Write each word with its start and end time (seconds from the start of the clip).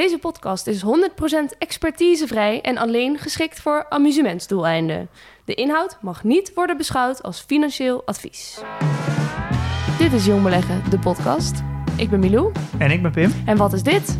Deze 0.00 0.18
podcast 0.18 0.66
is 0.66 0.82
100% 0.84 0.86
expertisevrij 1.58 2.60
en 2.60 2.78
alleen 2.78 3.18
geschikt 3.18 3.60
voor 3.60 3.86
amusementsdoeleinden. 3.88 5.08
De 5.44 5.54
inhoud 5.54 5.98
mag 6.00 6.24
niet 6.24 6.52
worden 6.54 6.76
beschouwd 6.76 7.22
als 7.22 7.40
financieel 7.40 8.02
advies. 8.04 8.60
Dit 9.98 10.12
is 10.12 10.26
Jong 10.26 10.42
Beleggen, 10.42 10.82
de 10.90 10.98
podcast. 10.98 11.62
Ik 11.96 12.10
ben 12.10 12.20
Milou. 12.20 12.52
En 12.78 12.90
ik 12.90 13.02
ben 13.02 13.10
Pim. 13.10 13.32
En 13.46 13.56
wat 13.56 13.72
is 13.72 13.82
dit? 13.82 14.18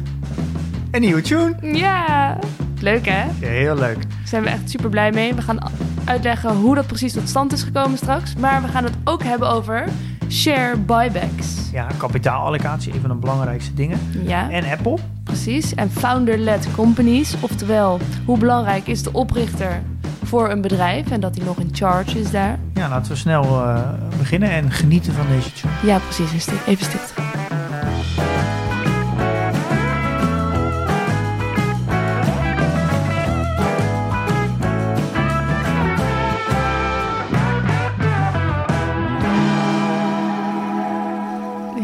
Een 0.91 1.01
nieuwe 1.01 1.21
tune. 1.21 1.57
Ja, 1.61 2.39
leuk 2.81 3.07
hè? 3.07 3.25
Ja, 3.25 3.53
heel 3.53 3.77
leuk. 3.77 4.03
Daar 4.03 4.27
zijn 4.27 4.43
we 4.43 4.49
echt 4.49 4.71
super 4.71 4.91
blij 4.91 5.11
mee. 5.11 5.35
We 5.35 5.43
gaan 5.43 5.59
uitleggen 6.05 6.57
hoe 6.57 6.75
dat 6.75 6.87
precies 6.87 7.13
tot 7.13 7.29
stand 7.29 7.53
is 7.53 7.63
gekomen 7.63 7.99
straks. 7.99 8.35
Maar 8.37 8.63
we 8.63 8.69
gaan 8.69 8.85
het 8.85 8.95
ook 9.05 9.23
hebben 9.23 9.49
over 9.49 9.89
share 10.31 10.77
buybacks. 10.77 11.71
Ja, 11.73 11.87
kapitaalallocatie, 11.97 12.95
een 12.95 13.01
van 13.01 13.11
de 13.11 13.17
belangrijkste 13.17 13.75
dingen. 13.75 13.99
Ja, 14.27 14.51
En 14.51 14.65
Apple. 14.71 14.97
precies. 15.25 15.75
En 15.75 15.91
founder-led 15.91 16.69
companies. 16.75 17.35
Oftewel, 17.41 17.99
hoe 18.25 18.39
belangrijk 18.39 18.87
is 18.87 19.03
de 19.03 19.13
oprichter 19.13 19.83
voor 20.23 20.51
een 20.51 20.61
bedrijf 20.61 21.11
en 21.11 21.21
dat 21.21 21.37
hij 21.37 21.45
nog 21.45 21.59
in 21.59 21.69
charge 21.73 22.19
is 22.21 22.31
daar. 22.31 22.59
Ja, 22.75 22.89
laten 22.89 23.13
we 23.13 23.19
snel 23.19 23.45
eh, 23.45 23.79
beginnen 24.19 24.51
en 24.51 24.71
genieten 24.71 25.13
van 25.13 25.27
deze 25.29 25.53
tune. 25.53 25.73
Ja, 25.85 25.99
precies. 25.99 26.47
Even 26.67 26.85
stil. 26.85 27.01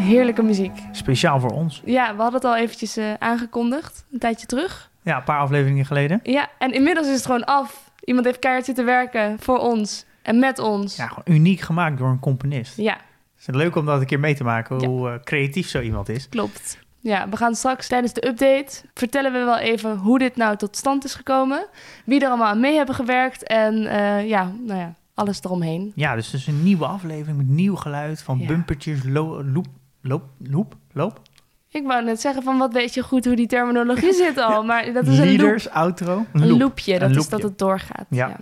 Heerlijke 0.06 0.42
muziek. 0.42 0.72
Speciaal 0.92 1.40
voor 1.40 1.50
ons. 1.50 1.82
Ja, 1.84 2.10
we 2.16 2.22
hadden 2.22 2.40
het 2.40 2.44
al 2.50 2.56
eventjes 2.56 2.96
eh, 2.96 3.12
aangekondigd, 3.18 4.04
een 4.12 4.18
tijdje 4.18 4.46
terug. 4.46 4.90
Ja, 5.02 5.16
een 5.16 5.24
paar 5.24 5.38
afleveringen 5.40 5.84
geleden. 5.86 6.20
Ja, 6.22 6.48
en 6.58 6.72
inmiddels 6.72 7.06
is 7.06 7.14
het 7.14 7.24
gewoon 7.24 7.44
af. 7.44 7.90
Iemand 8.04 8.26
heeft 8.26 8.38
keihard 8.38 8.64
zitten 8.66 8.84
werken 8.84 9.36
voor 9.40 9.58
ons 9.58 10.04
en 10.22 10.38
met 10.38 10.58
ons. 10.58 10.96
Ja, 10.96 11.06
gewoon 11.06 11.36
uniek 11.38 11.60
gemaakt 11.60 11.98
door 11.98 12.08
een 12.08 12.18
componist. 12.18 12.76
Ja, 12.76 12.92
Het 13.36 13.48
is 13.48 13.54
leuk 13.54 13.76
om 13.76 13.86
dat 13.86 14.00
een 14.00 14.06
keer 14.06 14.20
mee 14.20 14.34
te 14.34 14.44
maken, 14.44 14.80
Ja. 14.80 14.86
hoe 14.88 15.08
eh, 15.10 15.14
creatief 15.24 15.68
zo 15.68 15.80
iemand 15.80 16.08
is. 16.08 16.28
klopt. 16.28 16.78
Ja, 17.00 17.28
we 17.28 17.36
gaan 17.36 17.54
straks 17.54 17.88
tijdens 17.88 18.12
de 18.12 18.26
update 18.26 18.82
vertellen 18.94 19.32
we 19.32 19.38
wel 19.38 19.58
even 19.58 19.96
hoe 19.96 20.18
dit 20.18 20.36
nou 20.36 20.56
tot 20.56 20.76
stand 20.76 21.04
is 21.04 21.14
gekomen. 21.14 21.66
Wie 22.04 22.20
er 22.20 22.28
allemaal 22.28 22.48
aan 22.48 22.60
mee 22.60 22.76
hebben 22.76 22.94
gewerkt 22.94 23.42
en 23.42 23.86
eh, 23.86 24.28
ja, 24.28 24.52
nou 24.66 24.78
ja, 24.78 24.94
alles 25.14 25.40
eromheen. 25.42 25.92
Ja, 25.94 26.14
dus 26.14 26.26
het 26.26 26.40
is 26.40 26.46
een 26.46 26.62
nieuwe 26.62 26.86
aflevering 26.86 27.36
met 27.36 27.48
nieuw 27.48 27.74
geluid 27.76 28.22
van 28.22 28.38
Ja. 28.38 28.46
bumpertjes, 28.46 29.00
lo 29.04 29.44
loop, 29.44 29.66
loop, 30.06 30.22
loop, 30.38 30.74
loop. 30.92 31.20
Ik 31.68 31.86
wou 31.86 32.04
net 32.04 32.20
zeggen 32.20 32.42
van 32.42 32.58
wat 32.58 32.72
weet 32.72 32.94
je 32.94 33.02
goed 33.02 33.24
hoe 33.24 33.36
die 33.36 33.46
terminologie 33.46 34.12
zit 34.14 34.38
al, 34.38 34.62
maar 34.64 34.92
dat 34.92 35.06
is 35.06 35.18
een 35.18 35.36
loop. 35.36 35.58
Outro, 35.72 36.24
Een 36.32 36.46
loop. 36.48 36.60
loopje, 36.60 36.92
dat 36.92 37.02
Een 37.02 37.10
is 37.10 37.16
loopje. 37.16 37.30
dat 37.30 37.42
het 37.42 37.58
doorgaat. 37.58 38.06
Ja. 38.10 38.28
Ja, 38.28 38.36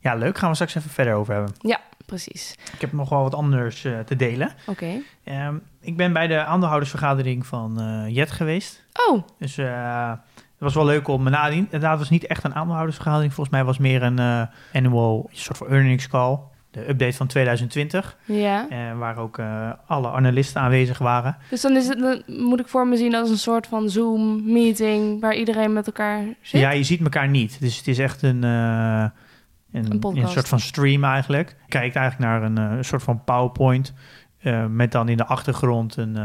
Ja, 0.00 0.14
leuk. 0.14 0.38
Gaan 0.38 0.48
we 0.48 0.54
straks 0.54 0.74
even 0.74 0.90
verder 0.90 1.14
over 1.14 1.34
hebben. 1.34 1.52
precies. 2.06 2.54
Ik 2.72 2.80
heb 2.80 2.92
nog 2.92 3.08
wel 3.08 3.22
wat 3.22 3.34
anders 3.34 3.84
eh, 3.84 3.98
te 3.98 4.16
delen. 4.16 4.52
Oké. 4.66 5.00
Ehm, 5.24 5.54
ik 5.80 5.96
ben 5.96 6.12
bij 6.12 6.26
de 6.26 6.44
aandeelhoudersvergadering 6.44 7.46
van 7.46 7.80
eh, 7.80 8.14
Jet 8.14 8.30
geweest. 8.30 8.84
Oh, 9.08 9.22
Dus 9.38 9.58
eh, 9.58 10.10
het 10.36 10.58
was 10.58 10.74
wel 10.74 10.84
leuk 10.84 11.08
om 11.08 11.22
me 11.22 11.30
nadien. 11.30 11.58
Inderdaad, 11.64 11.90
het 11.90 11.98
was 11.98 12.10
niet 12.10 12.26
echt 12.26 12.44
een 12.44 12.54
aandeelhoudersvergadering. 12.54 13.34
Volgens 13.34 13.56
mij 13.56 13.64
was 13.64 13.76
het 13.76 13.86
meer 13.86 14.02
een 14.02 14.48
annual 14.72 15.28
soort 15.32 15.56
van 15.58 15.66
earnings 15.68 16.08
call. 16.08 16.38
De 16.74 16.88
update 16.88 17.16
van 17.16 17.26
2020. 17.26 18.16
ja. 18.24 18.66
eh, 18.68 18.98
waar 18.98 19.16
ook 19.18 19.38
eh, 19.38 19.70
alle 19.86 20.10
analisten 20.10 20.60
aanwezig 20.60 20.98
waren. 20.98 21.36
Dus 21.50 21.60
dan, 21.60 21.76
is 21.76 21.88
het, 21.88 21.98
dan 21.98 22.22
moet 22.26 22.60
ik 22.60 22.68
voor 22.68 22.86
me 22.88 22.96
zien 22.96 23.14
als 23.14 23.30
een 23.30 23.38
soort 23.38 23.66
van 23.66 23.90
Zoom-meeting 23.90 25.20
waar 25.20 25.34
iedereen 25.34 25.72
met 25.72 25.86
elkaar 25.86 26.24
zit? 26.40 26.60
Ja, 26.60 26.70
je 26.70 26.84
ziet 26.84 27.00
elkaar 27.00 27.28
niet. 27.28 27.60
Dus 27.60 27.76
het 27.76 27.88
is 27.88 27.98
echt 27.98 28.22
een, 28.22 28.44
eh, 28.44 29.04
een, 29.72 29.90
Een 29.90 29.98
podcast. 29.98 30.24
een 30.26 30.32
soort 30.32 30.48
van 30.48 30.60
stream 30.60 31.04
eigenlijk. 31.04 31.48
Je 31.48 31.68
kijkt 31.68 31.96
eigenlijk 31.96 32.30
naar 32.30 32.42
een 32.42 32.84
soort 32.84 33.02
van 33.02 33.24
PowerPoint. 33.24 33.92
met 34.68 34.92
dan 34.92 35.08
in 35.08 35.16
de 35.16 35.26
achtergrond 35.26 35.96
een... 35.96 36.16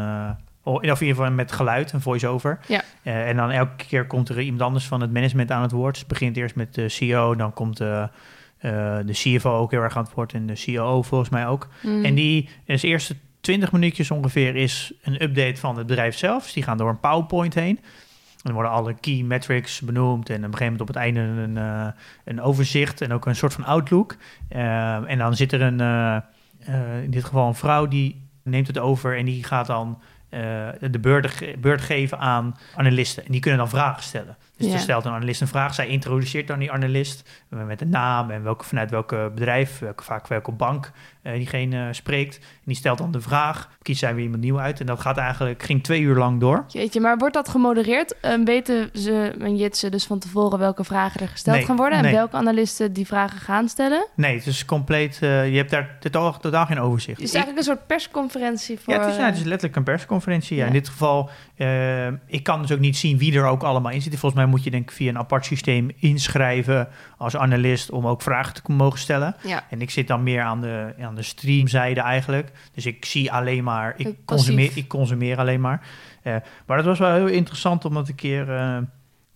of 0.64 0.81
in 0.81 0.90
ieder 0.90 0.98
geval 0.98 1.31
met 1.31 1.52
geluid, 1.52 1.92
een 1.92 2.02
voice-over. 2.02 2.60
Ja. 2.68 2.81
En 3.04 3.36
dan 3.36 3.52
elke 3.52 3.86
keer 3.86 4.08
komt 4.08 4.30
er 4.30 4.42
iemand 4.42 4.62
anders 4.62 4.86
van 4.86 5.02
het 5.02 5.12
management 5.14 5.52
aan 5.52 5.62
het 5.62 5.72
woord. 5.72 5.92
Dus 5.92 6.00
het 6.00 6.10
begint 6.12 6.38
eerst 6.38 6.56
met 6.56 6.74
de 6.74 6.90
CEO, 6.90 7.36
dan 7.36 7.54
komt 7.54 7.78
de, 7.78 8.10
eh, 8.59 8.97
de 9.06 9.14
CFO 9.14 9.58
ook 9.58 9.72
heel 9.72 9.81
erg 9.81 9.97
aan 9.97 10.03
het 10.03 10.14
woord 10.14 10.34
en 10.34 10.46
de 10.46 10.64
COO 10.66 11.02
volgens 11.02 11.30
mij 11.30 11.47
ook. 11.47 11.68
Mm. 11.81 12.06
En 12.06 12.16
die 12.16 12.50
dus 12.66 12.81
de 12.81 12.88
eerste 12.88 13.16
20 13.42 13.72
minuutjes 13.72 14.12
ongeveer 14.12 14.56
is 14.56 14.94
een 15.02 15.24
update 15.24 15.59
van 15.59 15.78
het 15.78 15.88
bedrijf 15.88 16.18
zelf. 16.18 16.44
Dus 16.44 16.53
die 16.53 16.64
gaan 16.64 16.78
door 16.78 16.90
een 16.90 17.00
PowerPoint 17.00 17.53
heen. 17.53 17.78
En 17.78 18.46
dan 18.46 18.53
worden 18.53 18.72
alle 18.72 18.94
key 18.94 19.22
metrics 19.22 19.81
benoemd. 19.81 20.30
En 20.30 20.36
op 20.36 20.44
een 20.44 20.58
gegeven 20.58 20.72
moment 20.72 20.81
op 20.81 20.88
het 20.88 20.96
einde 20.96 21.19
een, 21.19 21.58
eh, 21.58 21.88
een 22.25 22.42
overzicht 22.42 23.02
en 23.02 23.14
ook 23.14 23.25
een 23.25 23.36
soort 23.36 23.53
van 23.53 23.66
outlook. 23.66 24.16
Eh, 24.50 25.09
en 25.09 25.18
dan 25.18 25.36
zit 25.36 25.52
er 25.52 25.62
een, 25.62 25.80
eh, 25.80 26.16
eh, 26.59 27.03
in 27.03 27.12
dit 27.12 27.24
geval 27.24 27.48
een 27.48 27.56
vrouw 27.56 27.88
die 27.88 28.28
neemt 28.44 28.68
het 28.68 28.78
over 28.78 29.18
en 29.18 29.25
die 29.25 29.44
gaat 29.44 29.66
dan 29.66 29.98
eh, 30.00 30.03
de 30.29 31.00
beurt, 31.01 31.56
beurt 31.62 31.81
geven 31.81 32.19
aan 32.19 32.57
analisten. 32.75 33.25
En 33.25 33.31
die 33.31 33.41
kunnen 33.41 33.59
dan 33.59 33.69
vragen 33.69 34.03
stellen. 34.03 34.38
Dus 34.57 34.67
Ja. 34.67 34.73
er 34.73 34.79
stelt 34.79 35.06
een 35.06 35.12
analist 35.12 35.41
een 35.41 35.47
vraag. 35.47 35.73
Zij 35.73 35.88
introduceert 35.88 36.47
dan 36.47 36.59
die 36.59 36.72
analist 36.72 37.29
eh, 37.50 37.63
met 37.63 37.81
een 37.81 37.90
naam 37.90 38.29
en 38.31 38.44
welke, 38.44 38.66
vanuit 38.66 38.91
welke 38.91 39.31
bedrijf, 39.35 39.79
welke, 39.79 40.03
vaak 40.03 40.28
welke 40.28 40.51
bank 40.51 40.91
eh, 41.22 41.34
diegene 41.34 41.94
spreekt. 41.94 42.38
En 42.38 42.44
die 42.66 42.75
stelt 42.75 42.97
dan 42.97 43.12
de 43.12 43.22
vraag. 43.22 43.69
Kiest 43.81 44.00
zij 44.00 44.16
weer 44.16 44.23
iemand 44.23 44.41
nieuw 44.41 44.59
uit. 44.59 44.79
En 44.79 44.85
dat 44.85 45.00
gaat 45.00 45.18
eigenlijk, 45.18 45.63
ging 45.63 45.84
twee 45.84 46.01
uur 46.01 46.16
lang 46.16 46.39
door. 46.39 46.63
Jeetje, 46.68 47.00
maar 47.00 47.18
wordt 47.18 47.34
dat 47.34 47.50
gemodereerd? 47.50 48.19
Eh, 48.19 48.34
weten 48.44 48.89
ze 48.94 49.35
en 49.39 49.56
Jitsen 49.56 49.91
dus 49.91 50.06
van 50.06 50.19
tevoren 50.19 50.59
welke 50.59 50.84
vragen 50.84 51.22
er 51.22 51.28
gesteld 51.28 51.57
Nee, 51.57 51.66
gaan 51.66 51.75
worden? 51.75 51.97
En 51.97 52.03
nee. 52.03 52.13
welke 52.13 52.35
analisten 52.35 52.94
die 52.94 53.06
vragen 53.07 53.39
gaan 53.39 53.69
stellen? 53.69 54.07
Nee, 54.16 54.35
het 54.38 54.45
is 54.45 54.66
compleet, 54.66 55.19
eh, 55.22 55.50
je 55.51 55.57
hebt 55.57 55.69
daar 55.72 55.97
totaal, 56.00 56.39
totaal 56.39 56.66
geen 56.66 56.79
overzicht. 56.79 57.18
Het 57.18 57.28
is 57.28 57.34
eigenlijk 57.34 57.68
een 57.68 57.73
soort 57.73 57.88
persconferentie 57.88 58.79
voor... 58.79 58.94
Ja, 58.94 59.00
het 59.00 59.09
is, 59.09 59.18
het 59.18 59.35
is 59.35 59.41
eh, 59.41 59.45
letterlijk 59.45 59.75
een 59.75 59.84
persconferentie. 59.84 60.18
Ja. 60.22 60.56
Ja. 60.56 60.66
In 60.66 60.72
dit 60.74 60.90
geval, 60.90 61.30
eh, 61.56 62.07
ik 62.07 62.44
kan 62.44 62.62
dus 62.62 62.72
ook 62.72 62.80
niet 62.80 62.97
zien 62.97 63.18
wie 63.18 63.38
er 63.38 63.46
ook 63.46 63.63
allemaal 63.63 63.91
in 63.91 64.02
zit. 64.02 64.12
Volgens 64.12 64.41
mij 64.41 64.46
moet 64.50 64.63
je 64.63 64.72
denk 64.72 64.90
ik 64.90 64.96
via 64.96 65.09
een 65.09 65.18
apart 65.18 65.46
systeem 65.46 65.90
inschrijven 66.00 66.88
als 67.18 67.38
analist 67.38 67.91
om 67.91 68.07
ook 68.07 68.22
vragen 68.22 68.53
te 68.53 68.62
mogen 68.72 69.00
stellen. 69.00 69.35
ja. 69.44 69.63
En 69.69 69.81
ik 69.81 69.90
zit 69.90 70.07
dan 70.07 70.24
meer 70.24 70.41
aan 70.41 70.62
de, 70.62 70.94
aan 71.02 71.16
de 71.16 71.22
streamzijde 71.22 72.02
eigenlijk. 72.02 72.52
Dus 72.74 72.85
ik 72.85 73.06
zie 73.06 73.31
alleen 73.31 73.63
maar, 73.63 73.90
ik 73.90 73.96
Passief. 74.03 74.25
consumeer, 74.25 74.72
ik 74.75 74.88
consumeer 74.88 75.38
alleen 75.38 75.62
maar. 75.62 75.88
Eh, 76.22 76.36
maar 76.66 76.78
dat 76.78 76.86
was 76.86 77.00
wel 77.00 77.13
heel 77.13 77.28
interessant 77.28 77.86
om 77.86 77.94
dat 77.94 78.07
een 78.07 78.16
keer, 78.16 78.50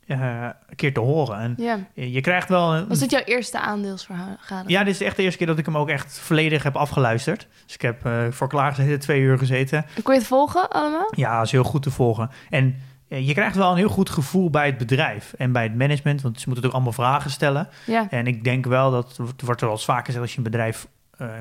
eh, 0.08 0.50
een 0.68 0.76
keer 0.76 0.94
te 0.94 1.00
horen. 1.00 1.38
En 1.38 1.56
je 1.94 2.22
krijgt 2.22 2.50
wel... 2.50 2.74
Een, 2.74 2.88
Was 2.88 3.00
dit 3.00 3.12
jouw 3.12 3.24
eerste 3.24 3.60
aandelsvergadering? 3.60 4.70
ja, 4.70 4.84
dit 4.84 4.94
is 4.94 5.02
echt 5.02 5.16
de 5.16 5.24
eerste 5.24 5.38
keer 5.38 5.48
dat 5.48 5.58
ik 5.58 5.66
hem 5.66 5.78
ook 5.78 5.90
echt 5.90 6.20
volledig 6.20 6.64
heb 6.64 6.76
afgeluisterd. 6.76 7.48
Dus 7.66 7.74
ik 7.74 7.82
heb 7.82 8.06
eh, 8.06 8.24
voor 8.30 8.48
klaargezeten 8.48 9.00
twee 9.00 9.22
uur 9.22 9.38
gezeten. 9.38 9.86
Kon 10.04 10.14
je 10.14 10.20
het 10.20 10.30
volgen 10.30 10.70
allemaal? 10.70 11.08
Ja, 11.16 11.36
dat 11.38 11.46
is 11.46 11.52
heel 11.52 11.64
goed 11.64 11.84
te 11.84 11.92
volgen. 11.92 12.30
En 12.50 12.76
eh, 13.08 13.28
je 13.28 13.34
krijgt 13.34 13.56
wel 13.56 13.72
een 13.72 13.78
heel 13.78 13.90
goed 13.90 14.10
gevoel 14.10 14.50
bij 14.50 14.66
het 14.66 14.78
bedrijf 14.78 15.34
en 15.34 15.52
bij 15.52 15.64
het 15.64 15.76
management, 15.76 16.22
want 16.22 16.40
ze 16.40 16.48
moeten 16.48 16.66
ook 16.66 16.74
allemaal 16.74 16.94
vragen 16.94 17.32
stellen. 17.32 17.68
En 18.10 18.28
ik 18.28 18.44
denk 18.44 18.66
wel 18.66 18.92
dat, 18.92 19.18
het 19.18 19.42
wordt 19.42 19.62
er 19.62 19.68
wel 19.68 19.76
eens 19.76 19.86
vaker 19.86 20.06
gezegd, 20.06 20.24
als 20.24 20.32
je 20.32 20.38
een 20.38 20.44
bedrijf 20.44 20.88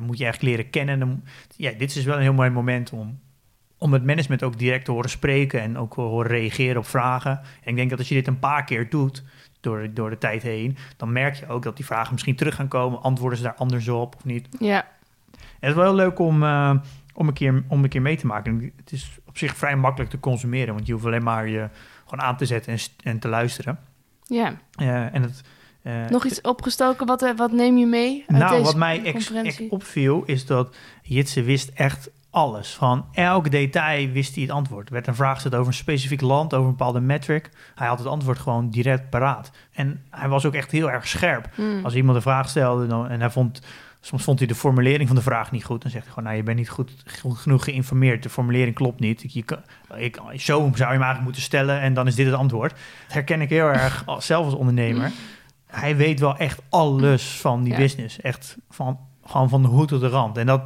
moet 0.01 0.19
je 0.19 0.27
echt 0.27 0.43
leren 0.43 0.71
kennen. 0.71 0.99
Dan, 0.99 1.23
ja, 1.57 1.73
dit 1.79 1.97
is 1.97 2.05
wel 2.05 2.17
een 2.17 2.23
heel 2.23 2.33
mooi 2.33 2.51
moment 2.51 2.93
om, 2.93 3.19
om 3.83 3.93
het 3.93 4.05
management 4.05 4.43
ook 4.43 4.59
direct 4.59 4.85
te 4.85 4.91
horen 4.91 5.11
spreken 5.11 5.61
en 5.61 5.79
ook 5.79 5.95
horen 5.95 6.31
reageren 6.31 6.77
op 6.77 6.87
vragen. 6.87 7.41
En 7.63 7.71
ik 7.71 7.77
denk 7.77 7.91
dat 7.91 7.99
als 7.99 8.09
je 8.09 8.15
dit 8.15 8.27
een 8.27 8.39
paar 8.39 8.65
keer 8.65 8.91
doet, 8.91 9.23
door, 9.61 9.91
door 9.95 10.11
de 10.11 10.19
tijd 10.19 10.43
heen, 10.43 10.77
dan 10.97 11.13
merk 11.13 11.35
je 11.35 11.49
ook 11.49 11.63
dat 11.63 11.77
die 11.77 11.85
vragen 11.85 12.13
misschien 12.13 12.37
terug 12.37 12.55
gaan 12.55 12.69
komen. 12.69 13.03
Antwoorden 13.03 13.39
ze 13.39 13.45
daar 13.45 13.55
anders 13.55 13.89
op 13.89 14.17
of 14.17 14.25
niet? 14.25 14.49
Ja. 14.59 14.87
En 15.33 15.69
het 15.69 15.71
is 15.71 15.75
wel 15.75 15.85
heel 15.85 15.95
leuk 15.95 16.19
om, 16.19 16.43
eh, 16.43 16.75
om, 17.15 17.29
een 17.29 17.35
keer, 17.35 17.65
om 17.69 17.83
een 17.83 17.89
keer 17.89 18.03
mee 18.03 18.17
te 18.17 18.27
maken. 18.27 18.73
Het 18.77 18.93
is 18.93 19.19
op 19.27 19.39
zich 19.39 19.57
vrij 19.57 19.77
makkelijk 19.77 20.11
te 20.11 20.21
consumeren, 20.21 20.75
want 20.75 20.87
je 20.87 20.93
hoeft 20.93 21.05
alleen 21.05 21.23
maar 21.23 21.49
je 21.49 21.69
gewoon 22.05 22.25
aan 22.25 22.37
te 22.37 22.47
zetten 22.47 22.73
en, 22.73 22.79
en 23.03 23.19
te 23.19 23.29
luisteren. 23.29 23.79
ja. 24.27 24.57
Eh, 24.75 25.15
en 25.15 25.23
het, 25.23 25.43
eh, 25.83 26.07
Nog 26.07 26.25
iets 26.25 26.41
opgestoken? 26.41 27.07
Wat, 27.07 27.33
wat 27.37 27.53
neem 27.53 27.77
je 27.79 27.87
mee 27.87 28.25
uit 28.27 28.39
nou, 28.39 28.51
deze 28.51 28.65
wat 28.65 28.77
mij 28.77 29.05
ex, 29.05 29.33
ex 29.33 29.61
opviel, 29.69 30.23
is 30.25 30.47
dat 30.47 30.77
Jitse 31.03 31.43
wist 31.43 31.69
echt 31.69 32.11
alles. 32.33 32.75
Van 32.75 33.05
elk 33.13 33.51
detail 33.51 34.09
wist 34.09 34.35
hij 34.35 34.43
het 34.43 34.53
antwoord. 34.53 34.87
Er 34.89 34.93
werd 34.93 35.07
een 35.07 35.15
vraag 35.15 35.33
gesteld 35.35 35.55
over 35.55 35.67
een 35.67 35.73
specifiek 35.75 36.21
land, 36.21 36.55
over 36.55 36.67
een 36.71 36.77
bepaalde 36.77 37.01
metric. 37.01 37.51
Hij 37.75 37.87
had 37.87 37.99
het 37.99 38.09
antwoord 38.09 38.39
gewoon 38.39 38.71
direct 38.71 39.11
paraat. 39.11 39.51
En 39.73 40.03
hij 40.11 40.29
was 40.29 40.45
ook 40.47 40.55
echt 40.55 40.71
heel 40.71 40.91
erg 40.91 41.07
scherp. 41.09 41.49
Hmm. 41.55 41.85
Als 41.85 41.95
iemand 41.95 42.17
een 42.17 42.23
vraag 42.23 42.49
stelde 42.49 42.87
dan, 42.87 43.09
en 43.09 43.21
hij 43.21 43.31
vond, 43.31 43.63
soms 44.01 44.23
vond 44.25 44.39
hij 44.39 44.49
de 44.49 44.55
formulering 44.55 45.07
van 45.07 45.17
de 45.17 45.23
vraag 45.23 45.51
niet 45.51 45.65
goed, 45.65 45.83
dan 45.83 45.91
zegt 45.91 46.03
hij 46.05 46.13
gewoon, 46.13 46.29
nou, 46.29 46.37
je 46.37 46.47
bent 46.47 46.59
niet 46.59 46.71
goed, 46.71 46.93
goed 47.21 47.39
genoeg 47.39 47.65
geïnformeerd. 47.65 48.23
De 48.23 48.29
formulering 48.29 48.75
klopt 48.75 49.01
niet. 49.01 49.25
Ik, 49.25 49.31
je, 49.31 49.45
ik, 49.97 50.17
zo 50.41 50.59
zou 50.59 50.71
je 50.75 50.85
hem 50.85 50.87
eigenlijk 50.87 51.23
moeten 51.23 51.43
stellen 51.43 51.81
en 51.81 51.95
dan 51.95 52.07
is 52.07 52.15
dit 52.15 52.27
het 52.27 52.35
antwoord. 52.35 52.71
Dat 52.71 53.13
herken 53.13 53.41
ik 53.41 53.49
heel 53.51 53.67
erg 53.67 54.03
als, 54.07 54.27
zelf 54.27 54.45
als 54.45 54.55
ondernemer. 54.55 55.13
Hij 55.67 55.97
weet 55.97 56.21
wel 56.21 56.37
echt 56.37 56.63
alles 56.69 57.41
van 57.41 57.63
die 57.63 57.73
Ja. 57.73 57.79
business. 57.79 58.21
Echt 58.21 58.57
van, 58.71 58.99
gewoon 59.25 59.49
van 59.49 59.63
de 59.63 59.69
hoed 59.69 59.89
tot 59.89 60.01
de 60.01 60.09
rand. 60.09 60.37
En 60.39 60.47
dat 60.47 60.63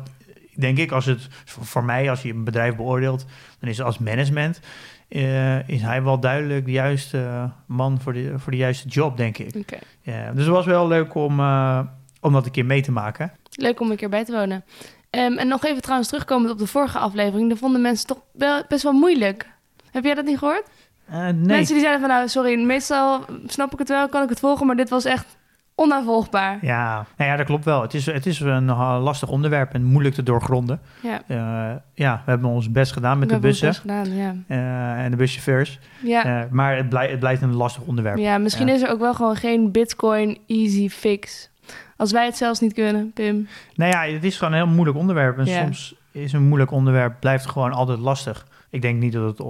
denk 0.57 0.79
ik, 0.79 0.93
als 0.93 1.05
het 1.05 1.29
voor 1.45 1.85
mij, 1.85 2.11
als 2.11 2.23
je 2.23 2.33
een 2.33 2.45
bedrijf 2.45 2.77
beoordeelt, 2.77 3.27
dan 3.61 3.69
is 3.69 3.77
het 3.77 3.87
als 3.87 3.99
management, 3.99 4.61
eh, 5.09 5.69
is 5.69 5.83
hij 5.83 6.03
wel 6.03 6.21
duidelijk 6.21 6.65
de 6.65 6.71
juiste 6.71 7.51
man 7.67 8.01
voor 8.01 8.13
de, 8.13 8.39
voor 8.39 8.53
de 8.53 8.59
juiste 8.59 8.89
job, 8.89 9.17
denk 9.17 9.39
ik. 9.39 9.81
Ja, 10.03 10.33
dus 10.33 10.45
het 10.45 10.55
was 10.55 10.67
wel 10.67 10.89
leuk 10.89 11.15
om, 11.15 11.41
eh, 11.41 11.81
om 12.21 12.33
dat 12.33 12.45
een 12.47 12.51
keer 12.51 12.67
mee 12.67 12.83
te 12.83 12.93
maken. 12.93 13.33
Leuk 13.51 13.81
om 13.81 13.91
een 13.91 13.97
keer 13.97 14.09
bij 14.09 14.25
te 14.25 14.33
wonen. 14.33 14.65
Ehm, 15.11 15.33
en 15.33 15.49
nog 15.49 15.65
even 15.65 15.83
trouwens 15.83 16.09
terugkomend 16.09 16.51
op 16.51 16.59
de 16.59 16.67
vorige 16.67 16.99
aflevering. 16.99 17.49
Daar 17.49 17.59
vonden 17.59 17.81
mensen 17.81 18.07
toch 18.07 18.21
wel, 18.33 18.63
best 18.69 18.83
wel 18.83 18.93
moeilijk. 18.93 19.47
Heb 19.91 20.05
jij 20.05 20.15
dat 20.15 20.25
niet 20.25 20.39
gehoord? 20.39 20.69
Eh, 21.07 21.19
nee, 21.19 21.33
Mensen 21.33 21.75
die 21.75 21.83
zeiden 21.83 22.01
van 22.01 22.09
nou, 22.09 22.29
sorry, 22.29 22.61
meestal 22.65 23.25
snap 23.47 23.73
ik 23.73 23.79
het 23.79 23.89
wel, 23.89 24.09
kan 24.09 24.23
ik 24.23 24.29
het 24.29 24.41
volgen, 24.41 24.67
maar 24.67 24.77
dit 24.77 24.89
was 24.89 25.05
echt 25.05 25.37
onnavolgbaar. 25.77 26.59
ja, 26.63 27.07
nou 27.17 27.31
ja, 27.31 27.37
dat 27.37 27.47
klopt 27.47 27.65
wel. 27.65 27.83
Het 27.83 27.95
is, 27.95 28.07
het 28.07 28.27
is 28.27 28.41
een 28.41 28.69
eh, 28.69 28.99
lastig 29.03 29.29
onderwerp 29.29 29.73
en 29.75 29.85
moeilijk 29.85 30.15
te 30.15 30.23
doorgronden. 30.23 30.81
Ja, 31.03 31.23
Eh, 31.27 31.77
ja, 31.95 32.23
we 32.25 32.31
hebben 32.31 32.51
ons 32.51 32.71
best 32.71 32.93
gedaan 32.93 33.19
met 33.19 33.31
we 33.31 33.41
de 33.41 33.49
hebben 33.49 33.51
ons 33.51 33.61
bussen 33.61 33.85
best 33.95 34.09
gedaan, 34.09 34.37
ja. 34.49 34.95
eh, 34.97 35.05
en 35.05 35.11
de 35.11 35.17
buschauffeurs. 35.17 35.79
Ja, 36.03 36.47
maar 36.51 36.77
het, 36.77 36.89
blij- 36.89 37.11
het 37.11 37.19
blijft 37.19 37.43
een 37.43 37.55
lastig 37.55 37.83
onderwerp. 37.83 38.17
ja 38.19 38.39
misschien 38.39 38.69
is 38.69 38.83
er 38.83 38.91
ook 38.91 39.01
wel 39.01 39.15
gewoon 39.15 39.37
geen 39.37 39.71
bitcoin 39.73 40.39
easy 40.47 40.89
fix. 40.89 41.51
Als 41.97 42.13
wij 42.13 42.25
het 42.25 42.37
zelfs 42.37 42.61
niet 42.61 42.73
kunnen, 42.73 43.13
Pim. 43.13 43.49
Nou 43.75 43.91
ja, 43.91 44.13
het 44.15 44.25
is 44.25 44.39
gewoon 44.39 44.53
een 44.55 44.65
heel 44.65 44.75
moeilijk 44.75 44.99
onderwerp. 44.99 45.39
En 45.39 45.47
soms 45.47 45.95
is 46.13 46.33
een 46.33 46.43
moeilijk 46.49 46.71
onderwerp 46.71 47.15
blijft 47.21 47.47
gewoon 47.47 47.73
altijd 47.73 47.99
lastig. 47.99 48.47
Ik 48.71 48.83
denk 48.83 49.01
niet 49.01 49.13
dat 49.13 49.39
het 49.39 49.41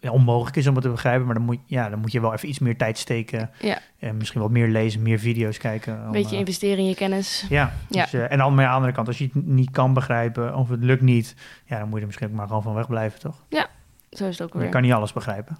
ja, 0.00 0.10
onmogelijk 0.10 0.56
is 0.56 0.66
om 0.66 0.74
het 0.74 0.82
te 0.84 0.90
begrijpen, 0.90 1.26
maar 1.26 1.34
dan 1.34 1.44
moet, 1.44 1.58
ja, 1.66 1.88
dan 1.88 1.98
moet 1.98 2.12
je 2.12 2.20
wel 2.20 2.32
even 2.32 2.48
iets 2.48 2.58
meer 2.58 2.76
tijd 2.76 2.98
steken. 2.98 3.50
Ja. 3.60 3.78
En 3.98 4.16
misschien 4.16 4.40
wat 4.40 4.50
meer 4.50 4.68
lezen, 4.68 5.02
meer 5.02 5.18
video's 5.18 5.58
kijken. 5.58 6.00
Een 6.04 6.10
beetje 6.10 6.32
eh, 6.34 6.38
investeren 6.40 6.78
in 6.78 6.86
je 6.86 6.94
kennis. 6.94 7.46
Ja, 7.48 7.72
Ja. 7.88 8.02
Dus, 8.02 8.12
eh, 8.12 8.32
en 8.32 8.42
aan 8.42 8.56
de 8.56 8.66
andere 8.66 8.92
kant, 8.92 9.06
als 9.06 9.18
je 9.18 9.24
het 9.32 9.46
niet 9.46 9.70
kan 9.70 9.94
begrijpen 9.94 10.54
of 10.56 10.68
het 10.68 10.84
lukt 10.84 11.02
niet, 11.02 11.34
ja, 11.64 11.78
dan 11.78 11.84
moet 11.84 11.94
je 11.94 12.00
er 12.00 12.06
misschien 12.06 12.28
ook 12.28 12.34
maar 12.34 12.46
gewoon 12.46 12.62
van 12.62 12.74
wegblijven, 12.74 13.20
toch? 13.20 13.44
Zo 14.10 14.26
is 14.26 14.38
het 14.38 14.46
ook 14.46 14.52
Je 14.52 14.58
weer. 14.58 14.68
kan 14.68 14.82
niet 14.82 14.92
alles 14.92 15.12
begrijpen. 15.12 15.56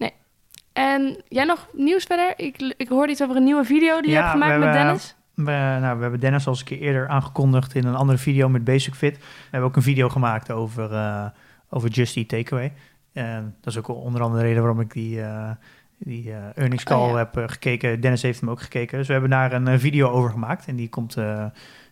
En 0.72 1.22
jij 1.28 1.44
nog 1.44 1.68
nieuws 1.72 2.04
verder? 2.04 2.32
Ik, 2.36 2.74
ik 2.76 2.88
hoorde 2.88 3.12
iets 3.12 3.22
over 3.22 3.36
een 3.36 3.44
nieuwe 3.44 3.64
video 3.64 4.00
die 4.00 4.10
je 4.10 4.16
Ja, 4.16 4.20
hebt 4.20 4.32
gemaakt 4.32 4.58
met 4.58 4.72
Dennis. 4.72 5.14
We, 5.34 5.42
nou, 5.80 5.96
we 5.96 6.02
hebben 6.02 6.20
Dennis 6.20 6.46
al 6.46 6.52
eens 6.52 6.60
een 6.60 6.66
keer 6.66 6.78
eerder 6.80 7.08
aangekondigd 7.08 7.74
in 7.74 7.86
een 7.86 7.94
andere 7.94 8.18
video 8.18 8.48
met 8.48 8.64
Basic 8.64 8.94
Fit. 8.94 9.16
We 9.18 9.24
hebben 9.50 9.68
ook 9.70 9.76
een 9.76 9.82
video 9.82 10.08
gemaakt 10.08 10.50
over, 10.50 10.92
eh, 10.92 11.24
over 11.68 11.88
Just 11.90 12.16
Eat 12.16 12.28
Takeaway. 12.28 12.72
En 13.12 13.56
dat 13.60 13.72
is 13.72 13.78
ook 13.78 13.88
onder 13.88 14.20
andere 14.22 14.40
de 14.42 14.46
reden 14.48 14.62
waarom 14.62 14.80
ik 14.80 14.92
die, 14.92 15.22
eh 15.22 15.50
die 15.98 16.32
eh 16.32 16.36
earnings 16.54 16.84
call 16.84 16.98
Oh, 17.06 17.10
ja. 17.10 17.16
heb 17.16 17.36
eh, 17.36 17.44
gekeken. 17.46 18.00
Dennis 18.00 18.22
heeft 18.22 18.40
hem 18.40 18.50
ook 18.50 18.60
gekeken. 18.60 18.98
Dus 18.98 19.06
we 19.06 19.12
hebben 19.12 19.30
daar 19.30 19.52
een 19.52 19.80
video 19.80 20.08
over 20.08 20.30
gemaakt. 20.30 20.66
En 20.66 20.76
die 20.76 20.88
komt 20.88 21.16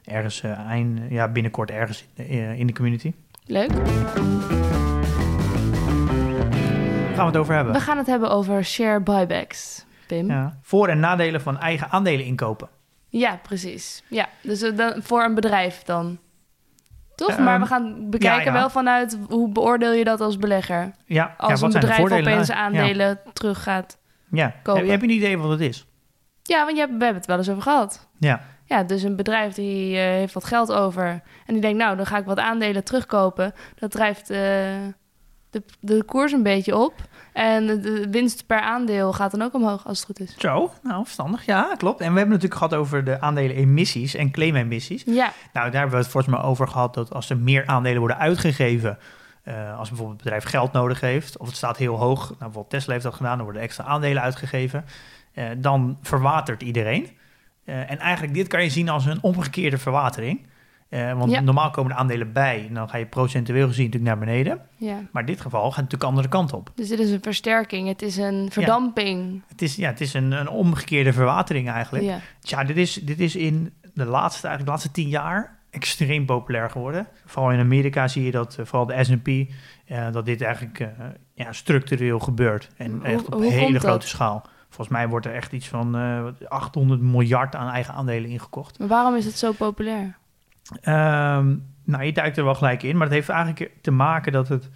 ergens 0.04 0.40
eind, 0.42 1.00
ja, 1.10 1.28
binnenkort 1.28 1.70
ergens 1.70 2.06
in 2.14 2.66
de, 2.66 2.72
community. 2.72 3.12
Leuk. 3.46 3.70
Gaan 7.14 7.26
we 7.26 7.32
het 7.32 7.36
over 7.36 7.54
hebben. 7.54 7.72
We 7.72 7.80
gaan 7.80 7.96
het 7.96 8.06
hebben 8.06 8.30
over 8.30 8.64
share 8.64 9.00
buybacks, 9.00 9.84
Pim. 10.06 10.26
Ja, 10.26 10.34
Ja. 10.34 10.58
Voor- 10.62 10.88
en 10.88 11.00
nadelen 11.00 11.40
van 11.40 11.58
eigen 11.58 11.90
aandelen 11.90 12.24
inkopen. 12.26 12.68
precies. 13.42 14.02
Ja, 14.08 14.28
dus 14.42 14.60
dan, 14.60 14.94
voor 15.02 15.22
een 15.22 15.34
bedrijf 15.34 15.82
dan. 15.82 16.18
Toch? 17.18 17.28
Ehm, 17.30 17.44
maar 17.44 17.60
we 17.60 17.66
gaan 17.66 18.10
bekijken 18.10 18.44
ja, 18.44 18.52
ja. 18.52 18.52
wel 18.52 18.70
vanuit 18.70 19.18
hoe 19.28 19.48
beoordeel 19.48 19.92
je 19.92 20.04
dat 20.04 20.20
als 20.20 20.36
belegger? 20.36 20.76
Ja, 20.76 20.92
ja, 21.06 21.34
Als 21.36 21.60
wat 21.60 21.74
een 21.74 21.80
bedrijf 21.80 22.12
opeens 22.12 22.48
Ja. 22.48 22.54
aandelen 22.54 23.20
terug 23.32 23.62
gaat. 23.62 23.98
Ja. 24.30 24.54
kopen. 24.62 24.80
Heb, 24.82 24.90
heb 24.90 25.00
je 25.00 25.06
een 25.06 25.12
idee 25.14 25.38
wat 25.38 25.50
het 25.50 25.60
is? 25.60 25.86
Ja, 26.42 26.64
want 26.64 26.76
je 26.76 26.80
hebt, 26.80 26.96
we 26.96 27.04
hebben 27.04 27.16
het 27.20 27.26
wel 27.26 27.38
eens 27.38 27.48
over 27.50 27.62
gehad. 27.62 28.08
Ja. 28.18 28.40
Ja, 28.64 28.82
dus 28.82 29.02
een 29.02 29.16
bedrijf 29.16 29.54
die 29.54 29.96
eh, 29.96 30.02
heeft 30.02 30.34
wat 30.34 30.44
geld 30.44 30.72
over. 30.72 31.06
En 31.46 31.52
die 31.52 31.60
denkt, 31.60 31.78
nou, 31.78 31.96
dan 31.96 32.06
ga 32.06 32.18
ik 32.18 32.24
wat 32.24 32.38
aandelen 32.38 32.84
terugkopen. 32.84 33.54
Dat 33.74 33.90
drijft 33.90 34.30
eh, 34.30 34.40
de, 35.50 35.62
de 35.80 36.04
koers 36.04 36.32
een 36.32 36.42
beetje 36.42 36.76
op. 36.76 36.94
En 37.32 37.66
de, 37.66 38.06
winst 38.10 38.46
per 38.46 38.60
aandeel 38.60 39.12
gaat 39.12 39.30
dan 39.30 39.42
ook 39.42 39.54
omhoog, 39.54 39.86
als 39.86 39.98
het 39.98 40.06
goed 40.06 40.20
is. 40.20 40.34
Zo, 40.38 40.72
nou 40.82 41.02
verstandig. 41.04 41.46
Ja, 41.46 41.74
klopt. 41.76 42.00
En 42.00 42.12
we 42.12 42.18
hebben 42.18 42.34
het 42.34 42.42
natuurlijk 42.42 42.54
gehad 42.54 42.74
over 42.74 43.04
de 43.04 43.20
aandelen 43.20 43.56
emissies 43.56 44.14
en 44.14 44.30
claim-emissies. 44.30 45.02
Ja, 45.06 45.32
Nou, 45.52 45.70
daar 45.70 45.80
hebben 45.80 45.90
we 45.90 45.96
het 45.96 46.12
volgens 46.12 46.34
mij 46.34 46.42
over 46.42 46.68
gehad 46.68 46.94
dat 46.94 47.14
als 47.14 47.30
er 47.30 47.36
meer 47.36 47.66
aandelen 47.66 47.98
worden 47.98 48.18
uitgegeven, 48.18 48.98
eh, 49.42 49.78
als 49.78 49.88
bijvoorbeeld 49.88 50.16
het 50.16 50.24
bedrijf 50.24 50.44
geld 50.44 50.72
nodig 50.72 51.00
heeft, 51.00 51.38
of 51.38 51.46
het 51.46 51.56
staat 51.56 51.76
heel 51.76 51.96
hoog, 51.96 52.18
nou, 52.20 52.36
bijvoorbeeld 52.38 52.70
Tesla 52.70 52.92
heeft 52.92 53.04
dat 53.04 53.14
gedaan, 53.14 53.36
dan 53.36 53.44
worden 53.44 53.62
extra 53.62 53.84
aandelen 53.84 54.22
uitgegeven, 54.22 54.84
eh, 55.32 55.44
dan 55.56 55.98
verwatert 56.02 56.62
iedereen. 56.62 57.08
Eh, 57.64 57.90
en 57.90 57.98
eigenlijk 57.98 58.34
dit 58.34 58.46
kan 58.48 58.62
je 58.62 58.70
zien 58.70 58.88
als 58.88 59.06
een 59.06 59.22
omgekeerde 59.22 59.78
verwatering. 59.78 60.46
Eh, 60.88 61.12
want 61.18 61.30
Ja. 61.30 61.40
normaal 61.40 61.70
komen 61.70 61.92
de 61.92 61.98
aandelen 61.98 62.32
bij 62.32 62.66
en 62.68 62.74
dan 62.74 62.88
ga 62.88 62.96
je 62.96 63.06
procentueel 63.06 63.66
gezien 63.66 63.84
natuurlijk 63.84 64.16
naar 64.16 64.26
beneden. 64.26 64.60
ja. 64.76 65.00
Maar 65.12 65.22
in 65.22 65.28
dit 65.28 65.40
geval 65.40 65.60
gaat 65.60 65.68
het 65.68 65.76
natuurlijk 65.76 66.02
de 66.02 66.06
andere 66.08 66.28
kant 66.28 66.52
op. 66.52 66.70
Dus 66.74 66.88
dit 66.88 66.98
is 66.98 67.10
een 67.10 67.22
versterking. 67.22 67.88
Het 67.88 68.02
is 68.02 68.16
een 68.16 68.48
verdamping. 68.52 69.42
Het 69.48 69.62
is, 69.62 69.76
ja, 69.76 69.88
het 69.88 70.00
is 70.00 70.14
een, 70.14 70.32
een 70.32 70.48
omgekeerde 70.48 71.12
verwatering 71.12 71.70
eigenlijk. 71.70 72.04
Ja. 72.04 72.18
Ja, 72.40 72.64
dit 72.64 72.76
is, 72.76 72.94
dit 72.94 73.20
is 73.20 73.36
in 73.36 73.72
de 73.94 74.04
laatste, 74.04 74.46
eigenlijk 74.46 74.64
de 74.64 74.70
laatste 74.70 74.90
tien 74.90 75.08
jaar 75.08 75.58
extreem 75.70 76.26
populair 76.26 76.70
geworden. 76.70 77.06
Vooral 77.26 77.50
in 77.52 77.58
Amerika 77.60 78.08
zie 78.08 78.24
je 78.24 78.30
dat, 78.30 78.56
eh, 78.58 78.64
vooral 78.64 78.86
de 78.86 79.04
S&P, 79.04 79.28
eh, 79.28 80.12
dat 80.12 80.24
dit 80.26 80.42
eigenlijk 80.42 80.88
ja, 81.34 81.52
structureel 81.52 82.18
gebeurt. 82.18 82.68
En 82.76 82.90
Hoe- 82.92 83.02
echt 83.04 83.34
op 83.34 83.40
hele 83.40 83.72
dat? 83.72 83.82
grote 83.82 84.06
schaal. 84.08 84.42
Volgens 84.68 84.88
mij 84.88 85.08
wordt 85.08 85.26
er 85.26 85.34
echt 85.34 85.52
iets 85.52 85.68
van 85.68 85.96
eh, 85.96 86.24
800 86.48 87.00
miljard 87.00 87.54
aan 87.54 87.72
eigen 87.72 87.94
aandelen 87.94 88.30
ingekocht. 88.30 88.78
Maar 88.78 88.88
waarom 88.88 89.14
is 89.16 89.24
het 89.24 89.38
zo 89.38 89.52
populair? 89.52 90.16
Ehm, 90.80 91.56
nou, 91.84 92.04
je 92.04 92.12
duikt 92.12 92.36
er 92.36 92.44
wel 92.44 92.54
gelijk 92.54 92.82
in, 92.82 92.96
maar 92.96 93.06
het 93.06 93.14
heeft 93.14 93.28
eigenlijk 93.28 93.70
te 93.80 93.90
maken 93.90 94.32
dat 94.32 94.48
het... 94.48 94.70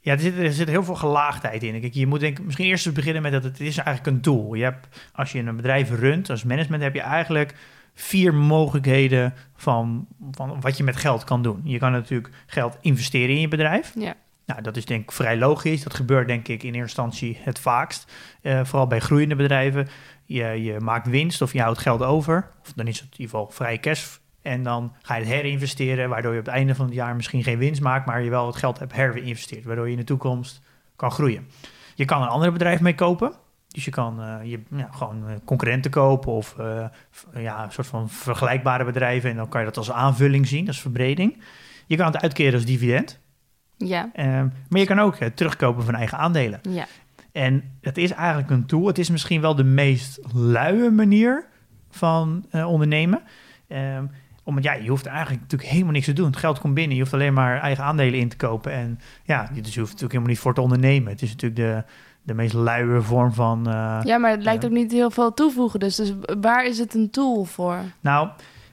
Ja, 0.00 0.12
er 0.12 0.20
zit, 0.20 0.38
er 0.38 0.52
zit 0.52 0.68
heel 0.68 0.84
veel 0.84 0.94
gelaagdheid 0.94 1.62
in. 1.62 1.80
Kijk, 1.80 1.94
je 1.94 2.06
moet 2.06 2.20
denk, 2.20 2.40
misschien 2.40 2.66
eerst 2.66 2.86
eens 2.86 2.94
beginnen 2.94 3.22
met 3.22 3.32
dat 3.32 3.44
het 3.44 3.60
is 3.60 3.76
eigenlijk 3.76 4.16
een 4.16 4.22
tool. 4.22 4.54
Je 4.54 4.62
hebt, 4.62 5.08
als 5.12 5.32
je 5.32 5.38
een 5.38 5.56
bedrijf 5.56 5.90
runt, 5.90 6.30
als 6.30 6.44
management, 6.44 6.82
heb 6.82 6.94
je 6.94 7.00
eigenlijk 7.00 7.54
vier 7.94 8.34
mogelijkheden 8.34 9.34
van, 9.56 10.06
van 10.30 10.60
wat 10.60 10.76
je 10.76 10.84
met 10.84 10.96
geld 10.96 11.24
kan 11.24 11.42
doen. 11.42 11.60
Je 11.64 11.78
kan 11.78 11.92
natuurlijk 11.92 12.34
geld 12.46 12.78
investeren 12.80 13.34
in 13.34 13.40
je 13.40 13.48
bedrijf. 13.48 13.92
Ja. 13.98 14.14
Nou, 14.46 14.62
dat 14.62 14.76
is 14.76 14.84
denk 14.84 15.02
ik 15.02 15.12
vrij 15.12 15.36
logisch. 15.36 15.82
Dat 15.82 15.94
gebeurt 15.94 16.28
denk 16.28 16.48
ik 16.48 16.62
in 16.62 16.74
eerste 16.74 16.80
instantie 16.80 17.38
het 17.40 17.58
vaakst. 17.58 18.12
Eh, 18.42 18.64
vooral 18.64 18.86
bij 18.86 19.00
groeiende 19.00 19.36
bedrijven. 19.36 19.88
Je, 20.24 20.44
je 20.44 20.80
maakt 20.80 21.06
winst 21.06 21.42
of 21.42 21.52
je 21.52 21.60
houdt 21.60 21.78
geld 21.78 22.02
over. 22.02 22.50
Of 22.62 22.72
dan 22.72 22.86
is 22.86 23.00
het 23.00 23.04
in 23.04 23.20
ieder 23.20 23.38
geval 23.38 23.50
vrije 23.50 23.80
cash. 23.80 24.06
En 24.46 24.62
dan 24.62 24.92
ga 25.02 25.14
je 25.14 25.24
het 25.24 25.32
herinvesteren, 25.32 26.08
waardoor 26.08 26.32
je 26.32 26.38
op 26.38 26.44
het 26.44 26.54
einde 26.54 26.74
van 26.74 26.86
het 26.86 26.94
jaar 26.94 27.16
misschien 27.16 27.42
geen 27.42 27.58
winst 27.58 27.80
maakt, 27.80 28.06
maar 28.06 28.22
je 28.22 28.30
wel 28.30 28.46
het 28.46 28.56
geld 28.56 28.78
hebt 28.78 28.92
herinvesteerd, 28.92 29.64
waardoor 29.64 29.84
je 29.84 29.92
in 29.92 29.98
de 29.98 30.04
toekomst 30.04 30.60
kan 30.96 31.10
groeien. 31.10 31.46
Je 31.94 32.04
kan 32.04 32.22
een 32.22 32.28
ander 32.28 32.52
bedrijf 32.52 32.80
mee 32.80 32.94
kopen. 32.94 33.32
Dus 33.68 33.84
je 33.84 33.90
kan 33.90 34.22
eh, 34.22 34.50
je, 34.50 34.60
ja, 34.76 34.88
gewoon 34.92 35.28
eh, 35.28 35.34
concurrenten 35.44 35.90
kopen 35.90 36.32
of 36.32 36.56
eh, 36.58 36.86
ja, 37.34 37.64
een 37.64 37.72
soort 37.72 37.86
van 37.86 38.08
vergelijkbare 38.08 38.84
bedrijven. 38.84 39.30
En 39.30 39.36
dan 39.36 39.48
kan 39.48 39.60
je 39.60 39.66
dat 39.66 39.76
als 39.76 39.90
aanvulling 39.90 40.46
zien, 40.46 40.66
als 40.66 40.80
verbreding. 40.80 41.42
Je 41.86 41.96
kan 41.96 42.06
het 42.06 42.22
uitkeren 42.22 42.54
als 42.54 42.64
dividend. 42.64 43.20
Ja. 43.76 44.10
Ehm, 44.12 44.48
maar 44.68 44.80
je 44.80 44.86
kan 44.86 44.98
ook 44.98 45.16
terugkopen 45.16 45.84
van 45.84 45.94
eigen 45.94 46.18
aandelen. 46.18 46.60
Ja. 46.62 46.86
En 47.32 47.78
het 47.80 47.98
is 47.98 48.10
eigenlijk 48.10 48.50
een 48.50 48.66
tool. 48.66 48.86
Het 48.86 48.98
is 48.98 49.10
misschien 49.10 49.40
wel 49.40 49.54
de 49.54 49.64
meest 49.64 50.18
luie 50.34 50.90
manier 50.90 51.46
van 51.90 52.46
ondernemen. 52.52 53.22
Ehm, 53.68 54.04
omdat 54.46 54.64
ja, 54.64 54.72
je 54.72 54.88
hoeft 54.88 55.06
eigenlijk 55.06 55.40
natuurlijk 55.40 55.70
helemaal 55.70 55.92
niks 55.92 56.04
te 56.06 56.12
doen. 56.12 56.26
Het 56.26 56.36
geld 56.36 56.58
komt 56.58 56.74
binnen. 56.74 56.94
Je 56.96 57.00
hoeft 57.02 57.14
alleen 57.14 57.32
maar 57.34 57.60
eigen 57.60 57.84
aandelen 57.84 58.18
in 58.20 58.28
te 58.28 58.36
kopen. 58.36 58.72
En 58.72 59.00
ja, 59.24 59.42
dus 59.42 59.74
je 59.74 59.80
hoeft 59.80 59.92
natuurlijk 59.92 60.00
helemaal 60.02 60.28
niet 60.28 60.38
voor 60.38 60.54
te 60.54 60.60
ondernemen. 60.60 61.12
Het 61.12 61.22
is 61.22 61.30
natuurlijk 61.30 61.60
de, 61.60 61.84
de 62.22 62.34
meest 62.34 62.52
luie 62.54 63.00
vorm 63.00 63.32
van. 63.32 63.66
eh, 63.68 64.00
ja, 64.04 64.18
maar 64.18 64.30
het 64.30 64.42
lijkt 64.42 64.62
Ja. 64.62 64.68
ook 64.68 64.74
niet 64.74 64.92
heel 64.92 65.10
veel 65.10 65.34
toevoegen. 65.34 65.80
Dus, 65.80 65.96
dus 65.96 66.12
waar 66.40 66.66
is 66.66 66.78
het 66.78 66.94
een 66.94 67.10
tool 67.10 67.44
voor? 67.44 67.78
Nou, 68.00 68.28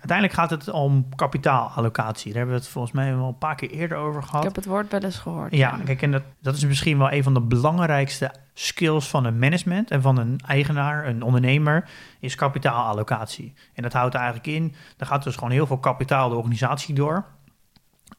uiteindelijk 0.10 0.34
gaat 0.40 0.50
het 0.50 0.70
om 0.70 1.16
kapitaalallocatie. 1.16 2.26
Daar 2.30 2.38
hebben 2.38 2.56
we 2.56 2.62
het 2.62 2.70
volgens 2.72 2.94
mij 2.94 3.16
wel 3.16 3.28
een 3.28 3.38
paar 3.38 3.56
keer 3.56 3.70
eerder 3.70 3.98
over 3.98 4.22
Ik 4.22 4.28
gehad. 4.28 4.44
heb 4.44 4.56
het 4.56 4.66
woord 4.66 4.92
wel 4.92 5.02
eens 5.02 5.18
gehoord. 5.20 5.56
Ja, 5.56 5.80
kijk, 5.86 6.02
en 6.02 6.12
dat, 6.12 6.24
dat 6.42 6.56
is 6.56 6.66
misschien 6.66 6.98
wel 6.98 7.12
een 7.12 7.24
van 7.24 7.34
de 7.34 7.42
belangrijkste 7.42 8.32
skills 8.54 9.08
van 9.10 9.26
een 9.26 9.40
management 9.40 9.92
en 9.92 10.02
van 10.02 10.18
een 10.18 10.40
eigenaar, 10.48 11.08
een 11.08 11.22
ondernemer, 11.24 11.90
is 12.20 12.36
kapitaalallocatie. 12.36 13.54
En 13.74 13.84
dat 13.84 13.94
houdt 13.94 14.16
eigenlijk 14.16 14.48
in, 14.48 14.76
er 14.98 15.06
gaat 15.06 15.24
dus 15.24 15.36
gewoon 15.36 15.52
heel 15.52 15.68
veel 15.68 15.78
kapitaal 15.80 16.30
de 16.30 16.36
organisatie 16.36 16.96
door. 16.96 17.26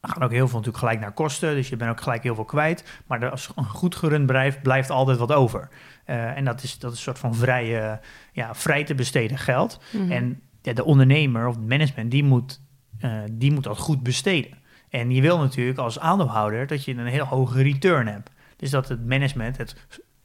Dan 0.01 0.11
gaan 0.13 0.23
ook 0.23 0.31
heel 0.31 0.47
veel 0.47 0.57
natuurlijk 0.57 0.83
gelijk 0.83 0.99
naar 0.99 1.11
kosten, 1.11 1.55
dus 1.55 1.69
je 1.69 1.75
bent 1.77 1.91
ook 1.91 2.01
gelijk 2.01 2.23
heel 2.23 2.35
veel 2.35 2.45
kwijt. 2.45 3.01
Maar 3.07 3.21
er- 3.21 3.31
als 3.31 3.49
een 3.55 3.65
goed 3.69 3.95
gerund 3.95 4.25
bedrijf 4.25 4.61
blijft 4.61 4.89
altijd 4.89 5.17
wat 5.17 5.31
over. 5.31 5.69
Eh, 6.05 6.37
en 6.37 6.45
dat 6.45 6.63
is, 6.63 6.79
dat 6.79 6.91
is 6.91 6.97
een 6.97 7.03
soort 7.03 7.19
van 7.19 7.35
vrije, 7.35 7.99
ja, 8.31 8.55
vrij 8.55 8.83
te 8.83 8.95
besteden 8.95 9.37
geld. 9.37 9.79
Mhm. 9.91 10.11
En 10.11 10.41
ja, 10.65 10.73
de 10.73 10.85
ondernemer 10.85 11.47
of 11.47 11.55
het 11.55 11.67
management, 11.67 12.11
die 12.11 12.23
moet, 12.23 12.61
eh, 12.99 13.19
die 13.31 13.51
moet 13.51 13.63
dat 13.63 13.77
goed 13.77 14.03
besteden. 14.03 14.57
En 14.89 15.11
je 15.11 15.21
wil 15.21 15.37
natuurlijk 15.37 15.77
als 15.77 15.99
aandeelhouder 15.99 16.67
dat 16.67 16.83
je 16.83 16.95
een 16.95 17.05
heel 17.05 17.25
hoge 17.25 17.61
return 17.63 18.07
hebt. 18.07 18.31
Dus 18.55 18.69
dat 18.69 18.89
het 18.89 19.05
management 19.05 19.57
het 19.57 19.75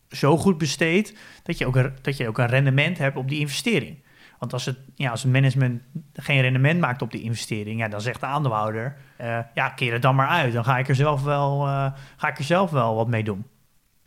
zo 0.09 0.37
goed 0.37 0.59
besteedt 0.59 1.15
dat 1.43 1.59
je 1.59 1.67
ook 1.67 1.91
dat 2.03 2.17
je 2.17 2.29
ook 2.29 2.39
een 2.39 2.47
rendement 2.47 2.99
hebt 2.99 3.17
op 3.17 3.29
die 3.29 3.39
investering. 3.39 4.03
Want 4.39 4.53
als 4.53 4.65
het, 4.65 4.79
ja, 4.95 5.11
als 5.11 5.23
het 5.23 5.33
management 5.33 5.83
geen 6.13 6.41
rendement 6.41 6.81
maakt 6.81 7.03
op 7.03 7.11
die 7.11 7.23
investering, 7.23 7.81
ja, 7.81 7.89
dan 7.89 8.01
zegt 8.01 8.21
de 8.21 8.27
aandeelhouder, 8.27 8.97
eh, 9.17 9.39
ja, 9.55 9.69
keer 9.69 9.93
het 9.93 10.03
dan 10.03 10.15
maar 10.15 10.29
uit. 10.29 10.53
Dan 10.53 10.65
ga 10.65 10.79
ik 10.79 10.89
er 10.89 10.95
zelf 10.95 11.23
wel, 11.23 11.67
eh, 11.67 11.93
ga 12.17 12.29
ik 12.29 12.39
er 12.39 12.45
zelf 12.45 12.71
wel 12.71 12.95
wat 12.95 13.09
mee 13.09 13.25
doen. 13.25 13.45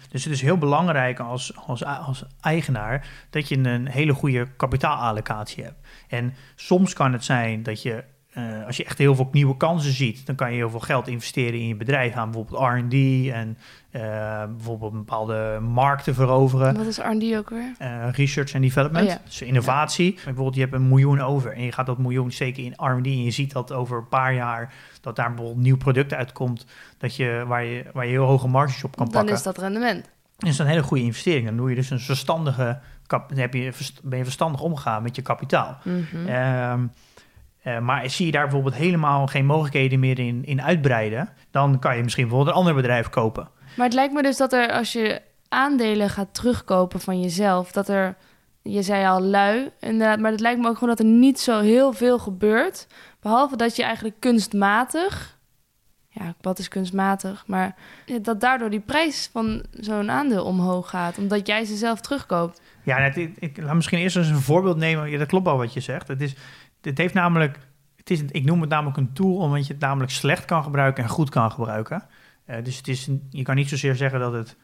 Dus 0.10 0.24
het 0.24 0.34
is 0.34 0.42
heel 0.42 0.58
belangrijk 0.58 1.20
als, 1.20 1.58
als, 1.66 1.86
als 1.86 2.24
eigenaar 2.42 3.08
dat 3.30 3.48
je 3.48 3.58
een 3.58 3.88
hele 3.88 4.14
goede 4.14 4.48
kapitaalallocatie 4.58 5.64
hebt. 5.64 5.88
En 6.08 6.34
soms 6.56 6.94
kan 6.94 7.14
het 7.14 7.24
zijn 7.24 7.64
dat 7.64 7.82
je, 7.82 8.04
eh, 8.34 8.66
als 8.66 8.78
je 8.78 8.84
echt 8.86 8.98
heel 8.98 9.16
veel 9.16 9.30
nieuwe 9.32 9.58
kansen 9.58 9.92
ziet, 9.94 10.26
dan 10.26 10.36
kan 10.36 10.50
je 10.52 10.56
heel 10.56 10.70
veel 10.70 10.80
geld 10.80 11.08
investeren 11.08 11.60
in 11.60 11.68
je 11.68 11.76
bedrijf 11.76 12.14
aan 12.16 12.32
bijvoorbeeld 12.32 12.62
R&D 12.62 12.94
en 13.32 13.58
eh, 13.92 14.02
bijvoorbeeld 14.56 14.92
bepaalde 14.92 15.60
markten 15.62 16.14
veroveren. 16.16 16.78
Wat 16.78 16.86
is 16.86 16.98
R&D 16.98 17.36
ook 17.38 17.50
weer? 17.50 17.76
Eh, 17.78 18.10
research 18.12 18.54
en 18.54 18.62
development, 18.62 19.06
Oh 19.06 19.12
ja. 19.12 19.20
dus 19.26 19.42
innovatie. 19.42 20.14
Bijvoorbeeld, 20.14 20.56
je 20.56 20.62
hebt 20.62 20.74
een 20.74 20.88
miljoen 20.88 21.22
over 21.22 21.54
en 21.54 21.64
je 21.64 21.72
gaat 21.72 21.86
dat 21.86 21.98
miljoen 21.98 22.32
steken 22.32 22.64
in 22.64 22.74
R&D 22.78 23.06
en 23.06 23.24
je 23.24 23.32
ziet 23.32 23.52
dat 23.52 23.72
over 23.72 23.98
een 23.98 24.08
paar 24.08 24.34
jaar 24.34 24.74
dat 25.02 25.16
daar 25.16 25.28
bijvoorbeeld 25.28 25.58
een 25.58 25.64
nieuw 25.64 25.78
product 25.78 26.14
uitkomt 26.14 26.66
dat 26.98 27.16
je, 27.16 27.44
waar, 27.48 27.64
je, 27.64 27.86
waar 27.94 28.06
je 28.06 28.12
heel 28.12 28.26
hoge 28.26 28.48
marges 28.48 28.84
op 28.84 28.96
kan 28.96 29.06
Dan 29.06 29.14
pakken. 29.14 29.34
is 29.36 29.44
dat 29.44 29.58
rendement. 29.58 30.10
Dat 30.38 30.50
is 30.50 30.60
een 30.60 30.68
hele 30.68 30.84
goede 30.84 31.04
investering. 31.04 31.46
Dan 31.46 31.58
doe 31.58 31.70
je 31.70 31.76
dus 31.76 31.90
een 31.90 32.00
verstandige, 32.00 32.80
dan 33.08 33.22
heb 33.36 33.54
je, 33.54 33.72
ben 34.04 34.18
je 34.18 34.24
verstandig 34.24 34.62
omgegaan 34.62 35.04
met 35.04 35.16
je 35.16 35.22
kapitaal. 35.22 35.78
Ehm, 36.28 36.86
eh, 37.64 37.80
maar 37.80 38.10
zie 38.10 38.26
je 38.26 38.32
daar 38.32 38.44
bijvoorbeeld 38.44 38.76
helemaal 38.76 39.28
geen 39.28 39.46
mogelijkheden 39.46 40.00
meer 40.00 40.20
in, 40.20 40.46
in 40.46 40.62
uitbreiden, 40.62 41.30
dan 41.52 41.80
kan 41.80 41.98
je 41.98 42.04
misschien 42.04 42.24
bijvoorbeeld 42.24 42.56
een 42.56 42.62
ander 42.62 42.76
bedrijf 42.76 43.10
kopen. 43.10 43.50
Maar 43.76 43.86
het 43.86 43.96
lijkt 43.96 44.14
me 44.14 44.22
dus 44.22 44.38
dat 44.38 44.54
er, 44.54 44.72
als 44.72 44.94
je 44.94 45.22
aandelen 45.50 46.10
gaat 46.10 46.34
terugkopen 46.34 47.00
van 47.00 47.22
jezelf, 47.22 47.72
dat 47.72 47.90
er, 47.90 48.16
je 48.62 48.82
zei 48.82 49.06
al 49.06 49.22
lui, 49.22 49.70
inderdaad, 49.80 50.20
maar 50.20 50.32
het 50.32 50.40
lijkt 50.40 50.62
me 50.62 50.68
ook 50.68 50.74
gewoon 50.74 50.96
dat 50.96 51.06
er 51.06 51.12
niet 51.12 51.40
zo 51.40 51.60
heel 51.60 51.94
veel 51.94 52.20
gebeurt. 52.20 52.88
Behalve 53.22 53.56
dat 53.56 53.76
je 53.76 53.84
eigenlijk 53.84 54.16
kunstmatig, 54.20 55.38
ja, 56.10 56.36
wat 56.42 56.60
is 56.60 56.68
kunstmatig, 56.68 57.44
maar 57.48 57.76
dat 58.22 58.42
daardoor 58.42 58.70
die 58.70 58.80
prijs 58.80 59.30
van 59.32 59.64
zo'n 59.72 60.12
aandeel 60.12 60.46
omhoog 60.46 60.90
gaat, 60.90 61.18
omdat 61.18 61.48
jij 61.48 61.66
ze 61.66 61.76
zelf 61.76 62.02
terugkoopt. 62.02 62.62
Ja, 62.84 62.98
ik, 62.98 63.34
ik 63.40 63.62
laat 63.62 63.76
misschien 63.76 64.00
eerst 64.00 64.16
eens 64.16 64.28
een 64.28 64.36
voorbeeld 64.36 64.78
nemen. 64.78 65.10
Ja, 65.10 65.18
dat 65.18 65.28
klopt 65.28 65.46
wel 65.46 65.58
wat 65.58 65.74
je 65.74 65.80
zegt. 65.80 66.08
Het, 66.08 66.22
is, 66.22 66.36
het 66.86 66.98
heeft 66.98 67.14
namelijk, 67.14 67.60
het 67.96 68.10
is, 68.10 68.22
ik 68.30 68.44
noem 68.44 68.62
het 68.62 68.70
namelijk 68.70 68.98
een 68.98 69.14
tool 69.14 69.36
omdat 69.36 69.68
je 69.68 69.74
het 69.74 69.82
namelijk 69.82 70.12
slecht 70.12 70.46
kan 70.46 70.64
gebruiken 70.64 71.04
en 71.04 71.10
goed 71.10 71.30
kan 71.30 71.52
gebruiken. 71.52 72.04
Eh, 72.46 72.64
dus 72.64 72.78
het 72.78 72.88
is, 72.88 73.10
je 73.30 73.44
kan 73.44 73.56
niet 73.56 73.70
zozeer 73.70 73.96
zeggen 73.96 74.20
dat 74.20 74.34
het 74.34 74.58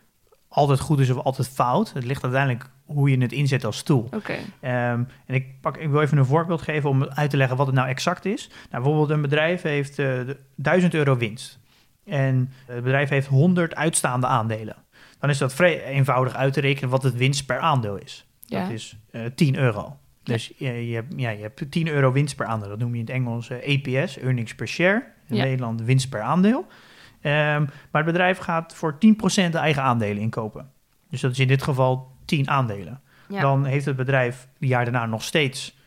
altijd 0.48 0.80
goed 0.80 1.00
is 1.00 1.10
of 1.10 1.24
altijd 1.24 1.50
fout. 1.50 1.94
Het 1.94 2.06
ligt 2.06 2.24
uiteindelijk 2.24 2.70
hoe 2.86 3.10
je 3.10 3.18
het 3.18 3.32
inzet 3.32 3.66
als 3.66 3.84
tool. 3.84 4.10
Oké. 4.16 4.36
Ehm, 4.60 5.04
en 5.26 5.36
ik, 5.36 5.62
pak, 5.62 5.78
ik 5.78 5.90
wil 5.90 6.02
even 6.02 6.18
een 6.18 6.26
voorbeeld 6.26 6.62
geven 6.62 6.90
om 6.90 7.04
uit 7.04 7.30
te 7.30 7.38
leggen 7.38 7.58
wat 7.58 7.66
het 7.66 7.76
nou 7.76 7.88
exact 7.88 8.26
is. 8.26 8.48
Nou, 8.48 8.84
bijvoorbeeld 8.84 9.10
een 9.10 9.22
bedrijf 9.22 9.62
heeft 9.62 10.00
eh, 10.00 10.06
de 10.06 10.38
1000 10.56 10.94
euro 10.94 11.18
winst. 11.18 11.60
En 12.06 12.52
het 12.66 12.84
bedrijf 12.84 13.10
heeft 13.10 13.28
100 13.28 13.76
uitstaande 13.76 14.28
aandelen. 14.28 14.76
Dan 15.20 15.30
is 15.30 15.38
dat 15.38 15.54
vrij 15.54 15.84
eenvoudig 15.84 16.36
uit 16.36 16.54
te 16.54 16.62
rekenen 16.62 16.90
wat 16.90 17.04
het 17.04 17.16
winst 17.16 17.46
per 17.46 17.60
aandeel 17.60 17.96
is. 17.96 18.28
Ja. 18.46 18.62
Dat 18.62 18.72
is 18.72 18.98
eh 19.12 19.26
10 19.36 19.56
euro. 19.56 19.98
Dus 20.34 20.52
je, 20.58 20.88
je, 20.90 20.96
hebt, 20.96 21.14
ja, 21.16 21.30
je 21.30 21.42
hebt 21.42 21.72
10 21.72 21.88
euro 21.88 22.12
winst 22.12 22.36
per 22.36 22.46
aandeel. 22.46 22.70
Dat 22.70 22.80
noem 22.80 22.90
je 22.94 23.00
in 23.00 23.06
het 23.06 23.14
Engels 23.14 23.50
eh, 23.50 23.58
EPS, 23.68 24.18
earnings 24.20 24.56
per 24.56 24.68
share. 24.68 25.04
In 25.28 25.36
Ja. 25.36 25.44
Nederland 25.44 25.82
winst 25.82 26.10
per 26.10 26.22
aandeel. 26.22 26.68
Ehm, 27.22 27.62
maar 27.92 28.04
het 28.04 28.06
bedrijf 28.06 28.38
gaat 28.38 28.76
voor 28.76 28.98
10% 28.98 29.52
de 29.52 29.58
eigen 29.58 29.84
aandelen 29.84 30.22
inkopen. 30.22 30.72
Dus 31.10 31.22
dat 31.22 31.32
is 31.32 31.40
in 31.40 31.48
dit 31.48 31.64
geval 31.64 32.12
10 32.26 32.50
aandelen. 32.50 33.02
Ja. 33.28 33.42
Dan 33.42 33.66
heeft 33.66 33.86
het 33.86 33.96
bedrijf 33.96 34.48
jaar 34.58 34.84
daarna 34.84 35.06
nog 35.06 35.24
steeds 35.24 35.78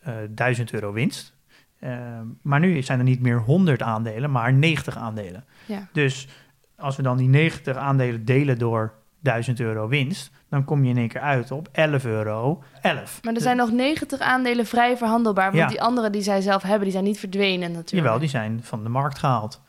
eh 0.00 0.14
1000 0.30 0.72
euro 0.72 0.92
winst. 0.92 1.34
Ehm, 1.80 2.26
maar 2.42 2.60
nu 2.60 2.82
zijn 2.82 2.98
er 2.98 3.04
niet 3.04 3.20
meer 3.22 3.38
100 3.38 3.82
aandelen, 3.82 4.30
maar 4.30 4.52
90 4.52 4.96
aandelen. 4.96 5.44
Ja. 5.66 5.88
Dus 5.92 6.28
als 6.76 6.96
we 6.96 7.02
dan 7.02 7.16
die 7.16 7.28
90 7.28 7.76
aandelen 7.76 8.24
delen 8.24 8.58
door 8.58 8.92
1000 9.20 9.60
euro 9.60 9.88
winst, 9.88 10.30
dan 10.52 10.64
kom 10.64 10.84
je 10.84 10.90
in 10.90 10.96
één 10.96 11.08
keer 11.08 11.20
uit 11.20 11.50
op 11.50 11.68
11 11.72 12.04
euro 12.04 12.62
11. 12.82 13.20
Maar 13.22 13.34
er 13.34 13.40
zijn 13.40 13.56
nog 13.56 13.70
90 13.72 14.20
aandelen 14.20 14.66
vrij 14.66 14.96
verhandelbaar, 14.96 15.44
want 15.46 15.56
Ja. 15.62 15.66
die 15.68 15.82
andere 15.82 16.10
die 16.10 16.22
zij 16.22 16.40
zelf 16.40 16.62
hebben, 16.62 16.82
die 16.82 16.92
zijn 16.92 17.04
niet 17.04 17.18
verdwenen 17.18 17.72
natuurlijk. 17.72 18.02
Jawel, 18.04 18.18
die 18.18 18.28
zijn 18.28 18.60
van 18.62 18.82
de 18.82 18.88
markt 18.88 19.18
gehaald. 19.18 19.60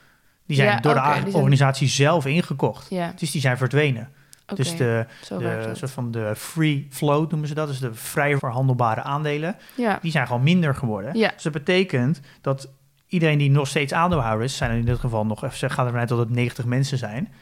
Die 0.48 0.56
zijn 0.56 0.68
Ja, 0.70 0.80
door 0.80 0.94
de 0.94 1.00
zijn- 1.00 1.34
organisatie 1.34 1.88
zelf 1.88 2.26
ingekocht. 2.26 2.90
Ja, 2.90 3.14
Dus 3.16 3.32
die 3.32 3.42
zijn 3.42 3.58
verdwenen. 3.58 4.10
oké. 4.44 4.56
Dus 4.56 4.78
de, 4.78 5.06
de 5.30 5.70
soort 5.74 5.92
van 5.92 6.12
de 6.12 6.34
free 6.36 6.88
float 6.92 7.30
noemen 7.32 7.48
ze 7.48 7.54
dat, 7.54 7.68
dus 7.68 7.80
de 7.80 7.94
vrij 7.94 8.38
verhandelbare 8.38 9.02
aandelen, 9.02 9.56
Ja. 9.76 10.00
die 10.02 10.12
zijn 10.12 10.28
gewoon 10.28 10.44
minder 10.44 10.76
geworden. 10.76 11.18
Ja. 11.18 11.32
Dus 11.34 11.44
dat 11.44 11.54
betekent 11.54 12.20
dat 12.42 12.70
iedereen 13.08 13.38
die 13.38 13.52
nog 13.52 13.68
steeds 13.68 13.94
aandeelhouder 13.94 14.46
is, 14.46 14.58
zijn 14.58 14.72
er 14.72 14.78
in 14.78 14.86
dit 14.86 15.00
geval 15.00 15.26
nog, 15.26 15.44
even 15.44 15.70
gaat 15.72 15.86
ervan 15.86 16.00
uit 16.00 16.10
dat 16.10 16.18
het 16.18 16.30
90 16.30 16.66
mensen 16.66 16.98
zijn, 16.98 17.34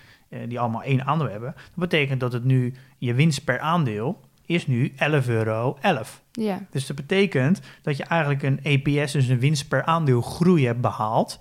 die 0.47 0.59
allemaal 0.59 0.83
één 0.83 1.05
aandeel 1.05 1.29
hebben. 1.29 1.53
Dat 1.55 1.75
betekent 1.75 2.19
dat 2.19 2.33
het 2.33 2.43
nu, 2.43 2.73
je 2.97 3.13
winst 3.13 3.43
per 3.43 3.59
aandeel 3.59 4.19
is 4.45 4.67
nu 4.67 4.93
11 4.95 5.27
euro 5.27 5.77
11. 5.81 6.21
Ja. 6.31 6.59
Dus 6.69 6.85
dat 6.87 6.95
betekent 6.95 7.61
dat 7.81 7.97
je 7.97 8.03
eigenlijk 8.03 8.43
een 8.43 8.59
EPS, 8.63 9.11
dus 9.11 9.27
een 9.27 9.39
winst 9.39 9.67
per 9.67 9.83
aandeel 9.83 10.21
groei 10.21 10.65
hebt 10.65 10.81
behaald 10.81 11.39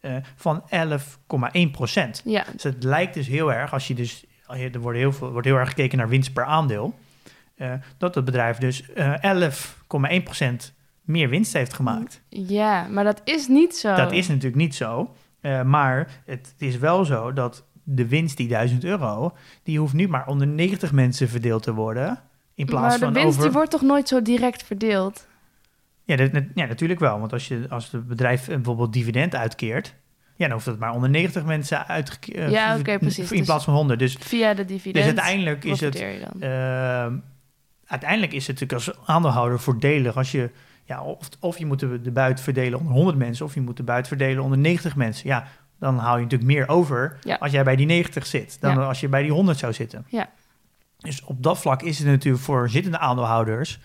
eh, 0.00 0.16
van 0.36 0.62
11,1 0.62 1.70
procent. 1.72 2.22
Ja. 2.24 2.44
Dus 2.52 2.62
het 2.62 2.84
lijkt 2.84 3.14
dus 3.14 3.26
heel 3.26 3.52
erg, 3.52 3.72
als 3.72 3.88
je 3.88 3.94
dus, 3.94 4.24
er 4.46 4.80
wordt 4.80 4.98
heel, 4.98 5.12
veel, 5.12 5.32
wordt 5.32 5.46
heel 5.46 5.56
erg 5.56 5.68
gekeken 5.68 5.98
naar 5.98 6.08
winst 6.08 6.32
per 6.32 6.44
aandeel, 6.44 6.94
eh, 7.56 7.72
dat 7.98 8.14
het 8.14 8.24
bedrijf 8.24 8.56
dus 8.56 8.92
eh 8.92 9.14
11,1 9.22 10.22
procent 10.22 10.74
meer 11.02 11.28
winst 11.28 11.52
heeft 11.52 11.72
gemaakt. 11.72 12.22
ja, 12.28 12.86
maar 12.88 13.04
dat 13.04 13.20
is 13.24 13.48
niet 13.48 13.76
zo. 13.76 13.94
Dat 13.94 14.12
is 14.12 14.28
natuurlijk 14.28 14.56
niet 14.56 14.74
zo, 14.74 15.14
eh, 15.40 15.62
maar 15.62 16.22
het 16.24 16.54
is 16.58 16.78
wel 16.78 17.04
zo 17.04 17.32
dat 17.32 17.64
de 17.90 18.08
winst, 18.08 18.36
die 18.36 18.48
1000 18.48 18.84
euro, 18.84 19.36
die 19.62 19.78
hoeft 19.78 19.92
nu 19.94 20.08
maar 20.08 20.26
onder 20.26 20.46
90 20.46 20.92
mensen 20.92 21.28
verdeeld 21.28 21.62
te 21.62 21.74
worden. 21.74 22.20
In 22.54 22.66
plaats 22.66 22.82
maar 22.88 22.98
de 22.98 23.04
van 23.04 23.12
winst 23.12 23.28
over... 23.28 23.42
die 23.42 23.52
wordt 23.52 23.70
toch 23.70 23.82
nooit 23.82 24.08
zo 24.08 24.22
direct 24.22 24.62
verdeeld? 24.62 25.26
Ja, 26.04 26.16
dat, 26.16 26.32
dat- 26.32 26.44
ja, 26.54 26.64
natuurlijk 26.66 27.00
wel. 27.00 27.18
Want 27.20 27.32
als, 27.32 27.48
je, 27.48 27.66
als 27.68 27.90
het 27.92 28.06
bedrijf 28.08 28.48
eh, 28.48 28.54
bijvoorbeeld 28.54 28.92
dividend 28.92 29.34
uitkeert, 29.34 29.94
ja, 30.36 30.44
dan 30.44 30.52
hoeft 30.52 30.66
het 30.66 30.78
maar 30.78 30.92
onder 30.94 31.10
90 31.10 31.44
mensen 31.44 31.86
uitgekeerd. 31.86 32.50
Ja, 32.50 32.78
oké, 32.78 32.98
precies. 32.98 33.30
In 33.30 33.36
Dus- 33.38 33.46
plaats 33.46 33.64
van 33.64 33.74
100. 33.74 33.98
Dus, 33.98 34.16
Via 34.20 34.54
de 34.54 34.64
dus 34.64 34.66
dividend. 34.66 35.04
uiteindelijk 35.04 35.64
is 35.64 35.80
het. 35.80 35.94
ehm, 36.40 37.16
uiteindelijk 37.86 38.32
is 38.32 38.46
het 38.46 38.60
natuurlijk 38.60 38.86
als 38.88 39.06
aandeelhouder 39.06 39.60
voordelig 39.60 40.16
als 40.16 40.32
je. 40.32 40.50
Ja, 40.84 41.02
of, 41.02 41.28
of 41.40 41.58
je 41.58 41.66
moet 41.66 41.80
de, 41.80 42.00
de 42.00 42.10
buit 42.10 42.40
verdelen 42.40 42.78
onder 42.78 42.94
100 42.94 43.16
mensen, 43.16 43.44
of 43.44 43.54
je 43.54 43.60
moet 43.60 43.76
de 43.76 43.82
buit 43.82 44.08
verdelen 44.08 44.42
onder 44.42 44.58
90 44.58 44.96
mensen. 44.96 45.28
Ja, 45.28 45.46
dan 45.78 45.98
hou 45.98 46.16
je 46.16 46.22
natuurlijk 46.22 46.50
meer 46.50 46.68
over 46.68 47.18
Ja. 47.22 47.36
als 47.40 47.50
jij 47.52 47.64
bij 47.64 47.76
die 47.76 47.86
90 47.86 48.26
zit, 48.26 48.60
dan 48.60 48.74
Ja. 48.74 48.84
als 48.84 49.00
je 49.00 49.08
bij 49.08 49.22
die 49.22 49.32
100 49.32 49.58
zou 49.58 49.72
zitten. 49.72 50.04
Ja. 50.08 50.28
Dus 50.98 51.24
op 51.24 51.42
dat 51.42 51.58
vlak 51.58 51.82
is 51.82 51.98
het 51.98 52.06
natuurlijk 52.06 52.44
voor 52.44 52.70
zittende 52.70 52.98
aandeelhouders. 52.98 53.78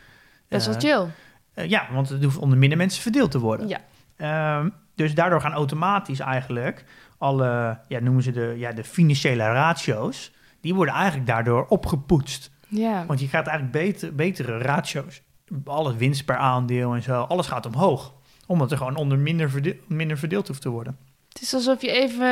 Best 0.48 0.66
wel 0.66 0.76
eh, 0.76 0.82
chill. 0.82 1.06
eh, 1.54 1.70
ja, 1.70 1.88
want 1.92 2.10
het 2.10 2.24
hoeft 2.24 2.38
onder 2.38 2.58
minder 2.58 2.78
mensen 2.78 3.02
verdeeld 3.02 3.32
te 3.32 3.40
worden. 3.40 3.68
Ja. 3.68 3.80
Ehm, 4.18 4.70
dus 4.96 5.16
daardoor 5.16 5.42
gaan 5.42 5.54
automatisch 5.54 6.20
eigenlijk 6.20 6.86
alle, 7.18 7.80
ja, 7.88 8.00
noemen 8.00 8.24
ze 8.24 8.32
de, 8.32 8.54
ja, 8.58 8.72
de 8.72 8.84
financiële 8.84 9.44
ratio's, 9.44 10.32
die 10.62 10.74
worden 10.76 10.94
eigenlijk 10.94 11.28
daardoor 11.28 11.66
opgepoetst. 11.66 12.52
Ja. 12.68 13.06
Want 13.06 13.20
je 13.20 13.28
gaat 13.28 13.48
eigenlijk 13.48 13.78
beter, 13.78 14.16
betere 14.16 14.58
ratio's, 14.58 15.22
alle 15.66 15.96
winst 15.96 16.26
per 16.26 16.38
aandeel 16.38 16.94
en 16.96 17.02
zo, 17.04 17.22
alles 17.22 17.48
gaat 17.48 17.66
omhoog. 17.66 18.14
Omdat 18.48 18.72
er 18.72 18.78
gewoon 18.78 18.96
onder 18.96 19.18
minder, 19.18 19.50
verde- 19.50 19.78
minder 19.88 20.18
verdeeld 20.18 20.48
hoeft 20.48 20.62
te 20.62 20.70
worden. 20.70 20.98
Het 21.34 21.42
is 21.42 21.54
alsof 21.54 21.82
je 21.82 21.92
even 21.92 22.28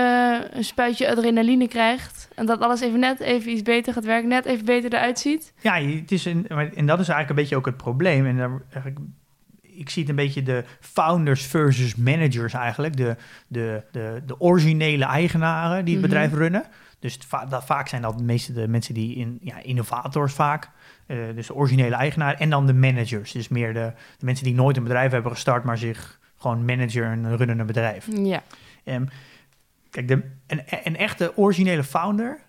een 0.58 0.64
spuitje 0.64 1.10
adrenaline 1.12 1.68
krijgt. 1.68 2.28
En 2.36 2.46
dat 2.46 2.60
alles 2.62 2.82
even 2.82 3.00
net 3.00 3.20
even 3.20 3.52
iets 3.52 3.62
beter 3.62 3.94
gaat 3.94 4.06
werken. 4.06 4.30
Net 4.30 4.46
even 4.46 4.66
beter 4.66 4.94
eruit 4.94 5.20
ziet. 5.20 5.54
Ja, 5.62 5.74
het 5.82 6.12
is 6.12 6.26
een, 6.26 6.48
en 6.48 6.86
dat 6.86 7.00
is 7.00 7.08
eigenlijk 7.08 7.30
een 7.30 7.36
beetje 7.36 7.56
ook 7.56 7.66
het 7.66 7.78
probleem. 7.78 8.26
En 8.26 8.38
daar, 8.38 8.50
eigenlijk, 8.74 9.00
ik 9.62 9.90
zie 9.90 10.02
het 10.02 10.10
een 10.10 10.16
beetje 10.18 10.44
de 10.44 10.64
founders 10.80 11.46
versus 11.46 11.96
managers 11.96 12.54
eigenlijk. 12.54 12.98
De, 12.98 13.16
de, 13.48 13.84
de, 13.92 14.22
de 14.26 14.40
originele 14.40 15.06
eigenaren 15.06 15.86
die 15.86 15.94
het 15.96 16.04
Mhm. 16.04 16.14
bedrijf 16.14 16.34
runnen. 16.34 16.64
Dus 17.00 17.18
va- 17.28 17.46
dat, 17.46 17.66
vaak 17.66 17.88
zijn 17.88 18.02
dat 18.02 18.18
de 18.18 18.24
meeste 18.24 18.54
de 18.54 18.68
mensen 18.68 18.94
die 18.94 19.16
in, 19.16 19.38
ja, 19.42 19.62
innovators 19.64 20.34
vaak. 20.34 20.70
Eh, 21.06 21.18
dus 21.36 21.48
de 21.48 21.56
originele 21.56 21.96
eigenaar. 21.96 22.34
En 22.36 22.50
dan 22.50 22.66
de 22.66 22.74
managers. 22.74 23.32
Dus 23.32 23.48
meer 23.48 23.74
de, 23.74 23.92
de 24.18 24.26
mensen 24.26 24.46
die 24.46 24.54
nooit 24.54 24.78
een 24.78 24.84
bedrijf 24.84 25.12
hebben 25.12 25.32
gestart, 25.32 25.64
maar 25.64 25.78
zich 25.78 26.20
gewoon 26.38 26.66
manager 26.66 27.04
en 27.06 27.38
runnen 27.38 27.60
een 27.60 27.66
bedrijf. 27.66 28.08
Ja. 28.24 28.44
Ehm, 28.84 29.06
Kijk, 29.90 30.08
de, 30.08 30.24
een, 30.48 30.62
een 30.84 30.98
echte 30.98 31.38
originele 31.38 31.84
founder 31.84 32.40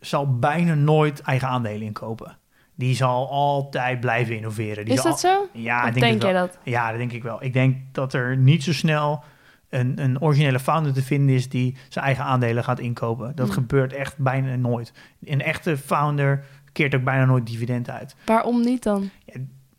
zal 0.00 0.38
bijna 0.38 0.74
nooit 0.74 1.20
eigen 1.20 1.48
aandelen 1.48 1.82
inkopen. 1.82 2.38
Die 2.74 2.94
zal 2.94 3.30
altijd 3.30 4.00
blijven 4.00 4.36
innoveren. 4.36 4.84
Die 4.84 4.94
Is 4.94 5.00
zal 5.00 5.10
dat 5.10 5.20
zo? 5.20 5.46
Ja, 5.52 5.82
denk, 5.84 5.98
denk 6.00 6.22
jij 6.22 6.32
dat? 6.32 6.58
Ja, 6.64 6.88
dat 6.90 6.98
denk 6.98 7.12
ik 7.12 7.22
wel. 7.22 7.42
Ik 7.44 7.52
denk 7.52 7.76
dat 7.92 8.12
er 8.12 8.36
niet 8.36 8.62
zo 8.62 8.72
snel 8.72 9.24
een, 9.68 10.02
een 10.02 10.20
originele 10.20 10.60
founder 10.60 10.92
te 10.92 11.02
vinden 11.02 11.34
is 11.34 11.48
die 11.48 11.76
zijn 11.88 12.04
eigen 12.04 12.24
aandelen 12.24 12.64
gaat 12.64 12.80
inkopen. 12.80 13.34
Dat 13.36 13.46
Hmm. 13.46 13.54
gebeurt 13.54 13.92
echt 13.92 14.18
bijna 14.18 14.54
nooit. 14.56 14.92
Een 15.24 15.42
echte 15.42 15.76
founder 15.76 16.44
keert 16.72 16.94
ook 16.94 17.04
bijna 17.04 17.24
nooit 17.24 17.46
dividend 17.46 17.90
uit. 17.90 18.16
Waarom 18.24 18.60
niet 18.64 18.82
dan? 18.82 19.10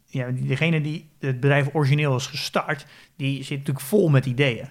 Ja, 0.05 0.27
die- 0.31 0.48
degene 0.48 0.81
die 0.81 1.10
het 1.19 1.39
bedrijf 1.39 1.69
origineel 1.74 2.15
is 2.15 2.27
gestart, 2.27 2.86
die 3.15 3.43
zit 3.43 3.57
natuurlijk 3.57 3.86
vol 3.86 4.10
met 4.10 4.25
ideeën. 4.25 4.69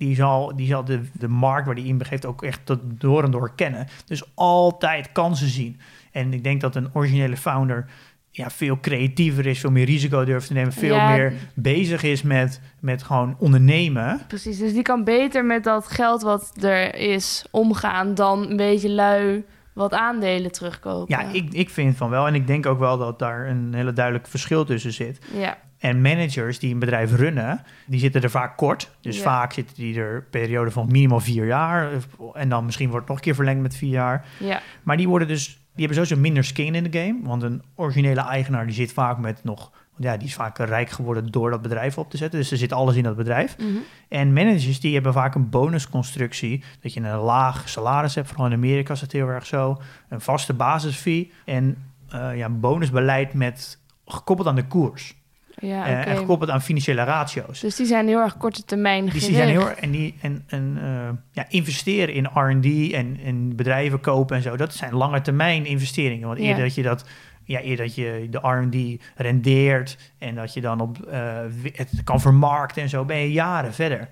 Die 0.00 0.14
zal, 0.14 0.56
die 0.56 0.66
zal 0.66 0.84
de, 0.84 1.00
de 1.12 1.28
markt 1.28 1.66
waar 1.66 1.74
die 1.74 1.84
in 1.86 1.98
begeeft 1.98 2.26
ook 2.26 2.42
echt 2.42 2.60
tot 2.64 2.78
door 2.82 3.24
en 3.24 3.30
door 3.30 3.52
kennen. 3.54 3.86
Dus 4.06 4.22
altijd 4.34 5.12
kansen 5.12 5.48
zien. 5.48 5.80
En 6.12 6.32
ik 6.32 6.44
denk 6.44 6.60
dat 6.60 6.74
een 6.76 6.88
originele 6.92 7.36
founder 7.36 7.86
ja, 8.30 8.50
veel 8.50 8.80
creatiever 8.80 9.46
is, 9.46 9.60
veel 9.60 9.70
meer 9.70 9.84
risico 9.84 10.24
durft 10.24 10.46
te 10.46 10.52
nemen, 10.52 10.72
veel 10.72 10.94
Ja. 10.94 11.10
meer 11.12 11.32
bezig 11.54 12.02
is 12.02 12.22
met, 12.22 12.60
met 12.80 13.02
gewoon 13.02 13.36
ondernemen. 13.38 14.20
Precies, 14.28 14.58
dus 14.58 14.72
die 14.72 14.82
kan 14.82 15.04
beter 15.04 15.44
met 15.44 15.64
dat 15.64 15.86
geld 15.88 16.22
wat 16.22 16.52
er 16.60 16.94
is 16.94 17.44
omgaan 17.50 18.14
dan 18.14 18.50
een 18.50 18.56
beetje 18.56 18.90
lui 18.90 19.44
wat 19.72 19.92
aandelen 19.92 20.52
terugkopen. 20.52 21.16
Ja, 21.18 21.32
ik, 21.32 21.52
ik 21.52 21.70
vind 21.70 21.96
van 21.96 22.10
wel. 22.10 22.26
En 22.26 22.34
ik 22.34 22.46
denk 22.46 22.66
ook 22.66 22.78
wel 22.78 22.98
dat 22.98 23.18
daar 23.18 23.48
een 23.48 23.74
hele 23.74 23.92
duidelijk 23.92 24.26
verschil 24.26 24.64
tussen 24.64 24.92
zit. 24.92 25.18
Ja, 25.34 25.58
En 25.80 26.00
managers 26.00 26.58
die 26.58 26.72
een 26.72 26.78
bedrijf 26.78 27.14
runnen, 27.16 27.62
die 27.86 28.00
zitten 28.00 28.22
er 28.22 28.30
vaak 28.30 28.56
kort. 28.56 28.90
Dus 29.00 29.16
Ja. 29.16 29.22
vaak 29.22 29.52
zitten 29.52 29.74
die 29.76 30.00
er 30.00 30.14
een 30.14 30.28
periode 30.30 30.70
van 30.70 30.86
minimaal 30.90 31.20
vier 31.20 31.46
jaar. 31.46 31.90
En 32.32 32.48
dan 32.48 32.64
misschien 32.64 32.86
wordt 32.90 33.00
het 33.00 33.08
nog 33.08 33.16
een 33.16 33.22
keer 33.24 33.34
verlengd 33.34 33.62
met 33.62 33.76
vier 33.76 33.90
jaar. 33.90 34.24
ja, 34.38 34.60
Maar 34.82 34.96
die 34.96 35.08
worden 35.08 35.28
dus, 35.28 35.46
die 35.46 35.86
hebben 35.86 35.94
sowieso 35.94 36.16
minder 36.22 36.44
skin 36.44 36.74
in 36.74 36.84
de 36.90 36.98
game. 36.98 37.18
Want 37.22 37.42
een 37.42 37.62
originele 37.74 38.20
eigenaar 38.20 38.64
die 38.66 38.74
zit 38.74 38.92
vaak 38.92 39.18
met 39.18 39.44
nog, 39.44 39.70
ja, 39.96 40.16
die 40.16 40.28
is 40.28 40.34
vaak 40.34 40.58
rijk 40.58 40.90
geworden 40.90 41.26
door 41.30 41.50
dat 41.50 41.62
bedrijf 41.62 41.98
op 41.98 42.10
te 42.10 42.16
zetten. 42.16 42.38
Dus 42.40 42.50
er 42.50 42.56
zit 42.56 42.72
alles 42.72 42.96
in 42.96 43.02
dat 43.02 43.16
bedrijf. 43.16 43.56
mhm. 43.58 43.68
En 44.08 44.32
managers 44.32 44.80
die 44.80 44.94
hebben 44.94 45.12
vaak 45.12 45.34
een 45.34 45.48
bonusconstructie. 45.50 46.62
Dat 46.80 46.94
je 46.94 47.00
een 47.00 47.16
laag 47.18 47.68
salaris 47.68 48.14
hebt. 48.14 48.28
Vooral 48.28 48.46
in 48.46 48.52
Amerika 48.52 48.92
is 48.92 49.00
het 49.00 49.12
heel 49.12 49.28
erg 49.28 49.46
zo. 49.46 49.80
Een 50.08 50.20
vaste 50.20 50.54
basisfee. 50.54 51.32
En 51.44 51.76
eh, 52.08 52.36
ja, 52.36 52.44
een 52.46 52.60
bonusbeleid 52.60 53.34
met 53.34 53.78
gekoppeld 54.06 54.48
aan 54.48 54.54
de 54.54 54.66
koers. 54.66 55.18
Ja 55.60 55.86
Eh, 55.86 56.06
en 56.12 56.16
gekoppeld 56.16 56.50
aan 56.50 56.62
financiële 56.62 57.02
ratio's. 57.04 57.60
Dus 57.60 57.76
die 57.76 57.86
zijn 57.86 58.06
heel 58.08 58.20
erg 58.20 58.36
korte 58.36 58.64
termijn 58.64 59.04
Dus 59.04 59.12
gericht. 59.12 59.26
die 59.28 59.36
zijn 59.36 59.48
heel 59.48 59.68
erg- 59.68 59.78
en, 59.78 59.90
die, 59.90 60.14
en, 60.20 60.44
en 60.46 60.78
eh, 60.82 61.08
ja, 61.32 61.44
investeren 61.48 62.14
in 62.14 62.24
R&D 62.34 62.92
en, 62.92 63.18
en 63.24 63.56
bedrijven 63.56 64.00
kopen 64.00 64.36
en 64.36 64.42
zo. 64.42 64.56
Dat 64.56 64.74
zijn 64.74 64.94
lange 64.94 65.20
termijn 65.20 65.66
investeringen. 65.66 66.26
Want 66.26 66.38
Ja. 66.40 66.44
eerder 66.46 66.64
dat 66.64 66.74
je 66.74 66.82
dat, 66.82 67.04
ja, 67.44 67.60
eerder 67.60 67.84
dat 67.86 67.94
je 67.94 68.26
de 68.30 68.38
R&D 68.38 69.02
rendeert 69.16 70.12
en 70.18 70.34
dat 70.34 70.54
je 70.54 70.60
dan 70.60 70.80
op 70.80 70.98
eh, 71.02 71.38
het 71.72 71.90
kan 72.04 72.20
vermarkten 72.20 72.82
en 72.82 72.88
zo, 72.88 73.04
ben 73.04 73.16
je 73.18 73.32
jaren 73.32 73.74
verder. 73.74 74.08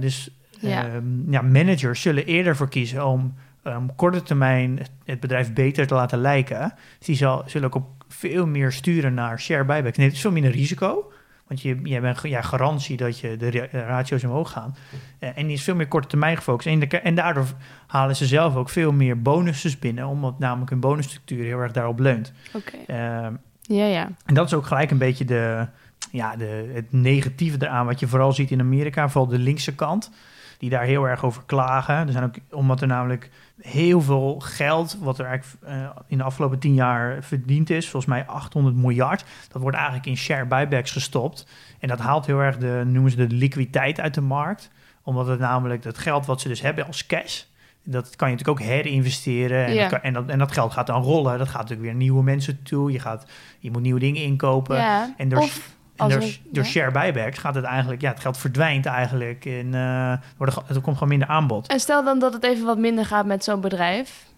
Dus 0.00 0.30
Ja. 0.60 0.84
ehm, 0.86 1.30
ja, 1.32 1.42
managers 1.42 2.00
zullen 2.02 2.26
eerder 2.26 2.56
voor 2.56 2.68
kiezen 2.68 3.06
om 3.06 3.34
um, 3.66 3.94
korte 3.96 4.22
termijn 4.22 4.78
het, 4.78 4.90
het 5.04 5.20
bedrijf 5.20 5.52
beter 5.52 5.86
te 5.86 5.94
laten 5.94 6.18
lijken. 6.18 6.74
Dus 6.98 7.06
die 7.06 7.16
zal, 7.16 7.42
zullen 7.46 7.66
ook 7.66 7.74
op 7.74 8.01
veel 8.12 8.46
meer 8.46 8.72
sturen 8.72 9.14
naar 9.14 9.40
share 9.40 9.64
buybacks. 9.64 9.96
Nee, 9.96 10.06
het 10.06 10.14
is 10.16 10.22
veel 10.22 10.32
minder 10.32 10.50
risico. 10.50 11.12
Want 11.46 11.62
je, 11.64 11.78
je 11.82 11.96
een 11.96 12.16
ja, 12.30 12.42
garantie 12.42 12.96
dat 12.96 13.18
je 13.18 13.36
de 13.36 13.50
ra- 13.50 13.80
ratio's 13.80 14.24
omhoog 14.24 14.50
gaan. 14.50 14.76
Eh, 15.18 15.28
en 15.34 15.46
die 15.46 15.56
is 15.56 15.62
veel 15.62 15.74
meer 15.74 15.88
korte 15.88 16.08
termijn 16.08 16.36
gefocust. 16.36 16.66
En, 16.66 16.78
de- 16.78 16.86
en 16.98 17.14
daardoor 17.14 17.44
halen 17.86 18.16
ze 18.16 18.26
zelf 18.26 18.56
ook 18.56 18.68
veel 18.68 18.92
meer 18.92 19.22
bonussen 19.22 19.78
binnen. 19.80 20.06
Omdat 20.06 20.38
namelijk 20.38 20.70
hun 20.70 20.80
bonusstructuur 20.80 21.44
heel 21.44 21.58
erg 21.60 21.72
daarop 21.72 21.98
leunt. 21.98 22.32
Oké, 22.52 22.76
Ehm, 22.86 23.32
ja, 23.62 23.84
ja. 23.86 24.08
en 24.26 24.34
dat 24.34 24.46
is 24.46 24.54
ook 24.54 24.66
gelijk 24.66 24.90
een 24.90 24.98
beetje 24.98 25.24
de, 25.24 25.66
ja, 26.10 26.36
de, 26.36 26.70
het 26.74 26.92
negatieve 26.92 27.56
eraan. 27.60 27.86
Wat 27.86 28.00
je 28.00 28.06
vooral 28.08 28.32
ziet 28.32 28.50
in 28.50 28.60
Amerika. 28.60 29.08
Vooral 29.08 29.30
de 29.30 29.38
linkse 29.38 29.74
kant. 29.74 30.10
Die 30.58 30.70
daar 30.70 30.84
heel 30.84 31.08
erg 31.08 31.24
over 31.24 31.42
klagen. 31.46 31.94
Er 31.94 32.12
zijn 32.12 32.24
ook, 32.24 32.34
omdat 32.50 32.80
er 32.80 32.86
namelijk 32.86 33.30
heel 33.62 34.00
veel 34.00 34.40
geld. 34.40 34.96
Wat 35.00 35.18
er 35.18 35.24
eigenlijk 35.26 35.64
eh, 35.64 35.88
in 36.06 36.18
de 36.18 36.24
afgelopen 36.24 36.58
tien 36.58 36.74
jaar 36.74 37.22
verdiend 37.22 37.70
is. 37.70 37.88
Volgens 37.88 38.12
mij 38.12 38.26
800 38.26 38.76
miljard. 38.76 39.24
Dat 39.48 39.62
wordt 39.62 39.76
eigenlijk 39.76 40.06
in 40.06 40.16
share 40.16 40.46
buybacks 40.46 40.90
gestopt. 40.90 41.46
En 41.78 41.88
dat 41.88 41.98
haalt 41.98 42.26
heel 42.26 42.38
erg 42.40 42.56
de, 42.58 42.82
noemen 42.86 43.10
ze 43.10 43.16
de 43.26 43.34
liquiditeit 43.34 44.00
uit 44.00 44.14
de 44.14 44.20
markt. 44.20 44.70
Omdat 45.02 45.26
het 45.26 45.38
namelijk 45.38 45.82
dat 45.82 45.98
geld 45.98 46.26
wat 46.26 46.40
ze 46.40 46.48
dus 46.48 46.60
hebben 46.60 46.86
als 46.86 47.06
cash. 47.06 47.42
Dat 47.84 48.16
kan 48.16 48.30
je 48.30 48.34
natuurlijk 48.36 48.60
ook 48.60 48.66
herinvesteren. 48.68 49.66
En, 49.66 49.74
Ja. 49.74 49.80
dat, 49.80 49.90
kan- 49.90 50.00
en, 50.02 50.12
dat, 50.12 50.28
en 50.28 50.38
dat 50.38 50.52
geld 50.52 50.72
gaat 50.72 50.86
dan 50.86 51.02
rollen. 51.02 51.38
Dat 51.38 51.48
gaat 51.48 51.60
natuurlijk 51.60 51.88
weer 51.88 51.94
nieuwe 51.98 52.22
mensen 52.22 52.62
toe. 52.62 52.92
Je, 52.92 52.98
gaat, 52.98 53.26
je 53.58 53.70
moet 53.70 53.82
nieuwe 53.82 54.00
dingen 54.00 54.22
inkopen. 54.22 54.76
ja. 54.76 55.14
En 55.16 55.36
of 55.38 55.70
en 56.10 56.20
door, 56.20 56.28
door 56.50 56.64
ja. 56.64 56.70
share 56.70 56.90
buybacks 56.90 57.38
gaat 57.38 57.54
het 57.54 57.64
eigenlijk, 57.64 58.00
ja, 58.00 58.10
het 58.10 58.20
geld 58.20 58.38
verdwijnt 58.38 58.86
eigenlijk. 58.86 59.44
En 59.44 59.74
eh 59.74 60.12
wordt 60.36 60.56
er, 60.56 60.62
er 60.74 60.80
komt 60.80 60.96
gewoon 60.96 61.08
minder 61.08 61.28
aanbod. 61.28 61.66
En 61.66 61.80
stel 61.80 62.04
dan 62.04 62.18
dat 62.18 62.32
het 62.32 62.44
even 62.44 62.66
wat 62.66 62.78
minder 62.78 63.06
gaat 63.06 63.26
met 63.26 63.44
zo'n 63.44 63.60
bedrijf. 63.60 64.30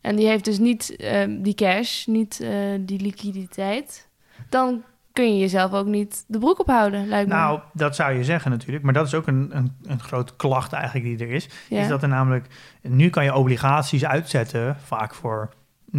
En 0.00 0.16
die 0.16 0.26
heeft 0.26 0.44
dus 0.44 0.58
niet 0.58 0.96
ehm, 0.96 1.42
die 1.42 1.54
cash, 1.54 2.06
niet 2.06 2.40
eh, 2.40 2.50
die 2.80 3.00
liquiditeit. 3.00 4.08
Dan 4.48 4.82
kun 5.12 5.32
je 5.34 5.38
jezelf 5.38 5.72
ook 5.72 5.86
niet 5.86 6.24
de 6.26 6.38
broek 6.38 6.60
ophouden, 6.60 7.08
lijkt 7.08 7.28
me. 7.28 7.34
Nou, 7.34 7.60
dat 7.72 7.96
zou 7.96 8.12
je 8.12 8.24
zeggen 8.24 8.50
natuurlijk. 8.50 8.84
Maar 8.84 8.92
dat 8.92 9.06
is 9.06 9.14
ook 9.14 9.26
een, 9.26 9.50
een, 9.52 9.76
een 9.82 10.00
grote 10.00 10.36
klacht 10.36 10.72
eigenlijk 10.72 11.04
die 11.04 11.26
er 11.28 11.34
is. 11.34 11.48
ja. 11.68 11.80
Is 11.80 11.88
dat 11.88 12.02
er 12.02 12.08
namelijk, 12.08 12.46
nu 12.82 13.10
kan 13.10 13.24
je 13.24 13.34
obligaties 13.34 14.04
uitzetten, 14.04 14.76
vaak 14.84 15.14
voor 15.14 15.50
0% 15.96 15.98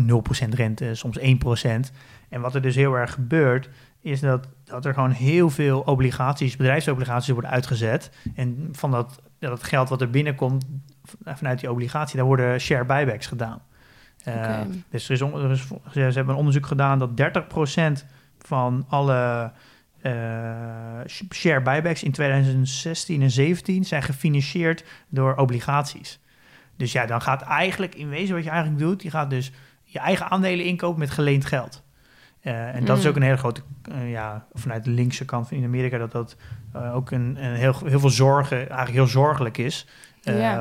rente, 0.49 0.95
soms 0.95 1.19
1%. 1.19 1.23
En 2.29 2.41
wat 2.41 2.55
er 2.55 2.61
dus 2.61 2.75
heel 2.75 2.93
erg 2.93 3.13
gebeurt, 3.13 3.69
is 4.01 4.19
dat, 4.19 4.47
dat 4.63 4.85
er 4.85 4.93
gewoon 4.93 5.11
heel 5.11 5.49
veel 5.49 5.79
obligaties, 5.79 6.55
bedrijfsobligaties 6.55 7.29
worden 7.29 7.51
uitgezet. 7.51 8.11
En 8.35 8.69
van 8.71 8.91
dat, 8.91 9.21
dat 9.39 9.63
geld 9.63 9.89
wat 9.89 10.01
er 10.01 10.09
binnenkomt 10.09 10.65
vanuit 11.25 11.59
die 11.59 11.71
obligatie, 11.71 12.17
daar 12.17 12.25
worden 12.25 12.59
share 12.59 12.85
buybacks 12.85 13.27
gedaan. 13.27 13.61
Eh. 14.23 14.59
Dus 14.89 15.09
er 15.09 15.11
is, 15.11 15.21
er 15.21 15.57
ze 15.91 15.99
hebben 15.99 16.29
een 16.29 16.39
onderzoek 16.39 16.65
gedaan 16.65 16.99
dat 16.99 17.09
30% 18.01 18.05
van 18.37 18.85
alle 18.89 19.51
eh, 20.01 20.11
sh- 21.05 21.21
share 21.33 21.61
buybacks 21.61 22.03
in 22.03 22.11
2016 22.11 23.21
en 23.21 23.31
17 23.31 23.85
zijn 23.85 24.03
gefinancierd 24.03 24.83
door 25.09 25.35
obligaties. 25.35 26.19
Dus 26.77 26.91
ja, 26.91 27.05
dan 27.05 27.21
gaat 27.21 27.41
eigenlijk 27.41 27.95
in 27.95 28.09
wezen 28.09 28.35
wat 28.35 28.43
je 28.43 28.49
eigenlijk 28.49 28.79
doet, 28.81 29.03
je 29.03 29.09
gaat 29.09 29.29
dus 29.29 29.51
je 29.83 29.99
eigen 29.99 30.29
aandelen 30.29 30.65
inkopen 30.65 30.99
met 30.99 31.09
geleend 31.09 31.45
geld. 31.45 31.83
Eh, 32.41 32.75
en 32.75 32.85
dat 32.85 32.97
is 32.97 33.03
Mm. 33.03 33.09
ook 33.09 33.15
een 33.15 33.21
hele 33.21 33.37
grote, 33.37 33.61
eh, 33.91 34.11
ja, 34.11 34.45
vanuit 34.53 34.83
de 34.83 34.89
linkse 34.89 35.25
kant 35.25 35.47
van 35.47 35.57
in 35.57 35.63
Amerika, 35.63 35.97
dat 35.97 36.11
dat 36.11 36.35
eh, 36.73 36.95
ook 36.95 37.11
een, 37.11 37.37
een 37.43 37.55
heel, 37.55 37.75
heel 37.85 37.99
veel 37.99 38.09
zorgen, 38.09 38.57
eigenlijk 38.57 38.91
heel 38.91 39.07
zorgelijk 39.07 39.57
is. 39.57 39.87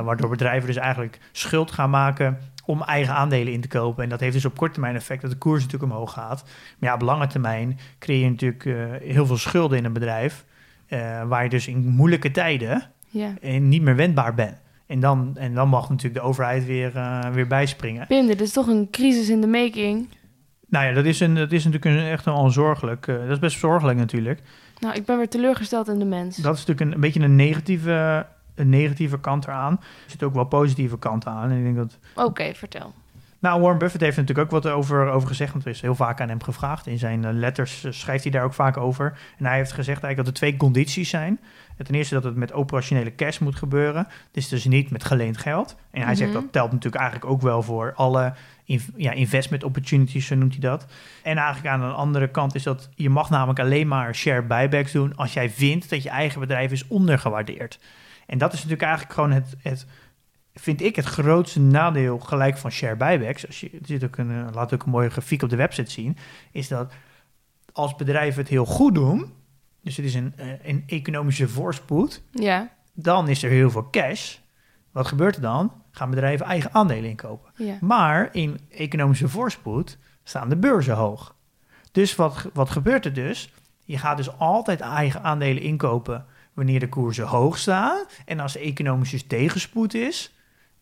Waardoor 0.04 0.30
bedrijven 0.30 0.66
dus 0.66 0.76
eigenlijk 0.76 1.18
schuld 1.32 1.70
gaan 1.70 1.90
maken 1.90 2.38
om 2.64 2.82
eigen 2.82 3.14
aandelen 3.14 3.52
in 3.52 3.60
te 3.60 3.68
kopen. 3.68 4.02
En 4.02 4.08
dat 4.08 4.20
heeft 4.20 4.32
dus 4.32 4.44
op 4.44 4.56
korte 4.56 4.72
termijn 4.72 4.96
effect 4.96 5.22
dat 5.22 5.30
de 5.30 5.36
koers 5.36 5.62
natuurlijk 5.62 5.92
omhoog 5.92 6.12
gaat. 6.12 6.42
Maar 6.78 6.88
ja, 6.88 6.94
op 6.94 7.00
lange 7.00 7.26
termijn 7.26 7.78
creëer 7.98 8.24
je 8.24 8.30
natuurlijk 8.30 8.64
heel 9.02 9.26
veel 9.26 9.36
schulden 9.36 9.78
in 9.78 9.84
een 9.84 9.92
bedrijf. 9.92 10.44
waar 11.26 11.42
je 11.42 11.48
dus 11.48 11.66
in 11.68 11.88
moeilijke 11.88 12.30
tijden 12.30 12.82
eh, 13.40 13.60
niet 13.60 13.82
meer 13.82 13.96
wendbaar 13.96 14.34
bent. 14.34 14.56
En 14.86 15.00
dan, 15.00 15.36
en 15.36 15.54
dan 15.54 15.68
mag 15.68 15.88
natuurlijk 15.88 16.20
de 16.22 16.28
overheid 16.28 16.66
weer, 16.66 16.92
weer 17.32 17.46
bijspringen. 17.46 18.06
Pim, 18.06 18.26
dit 18.26 18.40
is 18.40 18.52
toch 18.52 18.66
een 18.66 18.88
crisis 18.90 19.28
in 19.28 19.40
de 19.40 19.46
making. 19.46 20.08
Nou 20.70 20.86
ja, 20.86 20.92
dat 20.92 21.04
is, 21.04 21.20
een, 21.20 21.34
dat 21.34 21.52
is 21.52 21.64
natuurlijk 21.64 21.96
een, 21.96 22.10
echt 22.10 22.24
wel 22.24 22.50
zorgelijk. 22.50 23.06
eh, 23.06 23.16
dat 23.18 23.30
is 23.30 23.38
best 23.38 23.58
zorgelijk 23.58 23.98
natuurlijk. 23.98 24.40
Nou, 24.78 24.94
ik 24.94 25.04
ben 25.04 25.16
weer 25.16 25.28
teleurgesteld 25.28 25.88
in 25.88 25.98
de 25.98 26.04
mens. 26.04 26.36
Dat 26.36 26.54
is 26.54 26.66
natuurlijk 26.66 26.80
een, 26.80 26.94
een 26.94 27.00
beetje 27.00 27.20
een 27.20 27.36
negatieve, 27.36 28.26
een 28.54 28.68
negatieve 28.68 29.20
kant 29.20 29.44
eraan. 29.44 29.72
Er 29.72 30.10
zit 30.10 30.22
ook 30.22 30.34
wel 30.34 30.44
positieve 30.44 30.98
kanten 30.98 31.30
aan. 31.30 31.50
En 31.50 31.56
ik 31.56 31.62
denk 31.64 31.76
dat 31.76 31.98
Oké, 32.26 32.54
vertel. 32.54 32.92
Nou, 33.40 33.60
Warren 33.60 33.78
Buffett 33.78 34.02
heeft 34.02 34.16
natuurlijk 34.16 34.52
ook 34.52 34.62
wat 34.62 34.72
over, 34.72 35.08
over 35.10 35.28
gezegd. 35.28 35.52
Want 35.52 35.64
er 35.64 35.70
is 35.70 35.80
heel 35.80 35.94
vaak 35.94 36.20
aan 36.20 36.28
hem 36.28 36.42
gevraagd. 36.42 36.86
In 36.86 36.98
zijn 36.98 37.24
eh, 37.24 37.32
letters 37.32 37.84
eh, 37.84 37.92
schrijft 37.92 38.22
hij 38.22 38.32
daar 38.32 38.44
ook 38.44 38.54
vaak 38.54 38.76
over. 38.76 39.18
En 39.38 39.46
hij 39.46 39.56
heeft 39.56 39.72
gezegd 39.72 40.02
eigenlijk 40.02 40.16
dat 40.16 40.26
er 40.26 40.32
twee 40.32 40.56
condities 40.56 41.08
zijn. 41.10 41.40
Ten 41.84 41.94
eerste 41.94 42.14
dat 42.14 42.24
het 42.24 42.36
met 42.36 42.52
operationele 42.52 43.14
cash 43.14 43.38
moet 43.38 43.56
gebeuren. 43.56 44.06
Dus 44.30 44.48
dus 44.48 44.64
niet 44.64 44.90
met 44.90 45.04
geleend 45.04 45.38
geld. 45.38 45.76
En 45.90 46.02
hij 46.02 46.14
zegt 46.14 46.30
Mhm. 46.32 46.40
dat 46.40 46.52
telt 46.52 46.72
natuurlijk 46.72 47.02
eigenlijk 47.02 47.32
ook 47.32 47.42
wel 47.42 47.62
voor 47.62 47.92
alle 47.94 48.32
ja, 48.96 49.12
investment 49.12 49.64
opportunities, 49.64 50.26
zo 50.26 50.34
noemt 50.34 50.52
hij 50.52 50.60
dat. 50.60 50.86
En 51.22 51.36
eigenlijk 51.36 51.74
aan 51.74 51.80
de 51.80 51.86
andere 51.86 52.28
kant 52.28 52.54
is 52.54 52.62
dat 52.62 52.88
je 52.94 53.10
mag 53.10 53.30
namelijk 53.30 53.58
alleen 53.58 53.88
maar 53.88 54.14
share 54.14 54.42
buybacks 54.42 54.92
doen 54.92 55.16
als 55.16 55.32
jij 55.32 55.50
vindt 55.50 55.90
dat 55.90 56.02
je 56.02 56.08
eigen 56.08 56.40
bedrijf 56.40 56.72
is 56.72 56.86
ondergewaardeerd. 56.86 57.78
En 58.26 58.38
dat 58.38 58.52
is 58.52 58.56
natuurlijk 58.58 58.82
eigenlijk 58.82 59.14
gewoon 59.14 59.32
het, 59.32 59.56
het 59.62 59.86
vind 60.54 60.82
ik 60.82 60.96
het 60.96 61.04
grootste 61.04 61.60
nadeel 61.60 62.18
gelijk 62.18 62.58
van 62.58 62.70
share 62.70 62.96
buybacks. 62.96 63.46
Als 63.46 63.60
je, 63.60 63.70
er 63.70 63.86
zit 63.86 64.04
ook 64.04 64.16
een, 64.16 64.30
eh, 64.30 64.46
laat 64.52 64.74
ook 64.74 64.82
een 64.82 64.90
mooie 64.90 65.10
grafiek 65.10 65.42
op 65.42 65.48
de 65.48 65.56
website 65.56 65.90
zien. 65.90 66.16
Is 66.52 66.68
dat 66.68 66.92
als 67.72 67.96
bedrijven 67.96 68.40
het 68.40 68.50
heel 68.50 68.64
goed 68.66 68.94
doen. 68.94 69.32
Dus 69.82 69.96
het 69.96 70.06
is 70.06 70.14
een, 70.14 70.32
eh, 70.36 70.46
een 70.62 70.82
economische 70.86 71.48
voorspoed. 71.48 72.22
Ja, 72.32 72.70
Dan 72.94 73.28
is 73.28 73.42
er 73.42 73.50
heel 73.50 73.70
veel 73.70 73.90
cash. 73.90 74.36
Wat 74.92 75.06
gebeurt 75.06 75.36
er 75.36 75.42
dan? 75.42 75.72
Gaan 75.90 76.10
bedrijven 76.10 76.46
eigen 76.46 76.72
aandelen 76.72 77.10
inkopen. 77.10 77.52
Ja. 77.56 77.76
Maar 77.80 78.28
in 78.32 78.60
economische 78.70 79.28
voorspoed 79.28 79.98
staan 80.22 80.48
de 80.48 80.56
beurzen 80.56 80.94
hoog. 80.94 81.34
Dus 81.92 82.14
wat, 82.14 82.48
wat 82.52 82.70
gebeurt 82.70 83.04
er 83.04 83.12
dus? 83.12 83.52
Je 83.84 83.98
gaat 83.98 84.16
dus 84.16 84.38
altijd 84.38 84.80
eigen 84.80 85.22
aandelen 85.22 85.62
inkopen 85.62 86.26
wanneer 86.54 86.80
de 86.80 86.88
koersen 86.88 87.26
hoog 87.26 87.58
staan. 87.58 88.04
En 88.24 88.40
als 88.40 88.54
er 88.54 88.62
economische 88.62 89.26
tegenspoed 89.26 89.94
is, 89.94 90.34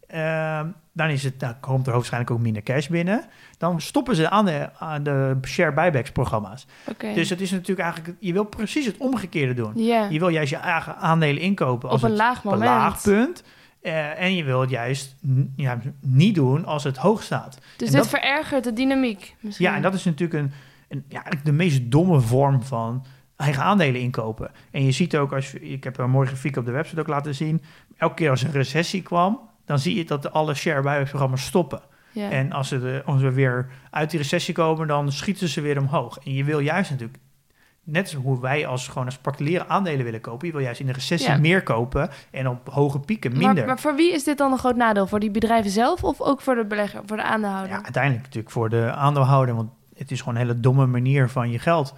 ehm, 0.08 0.66
dan, 0.92 1.08
is 1.08 1.24
het, 1.24 1.40
dan 1.40 1.60
komt 1.60 1.86
er 1.86 1.92
waarschijnlijk 1.92 2.30
ook 2.32 2.40
minder 2.40 2.62
cash 2.62 2.86
binnen. 2.86 3.24
Dan 3.58 3.80
stoppen 3.80 4.16
ze 4.16 4.30
aan 4.30 4.44
de, 4.44 4.68
aan 4.78 5.02
de 5.02 5.36
share 5.46 5.72
buybacks 5.72 6.10
programma's. 6.12 6.66
Dus 7.14 7.30
het 7.30 7.40
is 7.40 7.50
natuurlijk 7.50 7.80
eigenlijk, 7.80 8.16
je 8.20 8.32
wil 8.32 8.44
precies 8.44 8.86
het 8.86 8.96
omgekeerde 8.96 9.54
doen. 9.54 9.72
Je 10.10 10.18
wil 10.18 10.28
juist 10.28 10.50
je 10.50 10.56
eigen 10.56 10.96
aandelen 10.96 11.42
inkopen 11.42 11.88
als 11.88 11.98
Op 12.02 12.04
een 12.04 12.14
het 12.14 12.20
laag 12.20 12.38
op 12.38 12.44
een 12.44 12.50
moment. 12.50 12.70
laag 12.70 13.02
punt. 13.02 13.42
Eh, 13.82 14.20
en 14.22 14.34
je 14.34 14.44
wil 14.44 14.60
het 14.60 14.70
juist 14.70 15.16
ja, 15.56 15.78
niet 16.00 16.34
doen 16.34 16.64
als 16.64 16.84
het 16.84 16.96
hoog 16.96 17.22
staat. 17.22 17.54
Dus 17.54 17.88
En 17.88 17.94
dit 17.94 17.94
dat- 17.94 18.08
verergert 18.08 18.64
de 18.64 18.72
dynamiek. 18.72 19.36
Misschien. 19.40 19.66
Ja, 19.66 19.74
en 19.76 19.82
dat 19.82 19.94
is 19.94 20.04
natuurlijk 20.04 20.42
een, 20.42 20.52
een, 20.88 21.04
ja, 21.08 21.22
de 21.44 21.52
meest 21.52 21.90
domme 21.90 22.20
vorm 22.20 22.62
van 22.62 23.04
eigen 23.36 23.62
aandelen 23.62 24.00
inkopen. 24.00 24.50
En 24.70 24.84
je 24.84 24.90
ziet 24.92 25.16
ook, 25.16 25.32
als 25.32 25.50
je, 25.50 25.60
ik 25.60 25.84
heb 25.84 25.98
een 25.98 26.10
mooie 26.10 26.26
grafiek 26.26 26.56
op 26.56 26.64
de 26.64 26.70
website 26.70 27.00
ook 27.00 27.06
laten 27.08 27.34
zien. 27.34 27.62
Elke 27.96 28.14
keer 28.14 28.30
als 28.30 28.42
een 28.42 28.50
recessie 28.52 29.02
kwam, 29.02 29.40
dan 29.68 29.78
zie 29.78 29.96
je 29.96 30.04
dat 30.04 30.32
alle 30.32 30.54
share 30.54 30.82
buyback 30.82 31.08
programma's 31.08 31.44
stoppen. 31.44 31.80
Ja. 32.12 32.30
En 32.30 32.52
als, 32.52 32.68
ze 32.68 33.02
als 33.06 33.20
we 33.22 33.32
weer 33.32 33.68
uit 33.90 34.10
die 34.10 34.18
recessie 34.18 34.54
komen, 34.54 34.86
dan 34.86 35.12
schieten 35.12 35.48
ze 35.48 35.60
weer 35.60 35.78
omhoog. 35.78 36.18
En 36.18 36.34
je 36.34 36.44
wil 36.44 36.58
juist 36.58 36.90
natuurlijk, 36.90 37.18
net 37.84 38.12
hoe 38.12 38.40
wij 38.40 38.66
als 38.66 38.88
gewoon 38.88 39.04
als 39.04 39.18
particuliere 39.18 39.66
aandelen 39.68 40.04
willen 40.04 40.20
kopen, 40.20 40.46
je 40.46 40.52
wil 40.52 40.62
juist 40.62 40.80
in 40.80 40.86
de 40.86 40.92
recessie 40.92 41.30
Ja. 41.30 41.38
meer 41.38 41.62
kopen 41.62 42.10
en 42.30 42.48
op 42.48 42.68
hoge 42.68 42.98
pieken 43.00 43.36
minder. 43.38 43.66
maar 43.66 43.78
voor 43.78 43.94
wie 43.94 44.12
is 44.12 44.24
dit 44.24 44.38
dan 44.38 44.52
een 44.52 44.58
groot 44.58 44.76
nadeel? 44.76 45.06
Voor 45.06 45.20
die 45.20 45.30
bedrijven 45.30 45.70
zelf 45.70 46.04
of 46.04 46.20
ook 46.20 46.40
voor 46.40 46.54
de 46.54 46.64
belegger, 46.64 47.00
voor 47.06 47.16
de 47.16 47.22
aandeelhouder? 47.22 47.70
ja, 47.76 47.82
uiteindelijk 47.82 48.22
natuurlijk 48.24 48.52
voor 48.52 48.68
de 48.68 48.92
aandeelhouder, 48.92 49.54
want 49.54 49.70
het 49.96 50.10
is 50.10 50.18
gewoon 50.18 50.34
een 50.34 50.40
hele 50.46 50.60
domme 50.60 50.86
manier 50.86 51.28
van 51.28 51.50
je 51.50 51.58
geld 51.58 51.94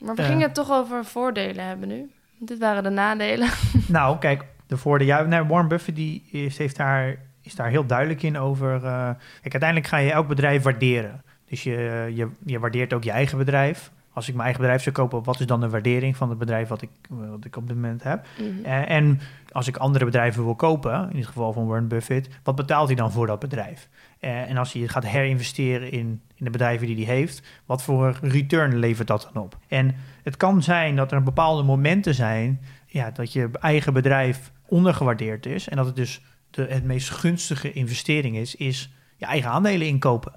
Maar 0.00 0.14
we 0.14 0.22
Eh. 0.22 0.28
gingen 0.28 0.42
het 0.42 0.54
toch 0.54 0.70
over 0.70 1.04
voordelen 1.04 1.66
hebben 1.66 1.88
nu. 1.88 2.10
Dit 2.38 2.58
waren 2.58 2.82
de 2.82 2.90
nadelen. 2.90 3.48
Nou, 3.88 4.18
kijk, 4.18 4.44
de 4.74 4.80
voordelen. 4.80 5.30
Ja, 5.30 5.46
Warren 5.46 5.68
Buffett 5.68 5.96
die 5.96 6.22
is, 6.30 6.58
heeft 6.58 6.76
daar, 6.76 7.16
is 7.42 7.54
daar 7.54 7.68
heel 7.68 7.86
duidelijk 7.86 8.22
in 8.22 8.38
over. 8.38 8.74
eh, 8.74 9.10
kijk, 9.40 9.52
uiteindelijk 9.52 9.86
ga 9.86 9.96
je 9.96 10.12
elk 10.12 10.28
bedrijf 10.28 10.62
waarderen. 10.62 11.22
Dus 11.48 11.62
je, 11.62 12.10
je, 12.14 12.28
je 12.44 12.58
waardeert 12.58 12.92
ook 12.92 13.04
je 13.04 13.10
eigen 13.10 13.38
bedrijf. 13.38 13.90
Als 14.12 14.28
ik 14.28 14.32
mijn 14.34 14.44
eigen 14.44 14.62
bedrijf 14.62 14.82
zou 14.82 14.94
kopen, 14.94 15.24
wat 15.24 15.40
is 15.40 15.46
dan 15.46 15.60
de 15.60 15.68
waardering 15.68 16.16
van 16.16 16.28
het 16.28 16.38
bedrijf 16.38 16.68
wat 16.68 16.82
ik, 16.82 16.90
wat 17.08 17.44
ik 17.44 17.56
op 17.56 17.66
dit 17.66 17.76
moment 17.76 18.02
heb? 18.02 18.26
Mhm. 18.38 18.64
Eh, 18.64 18.90
en 18.90 19.20
als 19.52 19.68
ik 19.68 19.76
andere 19.76 20.04
bedrijven 20.04 20.44
wil 20.44 20.54
kopen, 20.54 21.08
in 21.10 21.16
dit 21.16 21.26
geval 21.26 21.52
van 21.52 21.66
Warren 21.66 21.88
Buffett, 21.88 22.28
wat 22.42 22.54
betaalt 22.54 22.86
hij 22.86 22.96
dan 22.96 23.12
voor 23.12 23.26
dat 23.26 23.38
bedrijf? 23.38 23.88
Eh, 24.20 24.50
en 24.50 24.56
als 24.56 24.72
hij 24.72 24.88
gaat 24.88 25.06
herinvesteren 25.06 25.90
in, 25.90 26.20
in 26.34 26.44
de 26.44 26.50
bedrijven 26.50 26.86
die 26.86 27.06
hij 27.06 27.14
heeft, 27.14 27.42
wat 27.66 27.82
voor 27.82 28.18
return 28.22 28.78
levert 28.78 29.08
dat 29.08 29.30
dan 29.32 29.42
op? 29.42 29.56
En 29.68 29.94
het 30.22 30.36
kan 30.36 30.62
zijn 30.62 30.96
dat 30.96 31.12
er 31.12 31.22
bepaalde 31.22 31.62
momenten 31.62 32.14
zijn 32.14 32.60
ja, 32.86 33.10
dat 33.10 33.32
je 33.32 33.50
eigen 33.60 33.92
bedrijf 33.92 34.52
ondergewaardeerd 34.68 35.46
is 35.46 35.68
en 35.68 35.76
dat 35.76 35.86
het 35.86 35.96
dus 35.96 36.20
de, 36.50 36.66
het 36.68 36.84
meest 36.84 37.10
gunstige 37.10 37.72
investering 37.72 38.36
is, 38.36 38.54
is 38.54 38.92
je 39.16 39.26
eigen 39.26 39.50
aandelen 39.50 39.86
inkopen. 39.86 40.32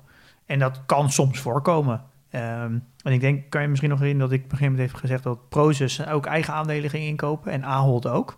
En 0.46 0.60
dat 0.60 0.82
kan 0.86 1.12
soms 1.12 1.40
voorkomen. 1.40 2.04
Ehm, 2.30 2.78
en 3.04 3.14
ik 3.14 3.20
denk, 3.20 3.50
kan 3.50 3.62
je 3.62 3.68
misschien 3.68 3.90
nog 3.90 4.00
herinneren 4.00 4.30
dat 4.30 4.40
ik 4.40 4.46
op 4.46 4.52
een 4.52 4.58
gegeven 4.58 4.78
moment 4.78 4.92
heb 4.92 5.02
gezegd 5.02 5.24
dat 5.24 5.50
Prozus 5.50 6.08
ook 6.08 6.26
eigen 6.26 6.54
aandelen 6.54 6.90
ging 6.90 7.04
inkopen 7.04 7.52
en 7.52 7.64
Ahold 7.64 8.08
ook. 8.08 8.38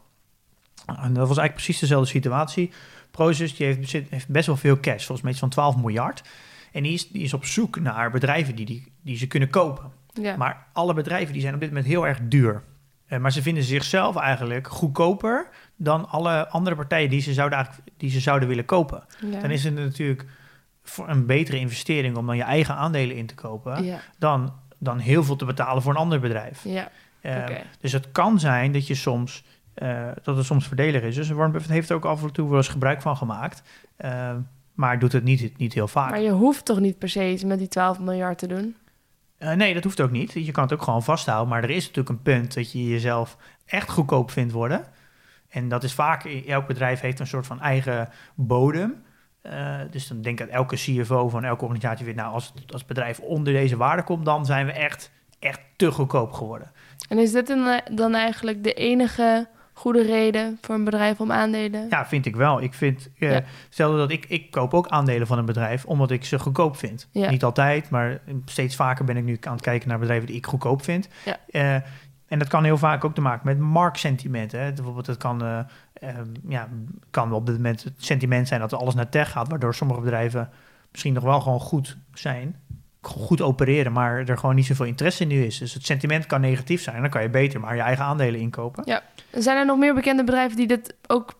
En 0.85 1.13
dat 1.13 1.27
was 1.27 1.37
eigenlijk 1.37 1.53
precies 1.53 1.79
dezelfde 1.79 2.09
situatie. 2.09 2.71
Prozus 3.11 3.55
die 3.55 3.65
heeft, 3.65 3.79
bezit- 3.79 4.09
heeft 4.09 4.27
best 4.27 4.47
wel 4.47 4.57
veel 4.57 4.79
cash, 4.79 5.05
volgens 5.05 5.21
mij 5.21 5.31
iets 5.31 5.39
van 5.39 5.49
12 5.49 5.75
miljard. 5.77 6.23
En 6.71 6.83
die 6.83 6.93
is, 6.93 7.09
die 7.09 7.23
is 7.23 7.33
op 7.33 7.45
zoek 7.45 7.79
naar 7.79 8.11
bedrijven 8.11 8.55
die, 8.55 8.65
die, 8.65 8.91
die 9.01 9.17
ze 9.17 9.27
kunnen 9.27 9.49
kopen. 9.49 9.91
ja. 10.13 10.35
Maar 10.35 10.67
alle 10.73 10.93
bedrijven 10.93 11.33
die 11.33 11.41
zijn 11.41 11.53
op 11.53 11.59
dit 11.59 11.69
moment 11.69 11.87
heel 11.87 12.07
erg 12.07 12.19
duur. 12.23 12.63
Eh, 13.09 13.19
maar 13.19 13.31
ze 13.31 13.41
vinden 13.41 13.63
zichzelf 13.63 14.15
eigenlijk 14.15 14.67
goedkoper 14.67 15.49
dan 15.75 16.09
alle 16.09 16.47
andere 16.47 16.75
partijen 16.75 17.09
die 17.09 17.21
ze 17.21 17.33
zouden, 17.33 17.57
eigenlijk, 17.57 17.89
die 17.97 18.09
ze 18.09 18.19
zouden 18.19 18.47
willen 18.47 18.65
kopen. 18.65 19.03
ja. 19.31 19.39
Dan 19.39 19.51
is 19.51 19.63
het 19.63 19.75
natuurlijk 19.75 20.25
voor 20.83 21.09
een 21.09 21.25
betere 21.25 21.59
investering 21.59 22.17
om 22.17 22.25
dan 22.25 22.37
je 22.37 22.43
eigen 22.43 22.75
aandelen 22.75 23.15
in 23.15 23.25
te 23.25 23.35
kopen, 23.35 23.83
ja. 23.83 23.99
dan, 24.17 24.53
dan 24.77 24.97
heel 24.97 25.23
veel 25.23 25.35
te 25.35 25.45
betalen 25.45 25.81
voor 25.81 25.91
een 25.91 25.97
ander 25.97 26.19
bedrijf. 26.19 26.63
Ja, 26.63 26.91
Eh. 27.21 27.45
Dus 27.79 27.91
het 27.91 28.11
kan 28.11 28.39
zijn 28.39 28.71
dat 28.71 28.87
je 28.87 28.95
soms 28.95 29.43
eh, 29.73 30.07
dat 30.23 30.37
het 30.37 30.45
soms 30.45 30.67
voordelig 30.67 31.01
is. 31.01 31.15
Dus 31.15 31.29
Warren 31.29 31.51
Buffett 31.51 31.73
heeft 31.73 31.89
er 31.89 31.95
ook 31.95 32.05
af 32.05 32.23
en 32.23 32.31
toe 32.31 32.47
wel 32.47 32.57
eens 32.57 32.67
gebruik 32.67 33.01
van 33.01 33.17
gemaakt. 33.17 33.61
Maar 34.73 34.99
doet 34.99 35.11
het 35.11 35.23
niet, 35.23 35.57
niet 35.57 35.73
heel 35.73 35.87
vaak. 35.87 36.09
Maar 36.09 36.21
je 36.21 36.31
hoeft 36.31 36.65
toch 36.65 36.79
niet 36.79 36.97
per 36.97 37.09
se 37.09 37.31
iets 37.31 37.43
met 37.43 37.57
die 37.57 37.67
12 37.67 37.99
miljard 37.99 38.37
te 38.37 38.47
doen? 38.47 38.75
Eh, 39.39 39.51
nee, 39.53 39.73
dat 39.73 39.83
hoeft 39.83 40.01
ook 40.01 40.11
niet. 40.11 40.31
Je 40.33 40.51
kan 40.51 40.63
het 40.63 40.73
ook 40.73 40.81
gewoon 40.81 41.03
vasthouden. 41.03 41.47
Maar 41.49 41.63
er 41.63 41.69
is 41.69 41.81
natuurlijk 41.87 42.09
een 42.09 42.21
punt 42.21 42.53
dat 42.53 42.71
je 42.71 42.87
jezelf 42.87 43.37
echt 43.65 43.89
goedkoop 43.89 44.31
vindt 44.31 44.53
worden. 44.53 44.85
En 45.49 45.69
dat 45.69 45.83
is 45.83 45.93
vaak, 45.93 46.23
elk 46.25 46.67
bedrijf 46.67 46.99
heeft 46.99 47.19
een 47.19 47.27
soort 47.27 47.47
van 47.47 47.61
eigen 47.61 48.09
bodem. 48.35 49.03
Eh, 49.41 49.79
dus 49.91 50.07
dan 50.07 50.21
denk 50.21 50.39
ik 50.39 50.45
dat 50.45 50.55
elke 50.55 50.75
CFO 50.75 51.29
van 51.29 51.43
elke 51.43 51.61
organisatie 51.63 52.05
weet, 52.05 52.15
nou, 52.15 52.33
als 52.33 52.51
het, 52.55 52.71
als 52.71 52.81
het 52.81 52.87
bedrijf 52.89 53.19
onder 53.19 53.53
deze 53.53 53.77
waarde 53.77 54.03
komt, 54.03 54.25
dan 54.25 54.45
zijn 54.45 54.65
we 54.65 54.71
echt, 54.71 55.11
echt 55.39 55.59
te 55.75 55.91
goedkoop 55.91 56.31
geworden. 56.31 56.71
En 57.09 57.17
is 57.17 57.31
dit 57.31 57.47
dan- 57.47 57.81
dan 57.91 58.15
eigenlijk 58.15 58.63
de 58.63 58.73
enige 58.73 59.47
goede 59.79 60.03
reden 60.03 60.57
voor 60.61 60.75
een 60.75 60.83
bedrijf 60.83 61.19
om 61.19 61.31
aandelen? 61.31 61.87
Ja, 61.89 62.05
vind 62.05 62.25
ik 62.25 62.35
wel. 62.35 62.61
Ik 62.61 62.73
vind, 62.73 63.09
Ja. 63.15 63.43
stel 63.69 63.97
dat 63.97 64.11
ik, 64.11 64.25
ik 64.25 64.51
koop 64.51 64.73
ook 64.73 64.87
aandelen 64.87 65.27
van 65.27 65.37
een 65.37 65.45
bedrijf 65.45 65.85
omdat 65.85 66.11
ik 66.11 66.25
ze 66.25 66.39
goedkoop 66.39 66.77
vind. 66.77 67.07
Ja. 67.11 67.29
Niet 67.29 67.43
altijd, 67.43 67.89
maar 67.89 68.21
steeds 68.45 68.75
vaker 68.75 69.05
ben 69.05 69.17
ik 69.17 69.23
nu 69.23 69.37
aan 69.41 69.53
het 69.53 69.61
kijken 69.61 69.89
naar 69.89 69.99
bedrijven 69.99 70.27
die 70.27 70.35
ik 70.35 70.45
goedkoop 70.45 70.83
vind. 70.83 71.07
Ja. 71.25 71.37
Eh, 71.49 71.73
en 72.27 72.39
dat 72.39 72.47
kan 72.47 72.63
heel 72.63 72.77
vaak 72.77 73.03
ook 73.05 73.15
te 73.15 73.21
maken 73.21 73.45
met 73.45 73.59
marktsentiment. 73.59 74.51
Hè. 74.51 74.73
Bijvoorbeeld, 74.73 75.07
het 75.07 75.17
kan, 75.17 75.43
ehm, 75.93 76.25
ja, 76.47 76.67
kan 77.09 77.33
op 77.33 77.45
dit 77.45 77.55
moment 77.55 77.83
het 77.83 77.93
sentiment 77.97 78.47
zijn 78.47 78.59
dat 78.59 78.73
alles 78.73 78.95
naar 78.95 79.09
tech 79.09 79.31
gaat, 79.31 79.49
waardoor 79.49 79.75
sommige 79.75 80.01
bedrijven 80.01 80.49
misschien 80.91 81.13
nog 81.13 81.23
wel 81.23 81.41
gewoon 81.41 81.59
goed 81.59 81.97
zijn, 82.13 82.55
goed 83.01 83.41
opereren, 83.41 83.91
maar 83.91 84.23
er 84.25 84.37
gewoon 84.37 84.55
niet 84.55 84.65
zoveel 84.65 84.85
interesse 84.85 85.21
in 85.21 85.27
nu 85.27 85.43
is. 85.43 85.57
Dus 85.57 85.73
het 85.73 85.85
sentiment 85.85 86.25
kan 86.25 86.41
negatief 86.41 86.81
zijn, 86.81 87.01
dan 87.01 87.09
kan 87.09 87.21
je 87.21 87.29
beter 87.29 87.59
maar 87.59 87.75
je 87.75 87.81
eigen 87.81 88.05
aandelen 88.05 88.39
inkopen. 88.39 89.01
Zijn 89.31 89.57
er 89.57 89.65
nog 89.65 89.77
meer 89.77 89.93
bekende 89.93 90.23
bedrijven 90.23 90.57
die 90.57 90.67
dit 90.67 90.95
ook 91.07 91.39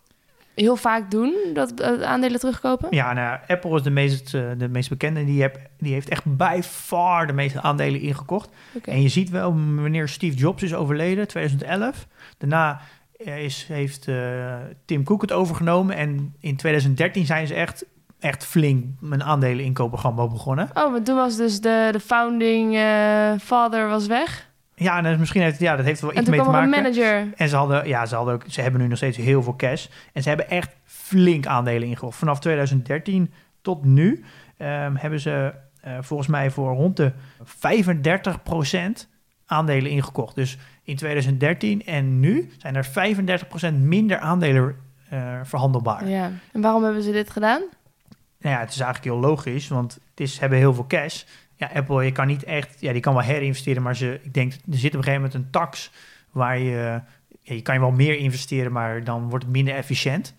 heel 0.62 0.76
vaak 0.76 1.12
doen? 1.12 1.34
Dat 1.54 1.80
eh, 1.80 2.02
aandelen 2.02 2.40
terugkopen? 2.40 2.88
Ja, 2.92 3.14
nou, 3.14 3.28
ja, 3.28 3.44
Apple 3.48 3.76
is 3.76 3.84
de 3.84 3.90
meest, 3.90 4.34
eh, 4.34 4.42
de 4.58 4.68
meest 4.68 4.90
bekende. 4.90 5.26
Die, 5.26 5.42
heb, 5.42 5.60
die 5.78 5.94
heeft 5.94 6.10
echt 6.10 6.38
by 6.38 6.60
far 6.64 7.28
de 7.28 7.34
meeste 7.34 7.62
aandelen 7.62 8.02
ingekocht. 8.02 8.50
En 8.84 9.02
je 9.02 9.10
ziet 9.10 9.30
wel 9.30 9.54
wanneer 9.54 10.08
Steve 10.08 10.38
Jobs 10.38 10.64
is 10.64 10.74
overleden, 10.74 11.28
2011. 11.28 12.08
Daarna 12.38 12.82
eh, 13.18 13.44
is, 13.44 13.66
heeft 13.68 14.08
Tim 14.86 15.04
Cook 15.04 15.22
het 15.22 15.32
overgenomen. 15.32 15.96
En 15.96 16.36
in 16.40 16.56
2013 16.56 17.26
zijn 17.26 17.48
ze 17.48 17.54
echt, 17.54 17.86
echt 18.20 18.46
flink 18.46 18.86
een 19.02 19.24
aandelen 19.24 19.66
inkoopprogramma 19.66 20.28
begonnen. 20.28 20.70
Oh, 20.74 20.92
want 20.92 21.06
toen 21.06 21.16
was 21.16 21.36
dus 21.36 21.62
de, 21.62 21.90
de 21.92 22.00
founding 22.00 22.76
eh, 22.76 23.32
father 23.42 23.88
was 23.88 24.08
weg. 24.08 24.48
Ja, 24.76 25.04
en 25.04 25.20
misschien 25.20 25.42
heeft, 25.42 25.60
ja, 25.60 25.76
dat 25.76 25.86
heeft 25.86 26.02
wel 26.02 26.12
En 26.12 26.20
iets 26.22 26.30
mee 26.30 26.40
te 26.40 26.46
maken. 26.50 26.64
een 26.64 26.84
manager. 26.84 27.28
En 27.36 27.50
ze 27.50 27.56
hadden, 27.56 27.88
ja, 27.88 28.06
ze 28.06 28.16
hadden 28.16 28.34
ook, 28.34 28.44
ze 28.48 28.62
hebben 28.62 28.82
nu 28.82 28.88
nog 28.88 28.98
steeds 28.98 29.18
heel 29.18 29.44
veel 29.44 29.56
cash. 29.56 29.88
En 30.14 30.22
ze 30.24 30.30
hebben 30.30 30.50
echt 30.50 30.76
flink 30.86 31.46
aandelen 31.46 31.88
ingekocht. 31.88 32.18
Vanaf 32.18 32.40
2013 32.40 33.32
tot 33.62 33.84
nu 33.86 34.24
ehm, 34.58 34.96
hebben 34.96 35.20
ze 35.20 35.54
eh, 35.82 35.94
volgens 36.02 36.30
mij 36.30 36.52
voor 36.52 36.74
rond 36.74 36.98
de 36.98 37.12
35% 37.44 39.08
aandelen 39.46 39.92
ingekocht. 39.92 40.36
Dus 40.36 40.58
in 40.84 40.96
2013 40.96 41.86
en 41.86 42.20
nu 42.20 42.52
zijn 42.58 42.76
er 42.76 42.88
35% 43.72 43.74
minder 43.74 44.20
aandelen 44.20 44.76
eh, 45.10 45.40
verhandelbaar. 45.44 46.08
Ja. 46.08 46.32
En 46.52 46.62
waarom 46.62 46.84
hebben 46.84 47.04
ze 47.04 47.12
dit 47.12 47.30
gedaan? 47.30 47.62
Nou 48.40 48.56
ja, 48.56 48.62
het 48.62 48.70
is 48.70 48.80
eigenlijk 48.80 49.14
heel 49.14 49.30
logisch, 49.30 49.68
want 49.68 49.94
het 49.94 50.20
is, 50.20 50.40
hebben 50.40 50.58
heel 50.58 50.74
veel 50.74 50.88
cash. 50.88 51.24
Ja, 51.56 51.70
Apple, 51.74 52.04
je 52.04 52.12
kan 52.12 52.28
niet 52.28 52.44
echt, 52.44 52.78
ja, 52.80 52.92
die 52.92 53.02
kan 53.02 53.14
wel 53.14 53.24
herinvesteren, 53.24 53.82
maar 53.82 53.96
ze, 53.96 54.20
ik 54.24 54.34
denk, 54.34 54.54
er 54.54 54.60
zit 54.78 54.92
op 54.92 54.98
een 54.98 55.04
gegeven 55.04 55.14
moment 55.14 55.34
een 55.34 55.50
tax 55.50 55.92
waar 56.32 56.60
je, 56.60 57.02
je 57.42 57.62
kan 57.62 57.74
je 57.74 57.80
wel 57.80 57.92
meer 57.92 58.18
investeren, 58.18 58.72
maar 58.72 59.04
dan 59.04 59.30
wordt 59.30 59.44
het 59.44 59.54
minder 59.54 59.74
efficiënt. 59.74 60.36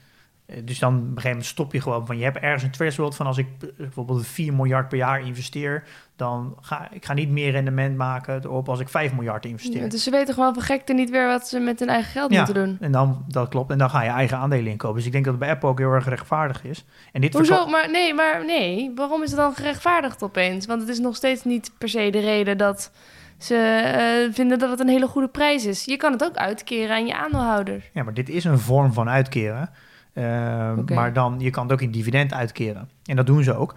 Eh, 0.50 0.56
Dus 0.64 0.78
dan 0.78 0.94
op 0.94 1.00
een 1.00 1.06
gegeven 1.08 1.28
moment 1.30 1.46
stop 1.46 1.72
je 1.72 1.80
gewoon 1.80 2.06
van, 2.06 2.18
je 2.18 2.24
hebt 2.24 2.36
ergens 2.38 2.62
een 2.62 2.70
threshold 2.70 3.16
van 3.16 3.26
als 3.26 3.38
ik 3.38 3.46
bijvoorbeeld 3.76 4.26
4 4.26 4.52
miljard 4.54 4.88
per 4.88 4.98
jaar 4.98 5.20
investeer, 5.26 5.82
dan 6.16 6.56
ga 6.60 6.88
ik 6.92 7.04
ga 7.04 7.12
niet 7.12 7.30
meer 7.30 7.50
rendement 7.50 7.96
maken 7.96 8.40
erop 8.44 8.68
als 8.68 8.80
ik 8.80 8.88
5 8.88 9.12
miljard 9.14 9.44
investeer. 9.44 9.88
Dus 9.88 10.02
ze 10.02 10.10
weten 10.10 10.34
gewoon 10.34 10.54
van 10.54 10.62
gekte 10.62 10.92
niet 10.92 11.10
weer 11.10 11.26
wat 11.26 11.48
ze 11.48 11.58
met 11.58 11.78
hun 11.78 11.88
eigen 11.88 12.10
geld 12.10 12.30
Ja. 12.30 12.36
moeten 12.36 12.54
doen. 12.54 12.76
En 12.80 12.92
dan, 12.92 13.24
dat 13.28 13.48
klopt, 13.48 13.70
en 13.70 13.78
dan 13.78 13.90
ga 13.90 14.02
je 14.02 14.10
eigen 14.10 14.36
aandelen 14.38 14.70
inkopen. 14.70 14.96
Dus 14.96 15.06
ik 15.06 15.12
denk 15.12 15.24
dat 15.24 15.34
het 15.34 15.42
bij 15.42 15.52
Apple 15.52 15.68
ook 15.68 15.78
heel 15.78 15.92
erg 15.92 16.08
rechtvaardig 16.08 16.64
is. 16.64 16.84
En 17.12 17.20
dit 17.20 17.32
Hoezo? 17.32 17.66
Maar 17.66 17.90
nee, 17.90 18.14
maar 18.14 18.44
nee. 18.44 18.92
Waarom 18.94 19.22
is 19.22 19.30
het 19.30 19.40
dan 19.40 19.54
gerechtvaardigd 19.54 20.22
opeens? 20.22 20.66
Want 20.66 20.80
het 20.80 20.90
is 20.90 20.98
nog 20.98 21.16
steeds 21.16 21.44
niet 21.44 21.70
per 21.78 21.88
se 21.88 22.10
de 22.10 22.20
reden 22.20 22.58
dat 22.58 22.90
ze 23.38 23.54
eh, 23.56 24.34
vinden 24.34 24.58
dat 24.58 24.70
het 24.70 24.80
een 24.80 24.88
hele 24.88 25.06
goede 25.06 25.28
prijs 25.28 25.64
is. 25.66 25.84
Je 25.84 25.96
kan 25.96 26.12
het 26.12 26.24
ook 26.24 26.36
uitkeren 26.36 26.96
aan 26.96 27.06
je 27.06 27.16
aandeelhouder. 27.16 27.90
Ja, 27.92 28.02
maar 28.02 28.14
dit 28.14 28.28
is 28.28 28.44
een 28.44 28.58
vorm 28.58 28.92
van 28.92 29.08
uitkeren. 29.08 29.70
Eh, 30.12 30.72
Oké. 30.78 30.94
Maar 30.94 31.12
dan, 31.12 31.36
je 31.38 31.50
kan 31.50 31.62
het 31.62 31.72
ook 31.72 31.80
in 31.80 31.90
dividend 31.90 32.32
uitkeren. 32.32 32.88
En 33.04 33.16
dat 33.16 33.26
doen 33.26 33.42
ze 33.42 33.54
ook. 33.54 33.74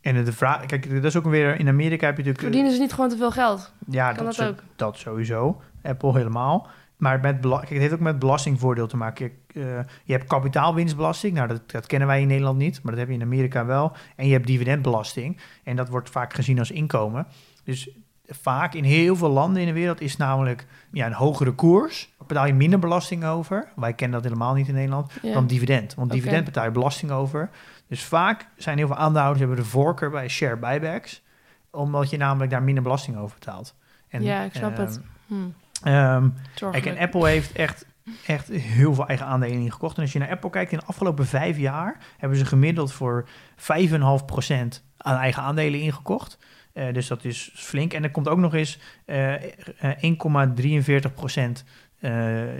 En 0.00 0.24
de 0.24 0.32
vraag, 0.32 0.66
kijk, 0.66 0.94
dat 0.94 1.04
is 1.04 1.16
ook 1.16 1.24
weer, 1.24 1.58
in 1.60 1.68
Amerika 1.68 2.06
heb 2.06 2.16
je 2.16 2.22
natuurlijk... 2.22 2.40
Verdienen 2.40 2.72
ze 2.72 2.80
niet 2.80 2.92
gewoon 2.92 3.08
te 3.10 3.16
veel 3.16 3.30
geld? 3.30 3.72
Ja, 3.90 4.12
Kan 4.12 4.24
dat 4.24 4.34
zo- 4.34 4.48
ook? 4.48 4.62
dat 4.76 4.96
sowieso. 4.98 5.60
Apple 5.82 6.12
helemaal. 6.12 6.66
Maar 6.96 7.20
met 7.20 7.40
kijk, 7.40 7.68
het 7.68 7.78
heeft 7.78 7.92
ook 7.92 8.00
met 8.00 8.18
belastingvoordeel 8.18 8.86
te 8.86 8.96
maken. 8.96 9.14
Kijk, 9.46 9.66
eh, 9.66 9.78
je 10.04 10.12
hebt 10.12 10.26
kapitaalwinstbelasting. 10.26 11.34
Nou, 11.34 11.48
dat, 11.48 11.70
dat 11.70 11.86
kennen 11.86 12.08
wij 12.08 12.20
in 12.20 12.26
Nederland 12.26 12.58
niet, 12.58 12.82
maar 12.82 12.92
dat 12.92 13.00
heb 13.00 13.08
je 13.08 13.14
in 13.14 13.22
Amerika 13.22 13.64
wel. 13.66 13.92
En 14.16 14.26
je 14.26 14.32
hebt 14.32 14.46
dividendbelasting. 14.46 15.40
En 15.64 15.76
dat 15.76 15.88
wordt 15.88 16.10
vaak 16.10 16.32
gezien 16.34 16.58
als 16.58 16.70
inkomen. 16.70 17.26
Dus 17.64 17.88
vaak 18.26 18.74
in 18.74 18.84
heel 18.84 19.16
veel 19.16 19.28
landen 19.30 19.60
in 19.62 19.68
de 19.68 19.74
wereld 19.74 20.00
is 20.00 20.16
namelijk 20.16 20.66
ja, 20.92 21.06
een 21.06 21.12
hogere 21.12 21.52
koers. 21.52 22.14
Betaal 22.26 22.46
je 22.46 22.54
minder 22.54 22.78
belasting 22.78 23.24
over. 23.24 23.68
Wij 23.76 23.92
kennen 23.92 24.22
dat 24.22 24.30
helemaal 24.30 24.54
niet 24.54 24.68
in 24.68 24.74
Nederland. 24.74 25.12
Ja. 25.22 25.32
Dan 25.32 25.46
dividend. 25.46 25.94
Want 25.94 26.10
dividend 26.10 26.44
betaal 26.44 26.64
je 26.64 26.70
belasting 26.70 27.10
over. 27.10 27.50
Dus 27.88 28.04
vaak 28.04 28.46
zijn 28.56 28.78
heel 28.78 28.86
veel 28.86 28.96
aandeelhouders 28.96 29.38
hebben 29.44 29.64
de 29.64 29.70
voorkeur 29.70 30.10
bij 30.10 30.28
share 30.28 30.56
buybacks. 30.56 31.22
Omdat 31.70 32.10
je 32.10 32.16
namelijk 32.16 32.50
daar 32.50 32.62
minder 32.62 32.82
belasting 32.82 33.16
over 33.16 33.38
betaalt. 33.38 33.74
En, 34.08 34.22
Ja, 34.22 34.42
ik 34.42 34.54
snap 34.54 34.72
ehm, 34.72 34.80
het. 34.80 35.00
Hm, 35.26 35.34
ehm. 35.82 36.28
Kijk, 36.70 36.86
en 36.86 36.98
Apple 36.98 37.28
heeft 37.28 37.52
echt, 37.52 37.86
echt 38.26 38.48
heel 38.48 38.94
veel 38.94 39.06
eigen 39.06 39.26
aandelen 39.26 39.60
ingekocht. 39.60 39.96
En 39.96 40.02
als 40.02 40.12
je 40.12 40.18
naar 40.18 40.30
Apple 40.30 40.50
kijkt, 40.50 40.72
in 40.72 40.78
de 40.78 40.84
afgelopen 40.84 41.26
vijf 41.26 41.58
jaar 41.58 41.96
hebben 42.18 42.38
ze 42.38 42.44
gemiddeld 42.44 42.92
voor 42.92 43.28
5,5% 43.56 44.82
aan 44.96 45.16
eigen 45.16 45.42
aandelen 45.42 45.80
ingekocht. 45.80 46.38
Eh, 46.76 46.92
dus 46.92 47.06
dat 47.06 47.24
is 47.24 47.50
flink. 47.54 47.92
En 47.92 48.02
er 48.02 48.10
komt 48.10 48.28
ook 48.28 48.38
nog 48.38 48.54
eens 48.54 48.78
eh, 49.04 49.34
eh, 49.34 49.96
1,43% 50.00 51.64
eh 51.64 51.68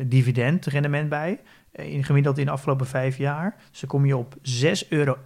dividendrendement 0.06 1.08
bij. 1.08 1.40
eh, 1.72 1.92
In, 1.92 2.04
gemiddeld 2.04 2.38
in 2.38 2.44
de 2.44 2.50
afgelopen 2.50 2.86
vijf 2.86 3.16
jaar. 3.18 3.56
Dus 3.70 3.80
dan 3.80 3.88
kom 3.88 4.06
je 4.06 4.16
op 4.16 4.34
6,91 4.42 4.88
euro 4.88 5.16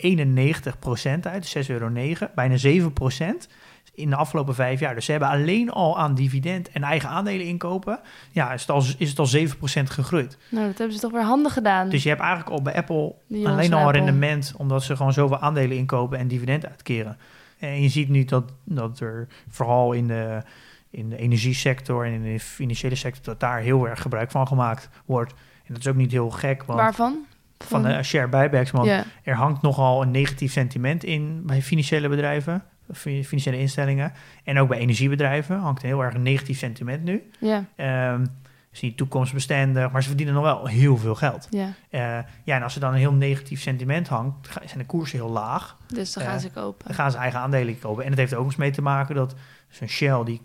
uit. 1.22 1.56
6,09 1.56 1.70
euro, 1.70 1.90
bijna 2.34 2.56
7% 2.56 3.48
in 3.94 4.10
de 4.10 4.16
afgelopen 4.16 4.54
vijf 4.54 4.80
jaar. 4.80 4.94
Dus 4.94 5.04
ze 5.04 5.10
hebben 5.10 5.28
alleen 5.28 5.70
al 5.70 5.98
aan 5.98 6.14
dividend 6.14 6.70
en 6.70 6.82
eigen 6.82 7.08
aandelen 7.08 7.46
inkopen. 7.46 8.00
Ja, 8.30 8.52
is 8.52 8.60
het 8.60 8.70
al, 8.70 8.82
is 8.98 9.08
het 9.08 9.18
al 9.18 9.28
7% 9.28 9.82
gegroeid. 9.84 10.38
Nou, 10.48 10.66
dat 10.66 10.78
hebben 10.78 10.96
ze 10.96 11.02
toch 11.02 11.12
weer 11.12 11.22
handig 11.24 11.52
gedaan. 11.52 11.88
Dus 11.88 12.02
je 12.02 12.08
hebt 12.08 12.20
eigenlijk 12.20 12.50
al 12.50 12.62
bij 12.62 12.74
Apple 12.74 13.14
alleen 13.44 13.72
al 13.72 13.86
een 13.86 13.92
rendement, 13.92 14.54
omdat 14.56 14.82
ze 14.82 14.96
gewoon 14.96 15.12
zoveel 15.12 15.38
aandelen 15.38 15.76
inkopen 15.76 16.18
en 16.18 16.28
dividend 16.28 16.66
uitkeren. 16.66 17.16
En 17.58 17.82
je 17.82 17.88
ziet 17.88 18.08
nu 18.08 18.24
dat, 18.24 18.52
dat 18.64 19.00
er 19.00 19.28
vooral 19.48 19.92
in 19.92 20.06
de, 20.06 20.42
in 20.90 21.08
de 21.08 21.16
energiesector 21.16 22.06
en 22.06 22.12
in 22.12 22.22
de 22.22 22.40
financiële 22.40 22.94
sector, 22.94 23.24
dat 23.24 23.40
daar 23.40 23.58
heel 23.60 23.88
erg 23.88 24.00
gebruik 24.02 24.30
van 24.30 24.46
gemaakt 24.46 24.88
wordt. 25.04 25.32
En 25.66 25.74
dat 25.74 25.78
is 25.78 25.86
ook 25.88 25.94
niet 25.96 26.12
heel 26.12 26.30
gek, 26.30 26.62
want 26.64 26.78
Waarvan? 26.80 27.18
van 27.64 27.82
de 27.82 28.02
share 28.02 28.28
buybacks, 28.28 28.70
want 28.70 28.88
er 29.22 29.34
hangt 29.34 29.62
nogal 29.62 30.02
een 30.02 30.10
negatief 30.10 30.52
sentiment 30.52 31.04
in 31.04 31.42
bij 31.46 31.62
financiële 31.62 32.08
bedrijven, 32.08 32.62
fi- 32.92 33.24
financiële 33.24 33.58
instellingen. 33.58 34.12
En 34.44 34.58
ook 34.58 34.68
bij 34.68 34.78
energiebedrijven 34.78 35.58
hangt 35.58 35.82
een 35.82 35.88
heel 35.88 36.02
erg 36.04 36.14
een 36.14 36.22
negatief 36.22 36.58
sentiment 36.58 37.04
nu. 37.04 37.30
Ja, 37.40 37.64
Ehm 37.76 38.24
is 38.72 38.80
niet 38.80 38.96
toekomstbestendig, 38.96 39.90
maar 39.90 40.02
ze 40.02 40.08
verdienen 40.08 40.34
nog 40.34 40.42
wel 40.44 40.66
heel 40.66 40.96
veel 40.96 41.14
geld. 41.14 41.46
ja. 41.50 41.72
Eh, 41.90 42.00
ja, 42.44 42.56
en 42.56 42.62
als 42.62 42.74
er 42.74 42.80
dan 42.80 42.92
een 42.92 42.98
heel 42.98 43.12
negatief 43.12 43.60
sentiment 43.60 44.08
hangt, 44.08 44.48
zijn 44.64 44.78
de 44.78 44.86
koersen 44.86 45.18
heel 45.18 45.30
laag. 45.30 45.76
Dus 45.86 46.12
dan 46.12 46.24
gaan 46.24 46.40
ze 46.40 46.50
kopen. 46.50 46.86
Dan 46.86 46.94
gaan 46.94 47.10
ze 47.10 47.16
eigen 47.18 47.40
aandelen 47.40 47.78
kopen. 47.78 48.04
En 48.04 48.10
het 48.10 48.18
heeft 48.18 48.34
ook 48.34 48.44
eens 48.44 48.56
mee 48.56 48.70
te 48.70 48.82
maken 48.82 49.14
dat 49.14 49.34
zo'n 49.68 49.88
Shell, 49.88 50.24
die 50.24 50.40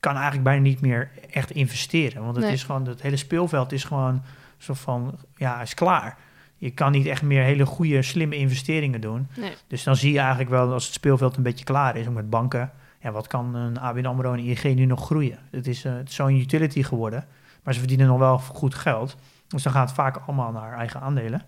kan 0.00 0.12
eigenlijk 0.14 0.44
bijna 0.44 0.62
niet 0.62 0.80
meer 0.80 1.10
echt 1.30 1.50
investeren. 1.50 2.22
Want 2.22 2.36
het 2.36 2.44
Nee. 2.44 2.54
is 2.54 2.62
gewoon, 2.62 2.86
het 2.86 3.02
hele 3.02 3.16
speelveld 3.16 3.72
is 3.72 3.84
gewoon 3.84 4.22
zo 4.56 4.74
van, 4.74 5.18
ja, 5.36 5.60
is 5.62 5.74
klaar. 5.74 6.18
Je 6.56 6.70
kan 6.70 6.92
niet 6.92 7.06
echt 7.06 7.22
meer 7.22 7.42
hele 7.42 7.66
goede, 7.66 8.02
slimme 8.02 8.36
investeringen 8.36 9.00
doen. 9.00 9.28
Nee. 9.36 9.52
Dus 9.66 9.82
dan 9.82 9.96
zie 9.96 10.12
je 10.12 10.18
eigenlijk 10.18 10.50
wel 10.50 10.72
als 10.72 10.84
het 10.84 10.94
speelveld 10.94 11.36
een 11.36 11.42
beetje 11.42 11.64
klaar 11.64 11.96
is, 11.96 12.06
ook 12.06 12.14
met 12.14 12.30
banken. 12.30 12.70
Ja, 13.00 13.10
wat 13.10 13.26
kan 13.26 13.54
een 13.54 13.78
ABN 13.78 14.04
AMRO 14.06 14.32
en 14.32 14.38
ING 14.38 14.62
nu 14.76 14.84
nog 14.84 15.04
groeien? 15.04 15.38
Het 15.50 15.66
is, 15.66 15.82
het 15.82 16.08
is 16.08 16.14
zo'n 16.14 16.36
utility 16.36 16.82
geworden, 16.82 17.24
maar 17.62 17.72
ze 17.74 17.78
verdienen 17.80 18.06
nog 18.06 18.18
wel 18.18 18.38
goed 18.38 18.74
geld. 18.74 19.16
Dus 19.48 19.62
dan 19.62 19.72
gaat 19.72 19.86
het 19.86 19.96
vaak 19.96 20.16
allemaal 20.16 20.52
naar 20.52 20.72
eigen 20.78 21.00
aandelen. 21.00 21.42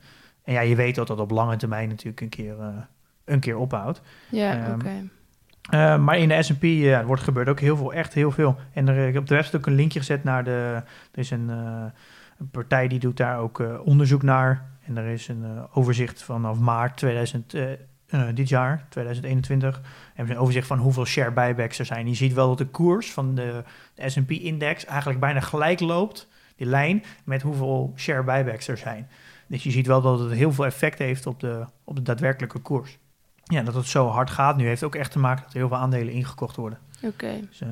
En 0.44 0.52
ja, 0.52 0.60
je 0.60 0.76
weet 0.76 0.94
dat 0.94 1.06
dat 1.06 1.20
op 1.20 1.30
lange 1.30 1.56
termijn 1.56 1.88
natuurlijk 1.88 2.20
een 2.20 2.28
keer, 2.28 2.60
eh, 2.60 2.66
een 3.24 3.40
keer 3.40 3.56
ophoudt. 3.56 4.00
Ja, 4.30 4.52
Ehm, 4.64 4.74
oké. 4.74 5.08
Eh, 5.70 5.98
maar 5.98 6.18
in 6.18 6.28
de 6.28 6.42
S&P 6.42 6.62
ja, 6.62 6.98
er 6.98 7.06
wordt 7.06 7.22
gebeurd 7.22 7.48
ook 7.48 7.60
heel 7.60 7.76
veel, 7.76 7.92
echt 7.92 8.14
heel 8.14 8.30
veel. 8.30 8.56
En 8.72 8.88
er, 8.88 9.06
ik 9.06 9.12
heb 9.12 9.22
op 9.22 9.28
de 9.28 9.34
website 9.34 9.56
ook 9.56 9.66
een 9.66 9.74
linkje 9.74 9.98
gezet 9.98 10.24
naar 10.24 10.44
de... 10.44 10.82
Er 11.12 11.18
is 11.18 11.30
een, 11.30 11.50
eh, 11.50 11.84
een 12.38 12.50
partij 12.50 12.88
die 12.88 12.98
doet 12.98 13.16
daar 13.16 13.38
ook 13.38 13.60
eh, 13.60 13.80
onderzoek 13.84 14.22
naar. 14.22 14.70
En 14.86 14.96
er 14.96 15.06
is 15.06 15.28
een 15.28 15.44
eh, 15.44 15.64
overzicht 15.72 16.22
vanaf 16.22 16.58
maart 16.58 16.96
2000, 16.96 17.54
eh, 17.54 17.72
eh, 17.72 17.78
dit 18.34 18.48
jaar, 18.48 18.86
2021. 18.88 19.80
Hebben 20.06 20.26
ze 20.26 20.32
een 20.32 20.44
overzicht 20.44 20.66
van 20.66 20.78
hoeveel 20.78 21.04
share 21.04 21.30
buybacks 21.30 21.78
er 21.78 21.86
zijn. 21.86 22.08
Je 22.08 22.14
ziet 22.14 22.32
wel 22.32 22.48
dat 22.48 22.58
de 22.58 22.66
koers 22.66 23.12
van 23.12 23.34
de, 23.34 23.62
de 23.94 24.10
S&P-index 24.10 24.84
eigenlijk 24.84 25.20
bijna 25.20 25.40
gelijk 25.40 25.80
loopt, 25.80 26.28
die 26.56 26.66
lijn, 26.66 27.04
met 27.24 27.42
hoeveel 27.42 27.92
share 27.96 28.22
buybacks 28.22 28.68
er 28.68 28.78
zijn. 28.78 29.08
Dus 29.46 29.62
je 29.62 29.70
ziet 29.70 29.86
wel 29.86 30.00
dat 30.00 30.18
het 30.18 30.32
heel 30.32 30.52
veel 30.52 30.66
effect 30.66 30.98
heeft 30.98 31.26
op 31.26 31.40
de, 31.40 31.64
op 31.84 31.96
de 31.96 32.02
daadwerkelijke 32.02 32.58
koers. 32.58 32.98
Ja, 33.44 33.62
dat 33.62 33.74
het 33.74 33.86
zo 33.86 34.06
hard 34.08 34.30
gaat 34.30 34.56
nu 34.56 34.66
heeft 34.66 34.82
ook 34.82 34.94
echt 34.94 35.12
te 35.12 35.18
maken 35.18 35.42
dat 35.44 35.52
er 35.52 35.58
heel 35.58 35.68
veel 35.68 35.76
aandelen 35.76 36.12
ingekocht 36.12 36.56
worden. 36.56 36.78
Oké. 37.02 37.40
Dus, 37.48 37.60
eh, 37.60 37.68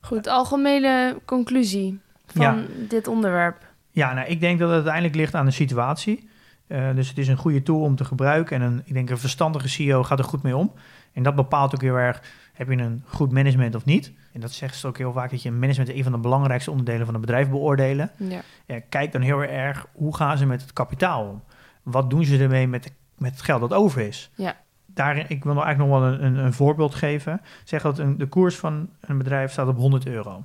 Goed, 0.00 0.26
algemene 0.26 1.18
conclusie 1.24 2.00
van 2.26 2.42
Ja. 2.42 2.56
dit 2.88 3.08
onderwerp. 3.08 3.66
ja, 3.90 4.12
nou, 4.14 4.28
ik 4.28 4.40
denk 4.40 4.58
dat 4.58 4.66
het 4.68 4.76
uiteindelijk 4.76 5.14
ligt 5.14 5.34
aan 5.34 5.44
de 5.44 5.50
situatie. 5.50 6.28
Eh, 6.66 6.94
dus 6.94 7.08
het 7.08 7.18
is 7.18 7.28
een 7.28 7.36
goede 7.36 7.62
tool 7.62 7.80
om 7.80 7.96
te 7.96 8.04
gebruiken. 8.04 8.56
En 8.56 8.62
een, 8.62 8.82
ik 8.84 8.92
denk 8.94 9.10
een 9.10 9.18
verstandige 9.18 9.68
CEO 9.68 10.02
gaat 10.02 10.18
er 10.18 10.24
goed 10.24 10.42
mee 10.42 10.56
om. 10.56 10.72
En 11.12 11.22
dat 11.22 11.34
bepaalt 11.34 11.74
ook 11.74 11.80
heel 11.82 11.96
erg, 11.96 12.22
heb 12.52 12.68
je 12.68 12.76
een 12.76 13.02
goed 13.06 13.32
management 13.32 13.74
of 13.74 13.84
niet? 13.84 14.12
En 14.32 14.40
dat 14.40 14.52
zegt 14.52 14.76
ze 14.76 14.86
ook 14.86 14.98
heel 14.98 15.12
vaak, 15.12 15.30
dat 15.30 15.42
je 15.42 15.48
een 15.48 15.58
management 15.58 15.90
een 15.96 16.02
van 16.02 16.12
de 16.12 16.18
belangrijkste 16.18 16.70
onderdelen 16.70 17.06
van 17.06 17.14
een 17.14 17.20
bedrijf 17.20 17.48
beoordelen. 17.48 18.10
Ja. 18.16 18.40
Kijk 18.88 19.12
dan 19.12 19.20
heel 19.20 19.42
erg, 19.42 19.86
hoe 19.92 20.16
gaan 20.16 20.38
ze 20.38 20.46
met 20.46 20.60
het 20.60 20.72
kapitaal 20.72 21.28
om? 21.28 21.42
Wat 21.82 22.10
doen 22.10 22.24
ze 22.24 22.38
ermee 22.38 22.68
met, 22.68 22.92
met 23.20 23.30
het 23.30 23.42
geld 23.42 23.60
dat 23.60 23.72
over 23.72 24.00
is? 24.00 24.30
Ja. 24.34 24.56
Daarin, 24.86 25.24
ik 25.28 25.44
wil 25.44 25.54
nog 25.54 25.64
eigenlijk 25.64 25.92
nog 25.92 26.00
wel 26.00 26.12
een, 26.12 26.24
een, 26.24 26.44
een 26.44 26.52
voorbeeld 26.52 26.94
geven. 26.94 27.40
Zeg 27.64 27.82
dat 27.82 27.98
een, 27.98 28.18
de 28.18 28.26
koers 28.26 28.56
van 28.56 28.88
een 29.00 29.18
bedrijf 29.18 29.52
staat 29.52 29.68
op 29.68 29.76
100 29.76 30.06
euro. 30.06 30.44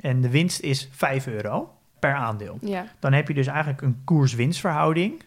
En 0.00 0.20
de 0.20 0.30
winst 0.30 0.60
is 0.60 0.88
5 0.92 1.26
euro 1.26 1.74
per 1.98 2.14
aandeel. 2.14 2.58
Ja. 2.60 2.86
Dan 2.98 3.12
heb 3.12 3.28
je 3.28 3.34
dus 3.34 3.46
eigenlijk 3.46 3.82
een 3.82 4.00
koers-winstverhouding 4.04 5.22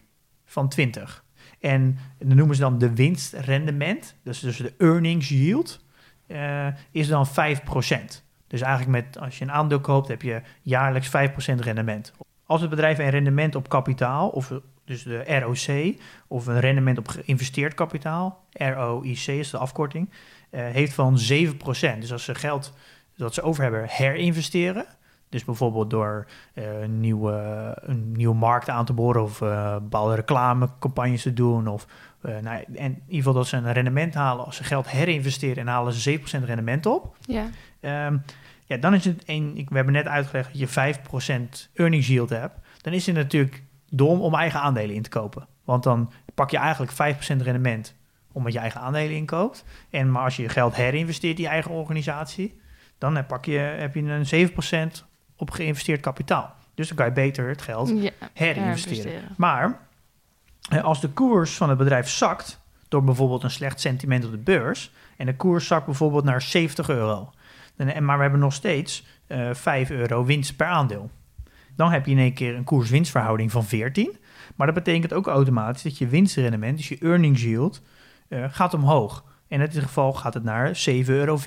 van 0.45 0.69
20. 0.69 1.23
En 1.60 1.97
dan 2.17 2.38
noemen 2.38 2.55
ze 2.55 2.62
dan 2.62 2.77
de 2.77 2.93
winstrendement, 2.93 4.15
dus, 4.23 4.39
dus 4.39 4.57
de 4.57 4.73
earnings 4.77 5.29
yield, 5.29 5.83
eh, 6.27 6.67
is 6.91 7.07
dan 7.07 7.27
5%. 7.27 8.25
Dus 8.47 8.62
eigenlijk 8.62 9.05
met, 9.05 9.19
als 9.19 9.38
je 9.38 9.43
een 9.43 9.51
aandeel 9.51 9.81
koopt, 9.81 10.07
heb 10.07 10.21
je 10.21 10.41
jaarlijks 10.62 11.07
5% 11.07 11.60
rendement. 11.60 12.13
Als 12.45 12.62
het 12.62 12.69
bedrijf 12.69 12.97
een 12.97 13.10
rendement 13.10 13.55
op 13.55 13.69
kapitaal, 13.69 14.29
of 14.29 14.51
dus 14.88 15.04
de 15.04 15.39
ROC, 15.39 15.95
of 16.28 16.47
een 16.47 16.60
rendement 16.60 16.97
op 16.97 17.08
geïnvesteerd 17.08 17.73
kapitaal, 17.73 18.45
ROIC 18.52 19.28
is 19.28 19.50
de 19.50 19.58
afkorting, 19.58 20.10
eh, 20.50 20.65
heeft 20.65 20.93
van 20.93 21.17
7%. 21.17 22.02
Dus 22.02 22.12
als 22.12 22.23
ze 22.23 22.36
geld 22.36 22.73
dat 23.15 23.34
ze 23.34 23.41
over 23.41 23.63
hebben 23.63 23.86
herinvesteren, 23.89 24.86
dus 25.30 25.45
bijvoorbeeld 25.45 25.89
door 25.89 26.28
eh, 26.54 26.82
een, 26.82 27.00
nieuwe, 27.00 27.73
een 27.82 28.12
nieuwe 28.12 28.36
markt 28.36 28.69
aan 28.69 28.86
te 28.86 28.93
boren 28.93 29.21
of 29.21 29.41
eh, 29.41 29.73
bepaalde 29.73 30.15
reclamecampagnes 30.15 31.21
te 31.21 31.34
doen. 31.34 31.67
Of, 31.67 31.88
nou, 32.21 32.45
en 32.45 32.65
in 32.73 33.02
ieder 33.06 33.15
geval 33.17 33.34
dat 33.34 33.47
ze 33.47 33.56
een 33.56 33.73
rendement 33.73 34.13
halen 34.13 34.45
als 34.45 34.56
ze 34.56 34.63
geld 34.63 34.89
herinvesteren 34.89 35.58
en 35.58 35.67
halen 35.67 35.93
ze 35.93 36.19
7% 36.19 36.45
rendement 36.45 36.86
op. 36.86 37.15
Ja. 37.21 37.50
Ehm, 37.80 38.17
ja, 38.65 38.78
dan 38.78 38.93
is 38.93 39.06
het 39.06 39.23
een, 39.26 39.58
ik, 39.58 39.69
we 39.69 39.76
hebben 39.76 39.93
net 39.93 40.08
uitgelegd 40.08 40.50
dat 40.50 40.60
je 40.60 40.67
5% 40.67 41.69
earnings 41.73 42.08
yield 42.08 42.30
hebt. 42.30 42.60
Dan 42.82 42.93
is 42.93 43.06
het 43.06 43.15
natuurlijk 43.15 43.63
dom 43.89 44.21
om 44.21 44.36
eigen 44.36 44.62
aandelen 44.62 44.95
in 44.95 45.02
te 45.02 45.10
kopen. 45.10 45.47
Want 45.63 45.84
dan 45.84 46.12
pak 46.34 46.50
je 46.50 46.58
eigenlijk 46.58 46.91
5% 46.91 46.95
rendement 47.41 47.95
omdat 48.32 48.54
je 48.54 48.60
eigen 48.60 48.82
aandelen 48.82 49.15
inkoopt. 49.15 49.63
En 49.89 50.12
maar 50.12 50.23
als 50.23 50.36
je 50.36 50.41
je 50.41 50.50
geld 50.50 50.76
herinvesteert 50.76 51.38
in 51.38 51.43
je 51.43 51.50
eigen 51.50 51.71
organisatie, 51.71 52.60
dan 52.97 53.15
heb, 53.15 53.28
pak 53.28 53.45
je, 53.45 53.58
heb 53.58 53.95
je 53.95 54.02
een 54.02 54.50
7% 54.91 55.04
op 55.36 55.52
geïnvesteerd 55.52 56.02
kapitaal. 56.02 56.56
Dus 56.73 56.88
dan 56.88 56.97
kan 56.97 57.06
je 57.06 57.12
beter 57.12 57.50
het 57.50 57.62
geld 57.62 57.89
ja. 57.89 58.10
herinvesteren. 58.34 59.21
Maar 59.38 59.80
eh, 60.69 60.84
als 60.84 61.02
de 61.02 61.10
koers 61.10 61.56
van 61.56 61.69
het 61.69 61.78
bedrijf 61.78 62.10
zakt 62.10 62.60
door 62.88 63.04
bijvoorbeeld 63.04 63.43
een 63.43 63.52
slecht 63.52 63.80
sentiment 63.80 64.26
op 64.26 64.32
de 64.32 64.38
beurs 64.38 64.91
en 65.17 65.26
de 65.26 65.36
koers 65.36 65.67
zakt 65.67 65.86
bijvoorbeeld 65.86 66.23
naar 66.23 66.41
70 66.41 66.89
euro, 66.89 67.34
maar 68.00 68.15
we 68.15 68.21
hebben 68.21 68.39
nog 68.39 68.54
steeds 68.54 69.06
eh 69.28 69.50
5 69.54 69.89
euro 69.89 70.26
winst 70.26 70.56
per 70.56 70.67
aandeel. 70.67 71.10
Dan 71.77 71.91
heb 71.91 72.05
je 72.05 72.11
in 72.11 72.17
één 72.17 72.33
keer 72.33 72.55
een 72.55 72.63
koers-winstverhouding 72.63 73.51
van 73.51 73.65
14. 73.65 74.17
Maar 74.55 74.67
dat 74.67 74.75
betekent 74.75 75.13
ook 75.13 75.27
automatisch 75.27 75.81
dat 75.83 75.97
je 75.97 76.07
winstrendement, 76.07 76.77
dus 76.77 76.87
je 76.87 76.97
earnings 77.01 77.41
yield, 77.41 77.81
eh, 78.27 78.43
gaat 78.49 78.73
omhoog. 78.73 79.23
En 79.47 79.61
in 79.61 79.69
dit 79.69 79.83
geval 79.83 80.13
gaat 80.13 80.33
het 80.33 80.43
naar 80.43 80.75
7,14 80.75 81.05
euro. 81.07 81.39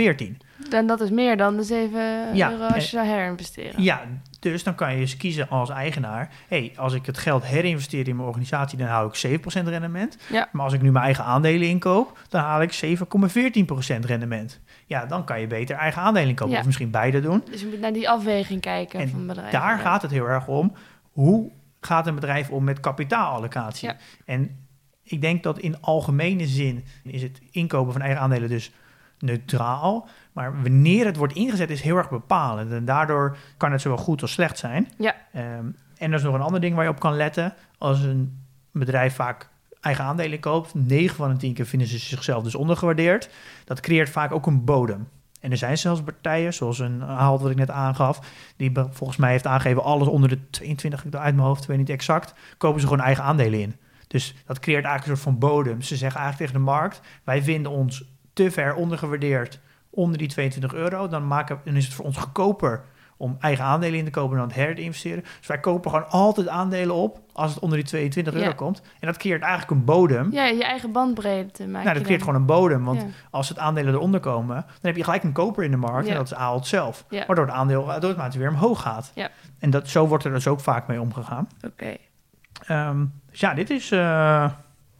En 0.70 0.86
dat 0.86 1.00
is 1.00 1.10
meer 1.10 1.36
dan 1.36 1.56
de 1.56 1.62
7 1.62 2.36
Ja, 2.36 2.50
euro 2.50 2.64
als 2.64 2.90
je 2.90 2.98
eh, 2.98 3.04
zou 3.04 3.16
herinvesteren. 3.16 3.82
Ja, 3.82 4.00
dus 4.40 4.62
dan 4.62 4.74
kan 4.74 4.94
je 4.94 5.00
eens 5.00 5.16
kiezen 5.16 5.48
als 5.48 5.70
eigenaar. 5.70 6.30
hey, 6.48 6.72
als 6.76 6.92
ik 6.92 7.06
het 7.06 7.18
geld 7.18 7.44
herinvesteer 7.44 8.08
in 8.08 8.16
mijn 8.16 8.28
organisatie, 8.28 8.78
dan 8.78 8.86
hou 8.86 9.08
ik 9.08 9.14
7% 9.14 9.68
rendement. 9.68 10.16
Ja. 10.30 10.48
Maar 10.52 10.64
als 10.64 10.72
ik 10.72 10.82
nu 10.82 10.92
mijn 10.92 11.04
eigen 11.04 11.24
aandelen 11.24 11.68
inkoop, 11.68 12.18
dan 12.28 12.40
haal 12.40 12.62
ik 12.62 12.72
7,14% 12.72 14.04
rendement. 14.04 14.60
Ja, 14.90 15.06
dan 15.06 15.24
kan 15.24 15.40
je 15.40 15.46
beter 15.46 15.76
eigen 15.76 16.02
aandelen 16.02 16.28
inkopen. 16.28 16.52
Ja. 16.52 16.60
Of 16.60 16.66
misschien 16.66 16.90
beide 16.90 17.20
doen. 17.20 17.42
Dus 17.50 17.60
je 17.60 17.66
moet 17.66 17.80
naar 17.80 17.92
die 17.92 18.08
afweging 18.08 18.60
kijken 18.60 19.00
En 19.00 19.08
van 19.08 19.26
bedrijven. 19.26 19.60
Daar 19.60 19.78
gaat 19.78 20.02
het 20.02 20.10
heel 20.10 20.26
erg 20.28 20.46
om. 20.46 20.72
Hoe 21.10 21.50
gaat 21.80 22.06
een 22.06 22.14
bedrijf 22.14 22.50
om 22.50 22.64
met 22.64 22.80
kapitaalallocatie? 22.80 23.88
Ja. 23.88 23.96
En 24.24 24.66
ik 25.02 25.20
denk 25.20 25.42
dat 25.42 25.58
in 25.58 25.80
algemene 25.80 26.46
zin 26.46 26.84
is 27.02 27.22
het 27.22 27.40
inkopen 27.50 27.92
van 27.92 28.02
eigen 28.02 28.20
aandelen 28.20 28.48
dus 28.48 28.72
neutraal. 29.18 30.08
Maar 30.32 30.62
wanneer 30.62 31.06
het 31.06 31.16
wordt 31.16 31.34
ingezet 31.34 31.70
is 31.70 31.80
heel 31.80 31.96
erg 31.96 32.10
bepalend. 32.10 32.72
En 32.72 32.84
daardoor 32.84 33.36
kan 33.56 33.72
het 33.72 33.80
zowel 33.80 33.98
goed 33.98 34.22
als 34.22 34.32
slecht 34.32 34.58
zijn. 34.58 34.88
Ja. 34.98 35.14
Ehm, 35.32 35.64
en 35.96 36.10
er 36.10 36.14
is 36.14 36.22
nog 36.22 36.34
een 36.34 36.40
ander 36.40 36.60
ding 36.60 36.74
waar 36.74 36.84
je 36.84 36.90
op 36.90 37.00
kan 37.00 37.16
letten. 37.16 37.54
Als 37.78 38.02
een 38.02 38.44
bedrijf 38.72 39.14
vaak 39.14 39.49
eigen 39.80 40.04
aandelen 40.04 40.40
koopt, 40.40 40.74
9 40.74 41.16
van 41.16 41.30
de 41.30 41.36
10 41.36 41.54
keer 41.54 41.66
vinden 41.66 41.88
ze 41.88 41.98
zichzelf 41.98 42.42
dus 42.42 42.54
ondergewaardeerd. 42.54 43.30
Dat 43.64 43.80
creëert 43.80 44.10
vaak 44.10 44.32
ook 44.32 44.46
een 44.46 44.64
bodem. 44.64 45.08
En 45.40 45.50
er 45.50 45.56
zijn 45.56 45.78
zelfs 45.78 46.02
partijen, 46.02 46.54
zoals 46.54 46.78
een 46.78 47.00
haal 47.00 47.40
wat 47.40 47.50
ik 47.50 47.56
net 47.56 47.70
aangaf, 47.70 48.20
die 48.56 48.72
volgens 48.90 49.18
mij 49.18 49.30
heeft 49.30 49.46
aangegeven 49.46 49.82
alles 49.82 50.08
onder 50.08 50.28
de 50.28 50.50
22, 50.50 51.04
ik 51.04 51.12
doe 51.12 51.20
uit 51.20 51.34
mijn 51.34 51.46
hoofd, 51.46 51.66
weet 51.66 51.78
niet 51.78 51.90
exact, 51.90 52.34
kopen 52.56 52.80
ze 52.80 52.86
gewoon 52.86 53.02
eigen 53.02 53.24
aandelen 53.24 53.60
in. 53.60 53.76
Dus 54.06 54.34
dat 54.46 54.58
creëert 54.58 54.84
eigenlijk 54.84 55.16
een 55.16 55.22
soort 55.22 55.40
van 55.40 55.48
bodem. 55.48 55.82
Ze 55.82 55.96
zeggen 55.96 56.20
eigenlijk 56.20 56.50
tegen 56.50 56.66
de 56.66 56.72
markt, 56.72 57.00
wij 57.24 57.42
vinden 57.42 57.72
ons 57.72 58.04
te 58.32 58.50
ver 58.50 58.74
ondergewaardeerd 58.74 59.60
onder 59.90 60.18
die 60.18 60.28
22 60.28 60.74
euro. 60.74 61.08
Dan, 61.08 61.26
maken, 61.26 61.60
dan 61.64 61.76
is 61.76 61.84
het 61.84 61.94
voor 61.94 62.04
ons 62.04 62.16
goedkoper 62.16 62.84
om 63.20 63.36
eigen 63.40 63.64
aandelen 63.64 63.98
in 63.98 64.04
te 64.04 64.10
kopen 64.10 64.36
dan 64.36 64.46
het 64.46 64.56
herinvesteren. 64.56 65.24
Dus 65.38 65.46
wij 65.46 65.60
kopen 65.60 65.90
gewoon 65.90 66.08
altijd 66.08 66.48
aandelen 66.48 66.94
op 66.94 67.20
als 67.32 67.54
het 67.54 67.62
onder 67.62 67.78
die 67.78 67.86
22 67.86 68.34
euro 68.34 68.46
Ja. 68.46 68.52
komt. 68.52 68.82
En 69.00 69.06
dat 69.06 69.16
creëert 69.16 69.42
eigenlijk 69.42 69.70
een 69.70 69.84
bodem. 69.84 70.32
Ja, 70.32 70.44
je 70.46 70.64
eigen 70.64 70.92
bandbreedte 70.92 71.66
maak 71.66 71.82
nou, 71.82 71.94
dat 71.94 72.04
creëert 72.04 72.20
gewoon 72.22 72.34
een 72.34 72.46
bodem. 72.46 72.84
Want 72.84 73.00
Ja. 73.00 73.06
als 73.30 73.48
het 73.48 73.58
aandelen 73.58 73.94
eronder 73.94 74.20
komen, 74.20 74.54
dan 74.54 74.64
heb 74.80 74.96
je 74.96 75.04
gelijk 75.04 75.22
een 75.22 75.32
koper 75.32 75.64
in 75.64 75.70
de 75.70 75.76
markt. 75.76 76.04
Ja. 76.06 76.12
En 76.12 76.18
dat 76.18 76.26
is 76.26 76.34
Ahold 76.34 76.66
zelf. 76.66 77.04
Waardoor 77.26 77.46
het 77.46 77.54
aandeel 77.54 77.90
automatisch 77.90 78.36
weer 78.38 78.48
omhoog 78.48 78.82
gaat. 78.82 79.12
Ja. 79.14 79.28
En 79.58 79.70
dat, 79.70 79.88
zo 79.88 80.06
wordt 80.06 80.24
er 80.24 80.32
dus 80.32 80.46
ook 80.48 80.60
vaak 80.60 80.86
mee 80.86 81.00
omgegaan. 81.00 81.48
Oké, 81.66 81.96
Ehm, 82.66 83.04
dus 83.30 83.40
ja, 83.40 83.54
dit 83.54 83.70
is... 83.70 83.90
eh, 83.90 84.50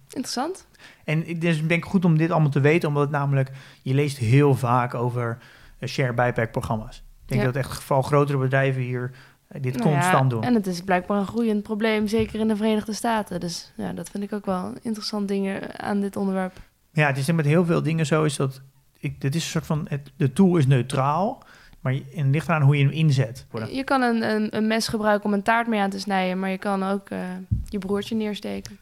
interessant. 0.06 0.66
en 1.04 1.18
het 1.26 1.44
is 1.44 1.66
denk 1.66 1.84
ik 1.84 1.90
goed 1.90 2.04
om 2.04 2.16
dit 2.18 2.30
allemaal 2.30 2.50
te 2.50 2.60
weten, 2.60 2.88
omdat 2.88 3.02
het 3.02 3.12
namelijk... 3.12 3.50
Je 3.82 3.94
leest 3.94 4.18
heel 4.18 4.54
vaak 4.54 4.94
over 4.94 5.38
eh, 5.78 5.88
share 5.88 6.12
buyback 6.12 6.50
programma's. 6.50 7.02
Ik 7.30 7.36
denk 7.36 7.46
Ja. 7.48 7.52
dat 7.52 7.70
echt 7.70 7.82
vooral 7.82 8.02
grotere 8.02 8.38
bedrijven 8.38 8.82
hier 8.82 9.10
eh, 9.48 9.62
dit 9.62 9.76
Nou 9.76 9.88
ja, 9.90 9.94
constant 9.96 10.30
doen. 10.30 10.42
En 10.42 10.54
het 10.54 10.66
is 10.66 10.80
blijkbaar 10.82 11.18
een 11.18 11.26
groeiend 11.26 11.62
probleem, 11.62 12.06
zeker 12.06 12.40
in 12.40 12.48
de 12.48 12.56
Verenigde 12.56 12.92
Staten. 12.92 13.40
Dus 13.40 13.72
ja, 13.76 13.92
dat 13.92 14.10
vind 14.10 14.24
ik 14.24 14.32
ook 14.32 14.46
wel 14.46 14.72
interessant 14.82 15.28
dingen 15.28 15.80
aan 15.80 16.00
dit 16.00 16.16
onderwerp. 16.16 16.52
Ja, 16.92 17.06
het 17.06 17.16
is 17.16 17.32
met 17.32 17.44
heel 17.44 17.64
veel 17.64 17.82
dingen 17.82 18.06
zo 18.06 18.24
is 18.24 18.36
dat... 18.36 18.60
Ik, 18.98 19.20
dit 19.20 19.34
is 19.34 19.44
een 19.44 19.50
soort 19.50 19.66
van... 19.66 19.86
Het, 19.88 20.10
de 20.16 20.32
tool 20.32 20.56
is 20.56 20.66
neutraal, 20.66 21.42
maar 21.80 21.92
je- 21.94 22.04
en 22.14 22.24
het 22.24 22.34
ligt 22.34 22.48
eraan 22.48 22.62
hoe 22.62 22.76
je 22.78 22.84
hem 22.84 22.92
inzet. 22.92 23.46
Je 23.70 23.84
kan 23.84 24.02
een, 24.02 24.22
een, 24.30 24.56
een 24.56 24.66
mes 24.66 24.88
gebruiken 24.88 25.24
om 25.26 25.32
een 25.34 25.42
taart 25.42 25.66
mee 25.66 25.80
aan 25.80 25.90
te 25.90 25.98
snijden, 26.00 26.38
maar 26.38 26.50
je 26.50 26.58
kan 26.58 26.82
ook 26.82 27.10
eh, 27.10 27.18
je 27.64 27.78
broertje 27.78 28.14
neersteken. 28.14 28.78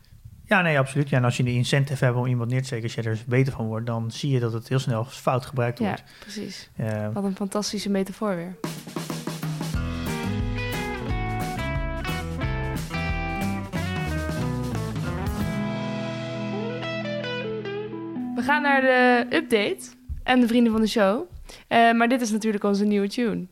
Ja, 0.49 0.61
nee, 0.63 0.79
absoluut. 0.79 1.09
Ja, 1.09 1.17
en 1.17 1.25
als 1.25 1.37
je 1.37 1.43
de 1.43 1.53
incentive 1.53 2.05
hebt 2.05 2.17
om 2.17 2.27
iemand 2.27 2.51
neer 2.51 2.61
te 2.61 2.67
steken, 2.67 2.85
als 2.85 2.95
je 2.95 3.03
er 3.03 3.19
beter 3.27 3.53
van 3.53 3.67
wordt, 3.67 3.87
dan 3.87 4.11
zie 4.11 4.31
je 4.31 4.41
dat 4.41 4.53
het 4.53 4.69
heel 4.69 4.79
snel 4.79 5.05
fout 5.05 5.47
gebruikt 5.47 5.79
Ja, 5.79 5.85
wordt. 5.87 6.05
precies. 6.21 6.71
Eh, 6.77 7.09
Wat 7.13 7.25
een 7.25 7.37
fantastische 7.37 7.91
metafoor 7.91 8.37
weer. 8.37 8.57
We 18.35 18.43
gaan 18.45 18.63
naar 18.63 18.81
de 18.81 19.27
update 19.37 19.79
en 20.23 20.41
de 20.41 20.47
vrienden 20.47 20.73
van 20.73 20.81
de 20.81 20.87
show. 20.87 21.23
Eh, 21.69 21.93
maar 21.93 22.09
dit 22.09 22.21
is 22.21 22.31
natuurlijk 22.31 22.65
onze 22.65 22.85
nieuwe 22.85 23.09
tune. 23.09 23.47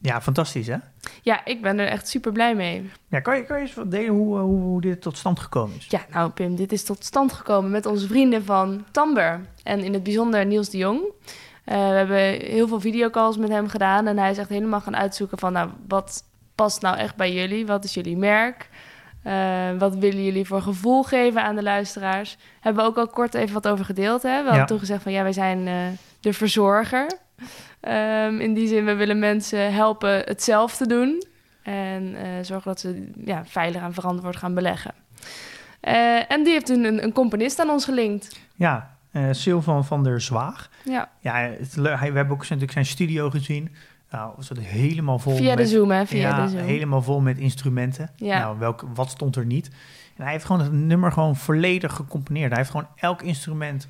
Ja, 0.00 0.20
fantastisch 0.20 0.66
hè? 0.66 0.76
Ja, 1.22 1.44
ik 1.44 1.62
ben 1.62 1.78
er 1.78 1.86
echt 1.88 2.08
super 2.08 2.32
blij 2.32 2.54
mee. 2.54 2.90
Ja, 3.08 3.20
kan 3.20 3.36
je, 3.36 3.44
kan 3.44 3.56
je 3.56 3.62
eens 3.62 3.74
wat 3.74 3.90
delen 3.90 4.14
hoe, 4.14 4.36
eh, 4.36 4.42
hoe, 4.42 4.60
hoe 4.60 4.80
dit 4.80 5.02
tot 5.02 5.16
stand 5.18 5.40
gekomen 5.40 5.76
is? 5.76 5.86
Ja, 5.88 6.00
nou 6.12 6.30
Pim, 6.30 6.56
dit 6.56 6.72
is 6.72 6.84
tot 6.84 7.04
stand 7.04 7.32
gekomen 7.32 7.70
met 7.70 7.86
onze 7.86 8.06
vrienden 8.06 8.44
van 8.44 8.84
Tamber. 8.90 9.40
En 9.62 9.80
in 9.80 9.92
het 9.92 10.02
bijzonder 10.02 10.46
Niels 10.46 10.70
de 10.70 10.78
Jong. 10.78 11.00
Eh, 11.64 11.74
we 11.76 11.94
hebben 11.94 12.18
heel 12.50 12.68
veel 12.68 12.80
videocalls 12.80 13.36
met 13.36 13.48
hem 13.48 13.68
gedaan. 13.68 14.06
En 14.06 14.18
hij 14.18 14.30
is 14.30 14.38
echt 14.38 14.48
helemaal 14.48 14.80
gaan 14.80 14.96
uitzoeken 14.96 15.38
van... 15.38 15.52
Nou, 15.52 15.70
wat 15.88 16.22
past 16.54 16.82
nou 16.82 16.96
echt 16.96 17.16
bij 17.16 17.32
jullie? 17.32 17.66
Wat 17.66 17.84
is 17.84 17.94
jullie 17.94 18.16
merk? 18.16 18.68
Eh, 19.22 19.34
wat 19.78 19.94
willen 19.94 20.24
jullie 20.24 20.46
voor 20.46 20.62
gevoel 20.62 21.02
geven 21.02 21.42
aan 21.42 21.56
de 21.56 21.62
luisteraars? 21.62 22.36
Hebben 22.60 22.82
we 22.84 22.88
ook 22.90 22.96
al 22.96 23.06
kort 23.08 23.34
even 23.34 23.54
wat 23.54 23.68
over 23.68 23.84
gedeeld. 23.84 24.22
Hè? 24.22 24.28
We 24.36 24.42
hadden 24.42 24.54
Ja. 24.60 24.64
toen 24.64 24.78
gezegd 24.78 25.02
van... 25.02 25.12
Ja, 25.12 25.22
wij 25.22 25.32
zijn 25.32 25.64
de 26.20 26.32
verzorger. 26.32 27.06
Ehm, 27.86 28.40
in 28.40 28.54
die 28.54 28.68
zin, 28.68 28.84
we 28.84 28.94
willen 28.94 29.18
mensen 29.18 29.72
helpen 29.72 30.22
het 30.24 30.42
zelf 30.42 30.76
te 30.76 30.86
doen. 30.86 31.24
En 31.62 32.14
eh, 32.14 32.28
zorgen 32.42 32.68
dat 32.68 32.80
ze 32.80 33.10
ja, 33.24 33.44
veilig 33.44 33.82
en 33.82 33.94
verantwoord 33.94 34.36
gaan 34.36 34.54
beleggen. 34.54 34.94
Eh, 35.80 36.30
en 36.32 36.44
die 36.44 36.52
heeft 36.52 36.66
toen 36.66 36.84
een, 36.84 37.02
een 37.02 37.12
componist 37.12 37.58
aan 37.58 37.70
ons 37.70 37.84
gelinkt. 37.84 38.40
Ja, 38.54 38.94
Sylvan 39.30 39.84
van 39.84 40.02
der 40.02 40.20
Zwaag. 40.20 40.70
Ja, 40.84 41.10
Ja, 41.20 41.34
het, 41.34 41.74
hij, 41.74 42.10
we 42.12 42.16
hebben 42.16 42.30
ook 42.30 42.42
natuurlijk 42.42 42.72
zijn 42.72 42.86
studio 42.86 43.30
gezien. 43.30 43.70
Nou, 44.10 44.32
was 44.36 44.50
helemaal 44.60 45.18
vol 45.18 45.36
via 45.36 45.54
met... 45.54 45.58
de 45.58 45.66
Zoom, 45.66 45.90
hè? 45.90 46.06
Via 46.06 46.28
ja, 46.28 46.44
de 46.44 46.50
Zoom. 46.50 46.60
helemaal 46.60 47.02
vol 47.02 47.20
met 47.20 47.38
instrumenten. 47.38 48.10
Ja. 48.16 48.38
Nou, 48.38 48.58
welk, 48.58 48.84
wat 48.94 49.10
stond 49.10 49.36
er 49.36 49.46
niet? 49.46 49.70
En 50.16 50.22
hij 50.22 50.32
heeft 50.32 50.44
gewoon 50.44 50.62
het 50.62 50.72
nummer 50.72 51.12
gewoon 51.12 51.36
volledig 51.36 51.92
gecomponeerd. 51.92 52.48
Hij 52.48 52.58
heeft 52.58 52.70
gewoon 52.70 52.88
elk 52.96 53.22
instrument 53.22 53.88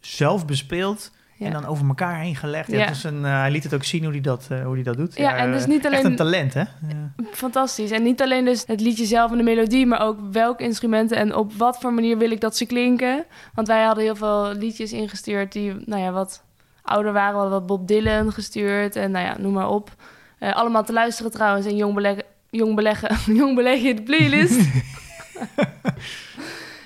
zelf 0.00 0.46
bespeeld. 0.46 1.12
En 1.38 1.52
dan 1.52 1.66
over 1.66 1.86
elkaar 1.86 2.18
heen 2.18 2.36
gelegd. 2.36 2.70
Ja. 2.70 2.88
Is 2.88 3.04
een, 3.04 3.24
eh, 3.24 3.38
hij 3.38 3.50
liet 3.50 3.64
het 3.64 3.74
ook 3.74 3.84
zien 3.84 4.02
hoe 4.02 4.12
hij 4.12 4.20
dat, 4.20 4.46
eh, 4.50 4.64
hoe 4.64 4.74
hij 4.74 4.82
dat 4.82 4.96
doet. 4.96 5.16
Ja, 5.16 5.36
en 5.36 5.52
dus 5.52 5.66
niet 5.66 5.84
Echt 5.84 5.94
alleen- 5.94 6.04
een 6.04 6.16
talent, 6.16 6.54
hè? 6.54 6.60
Ja. 6.60 7.12
Fantastisch. 7.32 7.90
En 7.90 8.02
niet 8.02 8.22
alleen 8.22 8.44
dus 8.44 8.64
het 8.66 8.80
liedje 8.80 9.04
zelf 9.04 9.30
en 9.30 9.36
de 9.36 9.42
melodie, 9.42 9.86
maar 9.86 10.00
ook 10.00 10.18
welke 10.32 10.62
instrumenten 10.62 11.16
en 11.16 11.34
op 11.34 11.52
wat 11.52 11.78
voor 11.80 11.92
manier 11.92 12.18
wil 12.18 12.30
ik 12.30 12.40
dat 12.40 12.56
ze 12.56 12.66
klinken. 12.66 13.24
Want 13.54 13.68
wij 13.68 13.84
hadden 13.84 14.04
heel 14.04 14.16
veel 14.16 14.52
liedjes 14.52 14.92
ingestuurd 14.92 15.52
die, 15.52 15.74
nou 15.84 16.02
ja, 16.02 16.10
wat 16.12 16.42
ouder 16.82 17.12
waren. 17.12 17.32
We 17.34 17.38
hadden 17.40 17.58
wat 17.58 17.66
Bob 17.66 17.88
Dylan 17.88 18.32
gestuurd 18.32 18.96
en 18.96 19.10
nou 19.10 19.26
ja, 19.26 19.36
noem 19.38 19.52
maar 19.52 19.68
op. 19.68 19.90
Eh, 20.38 20.56
allemaal 20.56 20.84
te 20.84 20.92
luisteren 20.92 21.30
trouwens 21.30 21.66
en 21.66 21.76
jong 21.76 21.94
beleggen, 21.94 22.24
jong 22.50 22.74
beleggen, 22.74 23.16
jong 23.40 23.54
beleggen 23.54 23.96
de 23.96 24.02
playlist. 24.02 24.60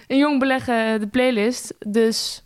en 0.07 0.17
jong 0.17 0.39
beleggen 0.39 1.01
de 1.01 1.07
playlist. 1.07 1.75
Dus 1.87 2.43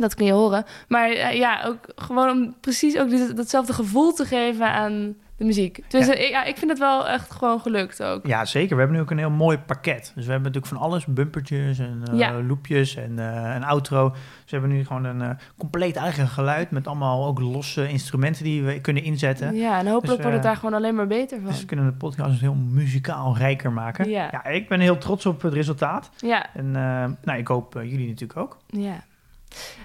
dat 0.00 0.14
kun 0.14 0.26
je 0.26 0.32
horen. 0.32 0.64
Maar 0.88 1.10
eh, 1.10 1.36
ja, 1.36 1.64
ook 1.66 1.78
gewoon 1.96 2.30
om 2.30 2.54
precies 2.60 2.98
ook 2.98 3.10
dit- 3.10 3.36
datzelfde 3.36 3.72
gevoel 3.72 4.12
te 4.12 4.24
geven 4.24 4.66
aan 4.72 5.14
de 5.36 5.44
muziek. 5.44 5.80
Dus 5.88 6.06
Ja. 6.06 6.12
ja. 6.14 6.20
ja, 6.28 6.44
ik 6.44 6.56
vind 6.56 6.70
het 6.70 6.78
wel 6.80 7.08
echt 7.08 7.30
gewoon 7.30 7.60
gelukt 7.60 8.02
ook. 8.02 8.26
ja, 8.26 8.44
zeker. 8.44 8.70
We 8.74 8.76
hebben 8.78 8.96
nu 8.96 9.02
ook 9.02 9.10
een 9.10 9.18
heel 9.18 9.30
mooi 9.30 9.58
pakket. 9.58 10.12
Dus 10.14 10.24
we 10.24 10.30
hebben 10.32 10.52
natuurlijk 10.52 10.66
van 10.66 10.76
alles. 10.90 11.06
Bumpertjes 11.06 11.78
en 11.78 12.02
eh, 12.12 12.18
Ja. 12.18 12.42
loopjes 12.42 12.96
en 12.96 13.18
eh, 13.18 13.54
een 13.54 13.64
outro. 13.64 14.08
Dus 14.10 14.20
we 14.50 14.56
hebben 14.58 14.70
nu 14.70 14.84
gewoon 14.84 15.04
een 15.04 15.22
eh, 15.22 15.30
compleet 15.58 15.96
eigen 15.96 16.28
geluid... 16.28 16.70
met 16.70 16.86
allemaal 16.86 17.26
ook 17.26 17.40
losse 17.40 17.88
instrumenten 17.88 18.44
die 18.44 18.62
we 18.62 18.80
kunnen 18.80 19.02
inzetten. 19.02 19.54
Ja, 19.56 19.78
en 19.78 19.86
hopelijk 19.86 20.00
Dus, 20.00 20.08
wordt 20.10 20.24
het 20.24 20.34
eh, 20.34 20.42
daar 20.42 20.56
gewoon 20.56 20.74
alleen 20.74 20.94
maar 20.94 21.06
beter 21.06 21.38
van. 21.40 21.48
Dus 21.50 21.60
we 21.60 21.66
kunnen 21.66 21.86
de 21.86 21.92
podcast 21.92 22.40
heel 22.40 22.54
muzikaal 22.54 23.36
rijker 23.36 23.72
maken. 23.72 24.08
Ja. 24.08 24.44
ik 24.44 24.68
ben 24.68 24.80
heel 24.80 24.98
trots 24.98 25.26
op 25.26 25.42
het 25.42 25.52
resultaat. 25.52 26.10
Ja, 26.16 26.46
En 26.54 26.66
eh, 26.76 27.04
nou, 27.24 27.38
ik 27.38 27.48
hoop 27.48 27.76
eh, 27.76 27.90
jullie 27.90 28.08
natuurlijk 28.08 28.38
ook. 28.38 28.58
ja. 28.66 29.02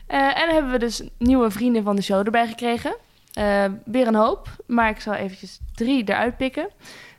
Eh, 0.07 0.41
en 0.41 0.53
hebben 0.53 0.71
we 0.71 0.79
dus 0.79 1.01
nieuwe 1.17 1.51
vrienden 1.51 1.83
van 1.83 1.95
de 1.95 2.01
show 2.01 2.25
erbij 2.25 2.47
gekregen. 2.47 2.95
Eh, 3.33 3.65
weer 3.85 4.07
een 4.07 4.15
hoop, 4.15 4.47
maar 4.65 4.89
ik 4.89 4.99
zal 4.99 5.13
eventjes 5.13 5.59
drie 5.75 6.03
eruit 6.09 6.37
pikken. 6.37 6.69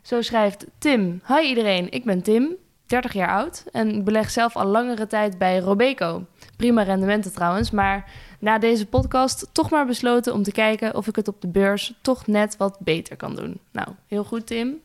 Zo 0.03 0.23
schrijft 0.23 0.67
Tim. 0.79 1.23
Hi 1.27 1.49
iedereen, 1.49 1.91
ik 1.91 2.05
ben 2.05 2.23
Tim, 2.23 2.57
30 2.87 3.13
jaar 3.13 3.29
oud 3.29 3.65
en 3.73 4.05
beleg 4.05 4.31
zelf 4.31 4.57
al 4.57 4.67
langere 4.67 5.07
tijd 5.07 5.39
bij 5.39 5.59
Robeco. 5.59 6.25
Prima 6.57 6.83
rendementen 6.83 7.33
trouwens, 7.33 7.71
maar 7.71 8.11
na 8.39 8.59
deze 8.59 8.87
podcast 8.87 9.49
toch 9.53 9.71
maar 9.71 9.87
besloten 9.87 10.33
om 10.33 10.43
te 10.43 10.53
kijken 10.53 10.95
of 10.95 11.07
ik 11.07 11.17
het 11.17 11.29
op 11.29 11.41
de 11.41 11.49
beurs 11.49 11.95
toch 12.03 12.27
net 12.27 12.57
wat 12.57 12.77
beter 12.79 13.17
kan 13.17 13.35
doen. 13.35 13.61
Nou, 13.73 13.89
heel 14.07 14.25
goed 14.25 14.47
Tim. 14.47 14.81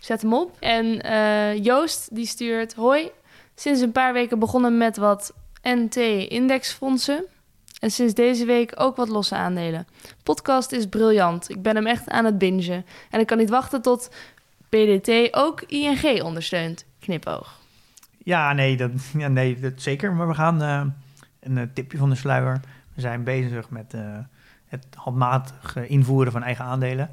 Zet 0.00 0.22
hem 0.22 0.32
op. 0.32 0.56
En 0.60 1.00
eh, 1.00 1.64
Joost 1.64 2.14
die 2.14 2.26
stuurt: 2.26 2.74
Hoi, 2.74 3.10
sinds 3.54 3.80
een 3.80 3.92
paar 3.92 4.12
weken 4.12 4.38
begonnen 4.38 4.78
met 4.78 4.96
wat 4.96 5.32
NT-indexfondsen. 5.64 7.24
En 7.80 7.90
sinds 7.90 8.14
deze 8.14 8.44
week 8.44 8.72
ook 8.76 8.96
wat 8.96 9.08
losse 9.08 9.34
aandelen. 9.34 9.86
Podcast 10.22 10.72
is 10.72 10.86
briljant. 10.86 11.50
Ik 11.50 11.62
ben 11.62 11.74
hem 11.74 11.86
echt 11.86 12.08
aan 12.08 12.24
het 12.24 12.38
bingen. 12.38 12.86
En 13.10 13.20
ik 13.20 13.26
kan 13.26 13.38
niet 13.38 13.50
wachten 13.50 13.82
tot 13.82 14.10
PDT 14.68 15.34
ook 15.34 15.62
ING 15.62 16.22
ondersteunt. 16.22 16.84
Knipoog. 17.00 17.60
Ja, 18.18 18.52
nee, 18.52 18.76
dat, 18.76 18.90
ja, 19.18 19.28
nee 19.28 19.60
dat 19.60 19.72
zeker. 19.76 20.12
Maar 20.12 20.28
we 20.28 20.34
gaan 20.34 20.62
eh, 20.62 20.84
een 21.40 21.58
eh, 21.58 21.64
tipje 21.74 21.98
van 21.98 22.10
de 22.10 22.16
sluier. 22.16 22.60
We 22.94 23.00
zijn 23.00 23.24
bezig 23.24 23.70
met 23.70 23.94
eh, 23.94 24.18
het 24.66 24.86
handmatig 24.94 25.76
invoeren 25.76 26.32
van 26.32 26.42
eigen 26.42 26.64
aandelen. 26.64 27.10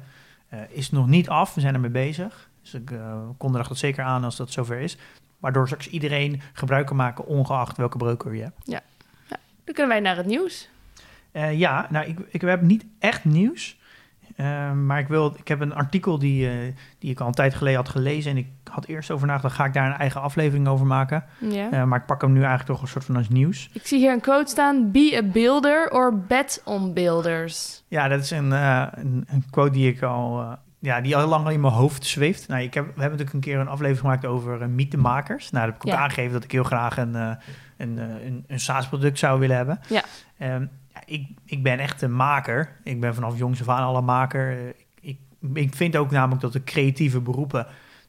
Is 0.68 0.90
nog 0.90 1.06
niet 1.06 1.28
af, 1.28 1.54
we 1.54 1.60
zijn 1.60 1.74
ermee 1.74 1.90
bezig. 1.90 2.50
Dus 2.62 2.74
ik 2.74 2.90
uh, 2.90 3.14
kondig 3.36 3.68
dat 3.68 3.78
zeker 3.78 4.04
aan 4.04 4.24
als 4.24 4.36
dat 4.36 4.50
zover 4.50 4.78
is. 4.78 4.96
Waardoor 5.42 5.66
straks 5.66 5.88
iedereen 5.88 6.40
gebruik 6.52 6.86
kan 6.86 6.96
maken, 6.96 7.26
ongeacht 7.26 7.76
welke 7.76 7.96
broker 7.96 8.34
je 8.34 8.42
hebt. 8.42 8.60
Dan 9.64 9.74
kunnen 9.74 9.88
wij 9.88 10.00
naar 10.00 10.16
het 10.16 10.26
nieuws. 10.26 10.68
Uh, 11.32 11.58
ja, 11.58 11.86
nou, 11.90 12.06
ik, 12.06 12.18
ik 12.28 12.40
heb 12.40 12.62
niet 12.62 12.84
echt 12.98 13.24
nieuws. 13.24 13.80
Uh, 14.36 14.72
maar 14.72 14.98
ik, 14.98 15.08
wil, 15.08 15.34
ik 15.36 15.48
heb 15.48 15.60
een 15.60 15.74
artikel 15.74 16.18
die, 16.18 16.46
uh, 16.46 16.74
die 16.98 17.10
ik 17.10 17.20
al 17.20 17.26
een 17.26 17.32
tijd 17.32 17.54
geleden 17.54 17.78
had 17.78 17.88
gelezen. 17.88 18.30
En 18.30 18.36
ik 18.36 18.46
had 18.70 18.86
eerst 18.86 19.10
over 19.10 19.26
nagedacht, 19.26 19.54
ga 19.54 19.64
ik 19.64 19.72
daar 19.72 19.86
een 19.86 19.98
eigen 19.98 20.20
aflevering 20.20 20.68
over 20.68 20.86
maken. 20.86 21.24
Ja. 21.38 21.84
maar 21.84 21.98
ik 21.98 22.06
pak 22.06 22.20
hem 22.20 22.32
nu 22.32 22.38
eigenlijk 22.38 22.68
toch 22.68 22.82
een 22.82 22.88
soort 22.88 23.04
van 23.04 23.16
als 23.16 23.28
nieuws. 23.28 23.70
Ik 23.72 23.86
zie 23.86 23.98
hier 23.98 24.12
een 24.12 24.20
quote 24.20 24.50
staan: 24.50 24.90
Be 24.90 25.14
a 25.16 25.22
builder 25.22 25.90
or 25.90 26.18
bet 26.18 26.62
on 26.64 26.92
builders. 26.92 27.82
Ja, 27.88 28.08
dat 28.08 28.20
is 28.20 28.30
een, 28.30 28.50
een, 28.50 29.24
een, 29.28 29.44
quote 29.50 29.70
die 29.70 29.88
ik 29.88 30.02
al, 30.02 30.56
ja, 30.82 31.00
die 31.00 31.16
al 31.16 31.28
lang 31.28 31.48
in 31.50 31.60
mijn 31.60 31.72
hoofd 31.72 32.06
zweeft. 32.06 32.48
Nou, 32.48 32.62
ik 32.62 32.74
heb, 32.74 32.84
we 32.84 33.00
hebben 33.00 33.18
natuurlijk 33.18 33.32
een 33.32 33.52
keer 33.52 33.58
een 33.60 33.68
aflevering 33.68 34.00
gemaakt 34.00 34.26
over 34.26 34.70
mythemakers. 34.70 35.50
Nou, 35.50 35.64
dat 35.64 35.74
heb 35.74 35.82
ik 35.82 35.88
ook 35.88 35.98
Ja. 35.98 36.04
aangegeven 36.04 36.32
dat 36.32 36.44
ik 36.44 36.52
heel 36.52 36.62
graag 36.62 36.96
een, 36.96 37.14
een, 37.14 37.38
een, 37.76 38.44
een 38.46 38.60
SaaS-product 38.60 39.18
zou 39.18 39.40
willen 39.40 39.56
hebben. 39.56 39.80
Ja. 39.88 40.02
Um, 40.54 40.70
ja, 40.94 41.02
ik, 41.04 41.28
ik 41.44 41.62
ben 41.62 41.78
echt 41.78 42.02
een 42.02 42.16
maker. 42.16 42.76
Ik 42.84 43.00
ben 43.00 43.14
vanaf 43.14 43.38
jongs 43.38 43.60
af 43.60 43.68
aan 43.68 43.84
al 43.84 43.96
een 43.96 44.04
maker. 44.04 44.52
Uh, 44.52 44.68
ik, 45.00 45.18
ik 45.54 45.74
vind 45.74 45.96
ook 45.96 46.10
namelijk 46.10 46.40
dat 46.40 46.52
de 46.52 46.64
creatieve 46.64 47.20
beroepen... 47.20 47.66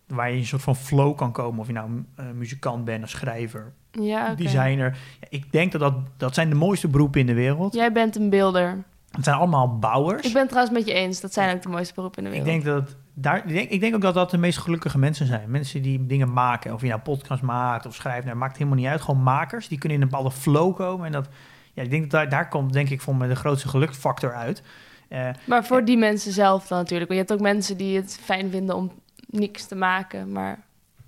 waar 0.08 0.32
je 0.32 0.38
een 0.38 0.46
soort 0.46 0.62
van 0.62 0.76
flow 0.76 1.18
kan 1.18 1.32
komen... 1.32 1.60
of 1.60 1.68
je 1.68 1.74
nou 1.74 1.90
uh, 2.20 2.26
muzikant 2.34 2.86
bent, 2.86 3.02
een 3.02 3.10
schrijver, 3.10 3.74
Ja, 3.92 4.36
designer... 4.36 4.98
Ja, 5.20 5.28
ik 5.30 5.52
denk 5.52 5.72
dat, 5.72 5.82
dat 5.82 5.94
dat 6.18 6.34
zijn 6.34 6.50
de 6.50 6.56
mooiste 6.56 6.88
beroepen 6.88 7.20
in 7.20 7.26
de 7.26 7.34
wereld. 7.34 7.74
Jij 7.74 7.92
bent 7.92 8.16
een 8.16 8.30
builder. 8.30 8.84
Het 9.16 9.24
zijn 9.24 9.36
allemaal 9.36 9.78
bouwers. 9.80 10.26
Ik 10.28 10.32
ben 10.34 10.42
het 10.42 10.50
trouwens 10.50 10.78
met 10.78 10.88
je 10.88 10.94
eens. 10.94 11.22
Dat 11.22 11.34
zijn 11.34 11.56
ook 11.56 11.62
de 11.62 11.70
mooiste 11.70 11.94
beroepen 11.94 12.24
in 12.26 12.32
de 12.32 12.38
Ik 12.38 12.44
wereld. 12.44 12.64
denk 12.64 12.76
dat 12.76 12.96
daar, 13.14 13.38
ik 13.38 13.54
denk, 13.54 13.70
ik 13.70 13.80
denk 13.80 13.96
ook 13.96 14.02
dat 14.02 14.14
dat 14.14 14.30
de 14.32 14.38
meest 14.38 14.58
gelukkige 14.58 14.98
mensen 14.98 15.26
zijn. 15.26 15.52
Mensen 15.52 15.82
die 15.82 16.06
dingen 16.06 16.34
maken. 16.34 16.74
Of 16.74 16.82
je 16.82 16.88
nou 16.88 17.00
podcast 17.02 17.42
maakt 17.42 17.86
of 17.86 17.96
schrijft. 17.96 18.26
Nou, 18.26 18.38
maakt 18.38 18.58
helemaal 18.58 18.78
niet 18.78 18.88
uit. 18.88 19.02
Gewoon 19.02 19.24
makers. 19.24 19.68
Die 19.68 19.78
kunnen 19.78 19.98
in 19.98 20.04
een 20.04 20.10
bepaalde 20.10 20.32
flow 20.32 20.76
komen. 20.76 21.06
En 21.06 21.12
dat, 21.12 21.28
ja, 21.74 21.84
ik 21.84 21.90
denk 21.90 22.02
dat 22.02 22.12
daar, 22.12 22.30
daar 22.30 22.48
komt 22.50 22.74
denk 22.74 22.90
ik 22.90 23.02
voor 23.02 23.16
me 23.16 23.28
de 23.28 23.36
grootste 23.36 23.68
geluksfactor 23.68 24.34
uit. 24.34 24.62
Uh, 25.10 25.30
Maar 25.46 25.66
voor 25.66 25.86
die 25.86 25.98
mensen 25.98 26.32
zelf 26.32 26.68
dan 26.68 26.78
natuurlijk. 26.78 27.10
Want 27.10 27.20
je 27.22 27.26
hebt 27.28 27.42
ook 27.42 27.48
mensen 27.48 27.78
die 27.78 27.96
het 27.96 28.20
fijn 28.24 28.50
vinden 28.52 28.76
om 28.76 28.92
niks 29.30 29.66
te 29.66 29.76
maken. 29.76 30.32
Maar 30.32 30.60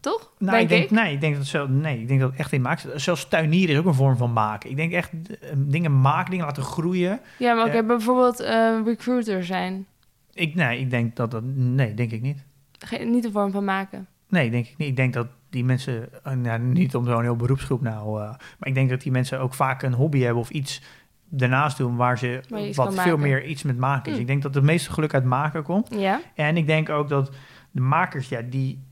toch? 0.05 0.31
nou, 0.37 0.51
denk 0.51 0.61
ik 0.61 0.69
denk, 0.69 0.83
ik. 0.83 0.91
Nee, 0.91 1.13
ik 1.13 1.21
denk 1.21 1.35
dat, 1.35 1.45
zo, 1.45 1.67
nee, 1.67 1.99
ik 1.99 2.07
denk 2.07 2.19
dat 2.19 2.33
echt 2.35 2.51
in 2.51 2.61
maakt. 2.61 2.87
Zelfs 2.95 3.27
tuinieren 3.27 3.73
is 3.75 3.79
ook 3.79 3.85
een 3.85 3.93
vorm 3.93 4.17
van 4.17 4.33
maken. 4.33 4.69
Ik 4.69 4.75
denk 4.75 4.91
echt 4.91 5.11
uh, 5.13 5.49
dingen 5.55 6.01
maken, 6.01 6.31
dingen 6.31 6.45
laten 6.45 6.63
groeien. 6.63 7.19
Ja, 7.37 7.53
maar 7.53 7.65
ook 7.65 7.73
Ja. 7.73 7.83
bijvoorbeeld 7.83 8.41
uh, 8.41 8.79
recruiter 8.85 9.43
zijn. 9.43 9.85
Ik, 10.33 10.55
nee, 10.55 10.79
ik 10.79 10.89
denk 10.89 11.15
dat 11.15 11.31
dat... 11.31 11.43
Nee, 11.53 11.93
denk 11.93 12.11
ik 12.11 12.21
niet. 12.21 12.43
Geen, 12.79 13.11
niet 13.11 13.25
een 13.25 13.31
vorm 13.31 13.51
van 13.51 13.63
maken. 13.63 14.07
Nee, 14.29 14.51
denk 14.51 14.65
ik 14.67 14.77
niet. 14.77 14.87
Ik 14.87 14.95
denk 14.95 15.13
dat 15.13 15.27
die 15.49 15.63
mensen, 15.63 16.09
uh, 16.27 16.33
nou, 16.33 16.59
niet 16.59 16.95
om 16.95 17.05
zo'n 17.05 17.21
heel 17.21 17.35
beroepsgroep 17.35 17.81
nou, 17.81 18.21
uh, 18.21 18.27
maar 18.29 18.67
ik 18.67 18.73
denk 18.73 18.89
dat 18.89 19.01
die 19.01 19.11
mensen 19.11 19.39
ook 19.39 19.53
vaak 19.53 19.81
een 19.81 19.93
hobby 19.93 20.19
hebben 20.19 20.41
of 20.41 20.49
iets 20.49 20.81
daarnaast 21.29 21.77
doen 21.77 21.95
waar 21.95 22.17
ze 22.17 22.39
wat 22.75 22.93
veel 22.93 22.95
maken. 22.95 23.19
meer 23.19 23.45
iets 23.45 23.63
met 23.63 23.77
maken 23.77 24.11
is. 24.11 24.15
Hm. 24.15 24.21
Ik 24.21 24.27
denk 24.27 24.41
dat 24.41 24.55
het 24.55 24.63
meeste 24.63 24.91
geluk 24.91 25.13
uit 25.13 25.23
maken 25.23 25.63
komt. 25.63 25.95
Ja? 25.97 26.21
En 26.35 26.57
ik 26.57 26.67
denk 26.67 26.89
ook 26.89 27.09
dat 27.09 27.31
de 27.71 27.81
makers, 27.81 28.29
ja, 28.29 28.41
die, 28.41 28.83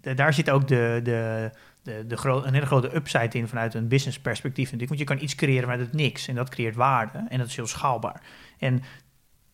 de- 0.00 0.14
daar 0.14 0.34
zit 0.34 0.50
ook 0.50 0.68
de, 0.68 1.00
de, 1.02 1.50
de, 1.82 2.04
de 2.06 2.28
een 2.46 2.52
hele 2.54 2.66
grote 2.66 2.94
upside 2.94 3.38
in 3.38 3.48
vanuit 3.48 3.74
een 3.74 3.88
business 3.88 4.20
perspectief 4.20 4.64
natuurlijk. 4.72 4.88
Want 4.88 5.00
je 5.00 5.14
kan 5.16 5.24
iets 5.24 5.34
creëren 5.34 5.68
vanuit 5.68 5.80
het 5.80 5.92
niks 5.94 6.28
en 6.28 6.34
dat 6.34 6.48
creëert 6.48 6.74
waarde 6.76 7.24
en 7.28 7.38
dat 7.38 7.46
is 7.46 7.56
heel 7.56 7.66
schaalbaar. 7.66 8.22
En 8.58 8.82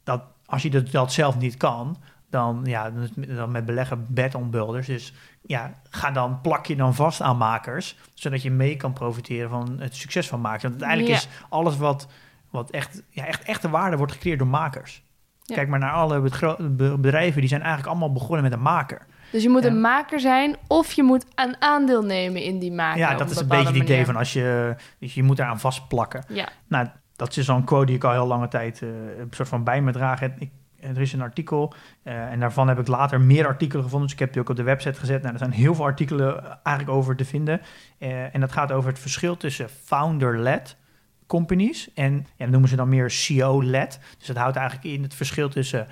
dat, 0.05 0.23
als 0.47 0.63
je 0.63 0.71
dat, 0.71 0.91
dat 0.91 1.13
zelf 1.13 1.39
niet 1.39 1.57
kan, 1.57 1.97
dan, 2.31 2.61
ja, 2.65 2.93
dan, 3.17 3.51
met 3.51 3.65
beleggen 3.67 4.07
bet 4.09 4.35
on 4.35 4.51
builders. 4.51 4.87
Dus 4.87 5.13
ja, 5.43 5.73
ga 5.91 6.11
dan, 6.11 6.41
plak 6.41 6.67
je 6.67 6.77
dan 6.77 6.95
vast 6.95 7.21
aan 7.21 7.37
makers, 7.37 7.97
zodat 8.15 8.43
je 8.43 8.51
mee 8.51 8.77
kan 8.77 8.93
profiteren 8.93 9.51
van 9.51 9.77
het 9.81 9.97
succes 9.97 10.29
van 10.29 10.41
makers. 10.41 10.63
Want 10.63 10.75
uiteindelijk 10.75 11.11
Ja. 11.23 11.29
is 11.29 11.29
alles 11.49 11.77
wat, 11.77 12.09
wat 12.51 12.71
echt, 12.71 13.03
ja, 13.11 13.27
echt 13.27 13.43
echte 13.43 13.71
waarde 13.71 13.97
wordt 13.97 14.13
gecreëerd 14.13 14.39
door 14.39 14.49
makers. 14.49 15.03
Ja. 15.43 15.55
Kijk 15.55 15.69
maar 15.69 15.79
naar 15.79 15.93
alle 15.93 16.21
bedrijven, 16.99 17.41
die 17.41 17.49
zijn 17.49 17.61
eigenlijk 17.63 17.91
allemaal 17.91 18.13
begonnen 18.13 18.43
met 18.43 18.53
een 18.53 18.63
maker. 18.63 19.07
Dus 19.31 19.43
je 19.43 19.49
moet 19.49 19.65
een 19.65 19.81
maker 19.81 20.21
zijn 20.21 20.57
of 20.67 20.93
je 20.93 21.03
moet 21.03 21.25
een 21.35 21.57
aandeel 21.59 22.03
nemen 22.03 22.43
in 22.43 22.59
die 22.59 22.73
maker. 22.73 22.99
ja, 22.99 23.15
dat 23.15 23.31
is 23.31 23.37
een 23.37 23.49
beetje 23.49 23.67
het 23.67 23.77
idee 23.77 24.05
van 24.05 24.17
als 24.17 24.33
je, 24.33 24.75
dus 24.99 25.15
je 25.15 25.23
moet 25.23 25.39
eraan 25.39 25.61
vastplakken. 25.61 26.25
Ja, 26.29 26.49
Nou, 26.69 26.87
dat 27.17 27.37
is 27.37 27.49
een 27.49 27.65
quote 27.65 27.87
die 27.87 27.95
ik 27.95 28.05
al 28.05 28.13
heel 28.13 28.27
lange 28.27 28.49
tijd 28.49 28.83
eh, 28.83 28.89
een 29.19 29.29
soort 29.31 29.49
van 29.49 29.65
bij 29.65 29.83
me 29.83 29.93
draag. 29.93 30.23
En 30.23 30.35
Ik, 30.39 30.51
er 30.81 31.01
is 31.01 31.13
een 31.13 31.21
artikel 31.21 31.75
eh, 32.03 32.33
en 32.33 32.41
daarvan 32.41 32.69
heb 32.69 32.79
ik 32.79 32.87
later 32.87 33.21
meer 33.21 33.47
artikelen 33.47 33.85
gevonden. 33.85 34.09
Dus 34.09 34.17
ik 34.17 34.23
heb 34.25 34.33
die 34.33 34.43
ook 34.43 34.49
op 34.49 34.57
de 34.57 34.63
website 34.63 34.99
gezet. 34.99 35.21
Nou, 35.21 35.33
er 35.33 35.39
zijn 35.39 35.51
heel 35.51 35.75
veel 35.75 35.85
artikelen 35.85 36.45
eigenlijk 36.63 36.97
over 36.97 37.17
te 37.17 37.25
vinden. 37.25 37.61
Eh, 37.99 38.35
en 38.35 38.41
dat 38.41 38.53
gaat 38.53 38.73
over 38.73 38.91
het 38.91 38.99
verschil 38.99 39.37
tussen 39.37 39.69
founder-led 39.69 40.77
companies 41.27 41.91
en 41.95 42.15
ja, 42.15 42.25
dat 42.37 42.49
noemen 42.49 42.69
ze 42.69 42.77
dan 42.77 42.89
meer 42.89 43.11
CEO-led. 43.11 44.01
Dus 44.19 44.27
dat 44.27 44.37
houdt 44.37 44.57
eigenlijk 44.57 44.95
in 44.95 45.03
het 45.03 45.15
verschil 45.15 45.49
tussen 45.49 45.87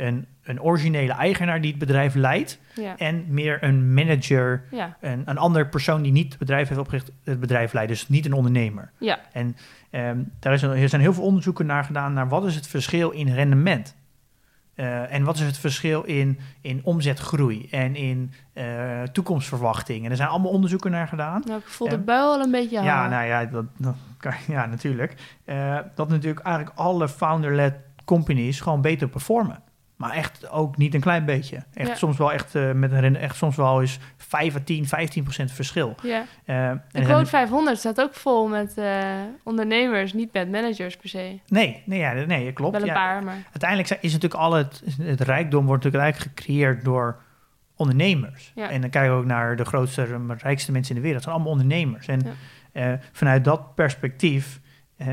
een, 0.00 0.26
een 0.42 0.62
originele 0.62 1.12
eigenaar 1.12 1.60
die 1.60 1.70
het 1.70 1.78
bedrijf 1.78 2.14
leidt 2.14 2.58
ja, 2.74 2.96
en 2.96 3.24
meer 3.28 3.62
een 3.64 3.94
manager, 3.94 4.64
ja, 4.70 4.96
een, 5.00 5.22
een 5.26 5.38
andere 5.38 5.66
persoon 5.66 6.02
die 6.02 6.12
niet 6.12 6.28
het 6.28 6.38
bedrijf 6.38 6.68
heeft 6.68 6.80
opgericht, 6.80 7.10
het 7.24 7.40
bedrijf 7.40 7.72
leidt. 7.72 7.88
Dus 7.90 8.08
niet 8.08 8.26
een 8.26 8.32
ondernemer. 8.32 8.90
ja. 8.98 9.18
En 9.32 9.56
ehm, 9.90 10.18
daar 10.38 10.52
is 10.52 10.62
een, 10.62 10.70
er 10.70 10.88
zijn 10.88 11.00
heel 11.02 11.12
veel 11.14 11.24
onderzoeken 11.24 11.66
naar 11.66 11.84
gedaan 11.84 12.12
naar 12.12 12.28
wat 12.28 12.44
is 12.44 12.54
het 12.54 12.66
verschil 12.66 13.10
in 13.10 13.28
rendement. 13.34 13.98
Eh, 14.74 15.12
en 15.12 15.24
wat 15.24 15.34
is 15.34 15.40
het 15.42 15.58
verschil 15.58 16.02
in, 16.02 16.38
in 16.60 16.80
omzetgroei 16.84 17.68
en 17.70 17.96
in 17.96 18.32
eh, 18.52 19.02
toekomstverwachting. 19.02 20.04
En 20.04 20.10
er 20.10 20.16
zijn 20.16 20.28
allemaal 20.28 20.50
onderzoeken 20.50 20.90
naar 20.90 21.08
gedaan. 21.08 21.42
Nou, 21.46 21.58
ik 21.60 21.66
voel 21.66 21.88
Ja. 21.90 21.96
de 21.96 22.02
bui 22.02 22.20
al 22.20 22.40
een 22.40 22.50
beetje 22.50 22.80
Ja, 22.82 22.94
hangen. 22.94 23.10
nou 23.10 23.24
ja, 23.26 23.44
dat, 23.44 23.64
dat 23.76 23.94
kan, 24.18 24.32
ja 24.54 24.66
natuurlijk. 24.66 25.14
Eh, 25.44 25.78
dat 25.94 26.08
natuurlijk 26.08 26.44
eigenlijk 26.46 26.76
alle 26.78 27.08
founder-led 27.08 27.74
companies 28.04 28.60
gewoon 28.60 28.80
beter 28.80 29.08
performen. 29.08 29.62
Maar 30.00 30.10
echt 30.10 30.50
ook 30.50 30.76
niet 30.76 30.94
een 30.94 31.00
klein 31.00 31.24
beetje. 31.24 31.64
Echt 31.74 31.88
Ja. 31.88 31.94
soms 31.94 32.16
wel 32.16 32.32
echt 32.32 32.54
eh, 32.54 32.72
met 32.72 32.92
een 32.92 33.16
echt 33.16 33.36
soms 33.36 33.56
wel 33.56 33.80
eens 33.80 33.98
5 34.16 34.56
à 34.56 34.58
10, 34.64 34.86
15 34.86 35.22
procent 35.22 35.52
verschil. 35.52 35.94
Ja. 36.02 36.24
Eh, 36.44 36.68
en 36.68 36.82
De 36.88 37.02
quote 37.02 37.26
500 37.26 37.78
staat 37.78 38.00
ook 38.00 38.14
vol 38.14 38.48
met 38.48 38.78
eh, 38.78 39.04
ondernemers, 39.42 40.12
niet 40.12 40.32
met 40.32 40.50
managers 40.50 40.96
per 40.96 41.08
se. 41.08 41.38
Nee, 41.46 41.82
nee, 41.86 41.98
ja, 41.98 42.12
nee, 42.12 42.52
klopt. 42.52 42.72
Wel 42.72 42.80
een 42.80 42.86
ja. 42.86 42.94
paar, 42.94 43.24
maar... 43.24 43.36
Uiteindelijk 43.44 43.90
is 43.90 44.12
natuurlijk 44.12 44.40
al 44.40 44.52
het, 44.52 44.82
het 45.02 45.20
rijkdom 45.20 45.66
wordt 45.66 45.84
natuurlijk 45.84 46.12
eigenlijk 46.12 46.40
gecreëerd 46.40 46.84
door 46.84 47.20
ondernemers. 47.76 48.52
Ja. 48.54 48.70
En 48.70 48.80
dan 48.80 48.90
kijk 48.90 49.04
je 49.04 49.10
ook 49.10 49.24
naar 49.24 49.56
de 49.56 49.64
grootste, 49.64 50.06
rijkste 50.38 50.72
mensen 50.72 50.94
in 50.94 51.00
de 51.02 51.06
wereld. 51.08 51.24
Dat 51.24 51.32
zijn 51.32 51.34
allemaal 51.34 51.52
ondernemers. 51.52 52.06
En 52.72 53.00
vanuit 53.12 53.44
dat 53.44 53.74
perspectief 53.74 54.60
eh, 54.96 55.06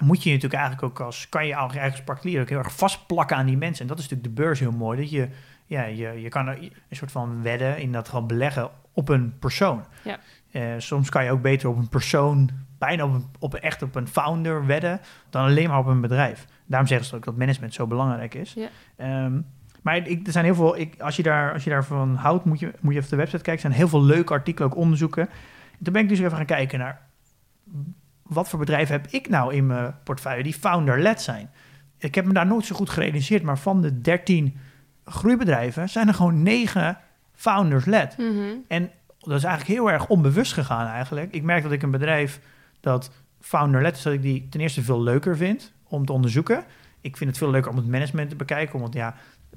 moet 0.00 0.22
je 0.22 0.28
natuurlijk 0.32 0.62
eigenlijk 0.62 0.82
ook 0.92 1.06
als, 1.06 1.28
kan 1.28 1.46
je 1.46 1.52
eigenlijk 1.54 1.90
als 1.90 2.02
particulier 2.04 2.40
ook 2.40 2.48
heel 2.48 2.58
erg 2.58 2.76
vastplakken 2.76 3.36
aan 3.36 3.46
die 3.46 3.56
mensen. 3.56 3.82
En 3.82 3.86
dat 3.86 3.98
is 3.98 4.08
natuurlijk 4.08 4.36
de 4.36 4.42
beurs 4.42 4.60
heel 4.60 4.72
mooi. 4.72 4.98
Dat 5.00 5.10
je, 5.10 5.28
ja, 5.66 5.82
je, 5.84 6.20
je 6.20 6.28
kan 6.28 6.48
een 6.48 6.72
soort 6.90 7.12
van 7.12 7.42
wedden, 7.42 7.78
in 7.78 7.92
dat 7.92 8.08
gewoon 8.08 8.26
beleggen 8.26 8.70
op 8.92 9.08
een 9.08 9.38
persoon. 9.38 9.84
Ja. 10.04 10.18
Eh, 10.50 10.62
soms 10.78 11.08
kan 11.08 11.24
je 11.24 11.30
ook 11.30 11.42
beter 11.42 11.68
op 11.68 11.76
een 11.76 11.88
persoon, 11.88 12.50
bijna 12.78 13.04
op, 13.04 13.14
een, 13.14 13.24
op 13.38 13.52
een- 13.54 13.60
echt 13.60 13.82
op 13.82 13.94
een 13.94 14.08
founder 14.08 14.66
wedden, 14.66 15.00
dan 15.30 15.44
alleen 15.44 15.68
maar 15.68 15.78
op 15.78 15.86
een 15.86 16.00
bedrijf. 16.00 16.46
Daarom 16.66 16.88
zeggen 16.88 17.06
ze 17.06 17.16
ook 17.16 17.24
dat 17.24 17.36
management 17.36 17.74
zo 17.74 17.86
belangrijk 17.86 18.34
is. 18.34 18.52
Ja. 18.54 18.68
Ehm, 18.96 19.40
maar 19.82 19.96
ik, 20.08 20.26
er 20.26 20.32
zijn 20.32 20.44
heel 20.44 20.54
veel, 20.54 20.78
ik, 20.78 21.00
als, 21.00 21.16
je 21.16 21.22
daar, 21.22 21.52
als 21.52 21.64
je 21.64 21.70
daarvan 21.70 22.14
houdt, 22.14 22.44
moet 22.44 22.58
je, 22.60 22.72
moet 22.80 22.92
je 22.92 22.98
even 22.98 23.10
de 23.10 23.16
website 23.16 23.42
kijken. 23.42 23.64
Er 23.64 23.70
zijn 23.70 23.72
heel 23.72 23.88
veel 23.88 24.02
leuke 24.02 24.32
artikelen, 24.32 24.70
ook 24.70 24.76
onderzoeken. 24.76 25.28
Toen 25.82 25.92
ben 25.92 26.02
ik 26.02 26.08
dus 26.08 26.18
even 26.18 26.36
gaan 26.36 26.44
kijken 26.46 26.78
naar 26.78 27.00
wat 28.30 28.48
voor 28.48 28.58
bedrijven 28.58 28.94
heb 28.94 29.06
ik 29.06 29.28
nou 29.28 29.54
in 29.54 29.66
mijn 29.66 29.94
portefeuille 30.04 30.42
die 30.42 30.54
founder-led 30.54 31.22
zijn. 31.22 31.50
Ik 31.98 32.14
heb 32.14 32.24
me 32.24 32.32
daar 32.32 32.46
nooit 32.46 32.66
zo 32.66 32.74
goed 32.74 32.90
gerealiseerd, 32.90 33.42
maar 33.42 33.58
van 33.58 33.80
de 33.80 34.00
13 34.00 34.56
groeibedrijven 35.04 35.88
zijn 35.88 36.08
er 36.08 36.14
gewoon 36.14 36.42
9 36.42 36.98
founders-led. 37.34 38.18
Mhm. 38.18 38.56
En 38.68 38.90
dat 39.18 39.36
is 39.36 39.44
eigenlijk 39.44 39.78
heel 39.78 39.90
erg 39.90 40.08
onbewust 40.08 40.52
gegaan 40.52 40.86
eigenlijk. 40.86 41.34
Ik 41.34 41.42
merk 41.42 41.62
dat 41.62 41.72
ik 41.72 41.82
een 41.82 41.90
bedrijf 41.90 42.40
dat 42.80 43.10
founder-led 43.40 43.96
is, 43.96 44.02
dat 44.02 44.12
ik 44.12 44.22
die 44.22 44.48
ten 44.48 44.60
eerste 44.60 44.82
veel 44.82 45.02
leuker 45.02 45.36
vind 45.36 45.72
om 45.88 46.06
te 46.06 46.12
onderzoeken. 46.12 46.64
Ik 47.00 47.16
vind 47.16 47.30
het 47.30 47.38
veel 47.38 47.50
leuker 47.50 47.70
om 47.70 47.76
het 47.76 47.88
management 47.88 48.30
te 48.30 48.36
bekijken, 48.36 48.80
want 48.80 48.94
ja, 48.94 49.14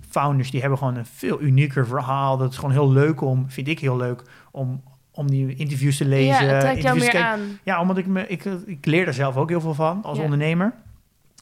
founders 0.09 0.51
die 0.51 0.59
hebben 0.59 0.77
gewoon 0.77 0.95
een 0.95 1.05
veel 1.05 1.41
unieker 1.41 1.87
verhaal. 1.87 2.37
Dat 2.37 2.51
is 2.51 2.57
gewoon 2.57 2.71
heel 2.71 2.91
leuk 2.91 3.21
om, 3.21 3.49
vind 3.49 3.67
ik 3.67 3.79
heel 3.79 3.97
leuk, 3.97 4.23
om, 4.51 4.83
om 5.13 5.29
die 5.29 5.55
interviews 5.55 5.97
te 5.97 6.05
lezen. 6.05 6.45
ja, 6.45 6.59
trekt 6.59 6.81
jou 6.81 6.99
meer 6.99 7.09
kijken. 7.09 7.29
aan. 7.29 7.59
Ja, 7.63 7.81
omdat 7.81 7.97
ik, 7.97 8.05
me, 8.07 8.27
ik, 8.27 8.43
ik 8.65 8.85
leer 8.85 9.07
er 9.07 9.13
zelf 9.13 9.37
ook 9.37 9.49
heel 9.49 9.61
veel 9.61 9.73
van 9.73 10.03
als 10.03 10.17
Ja. 10.17 10.23
ondernemer. 10.23 10.73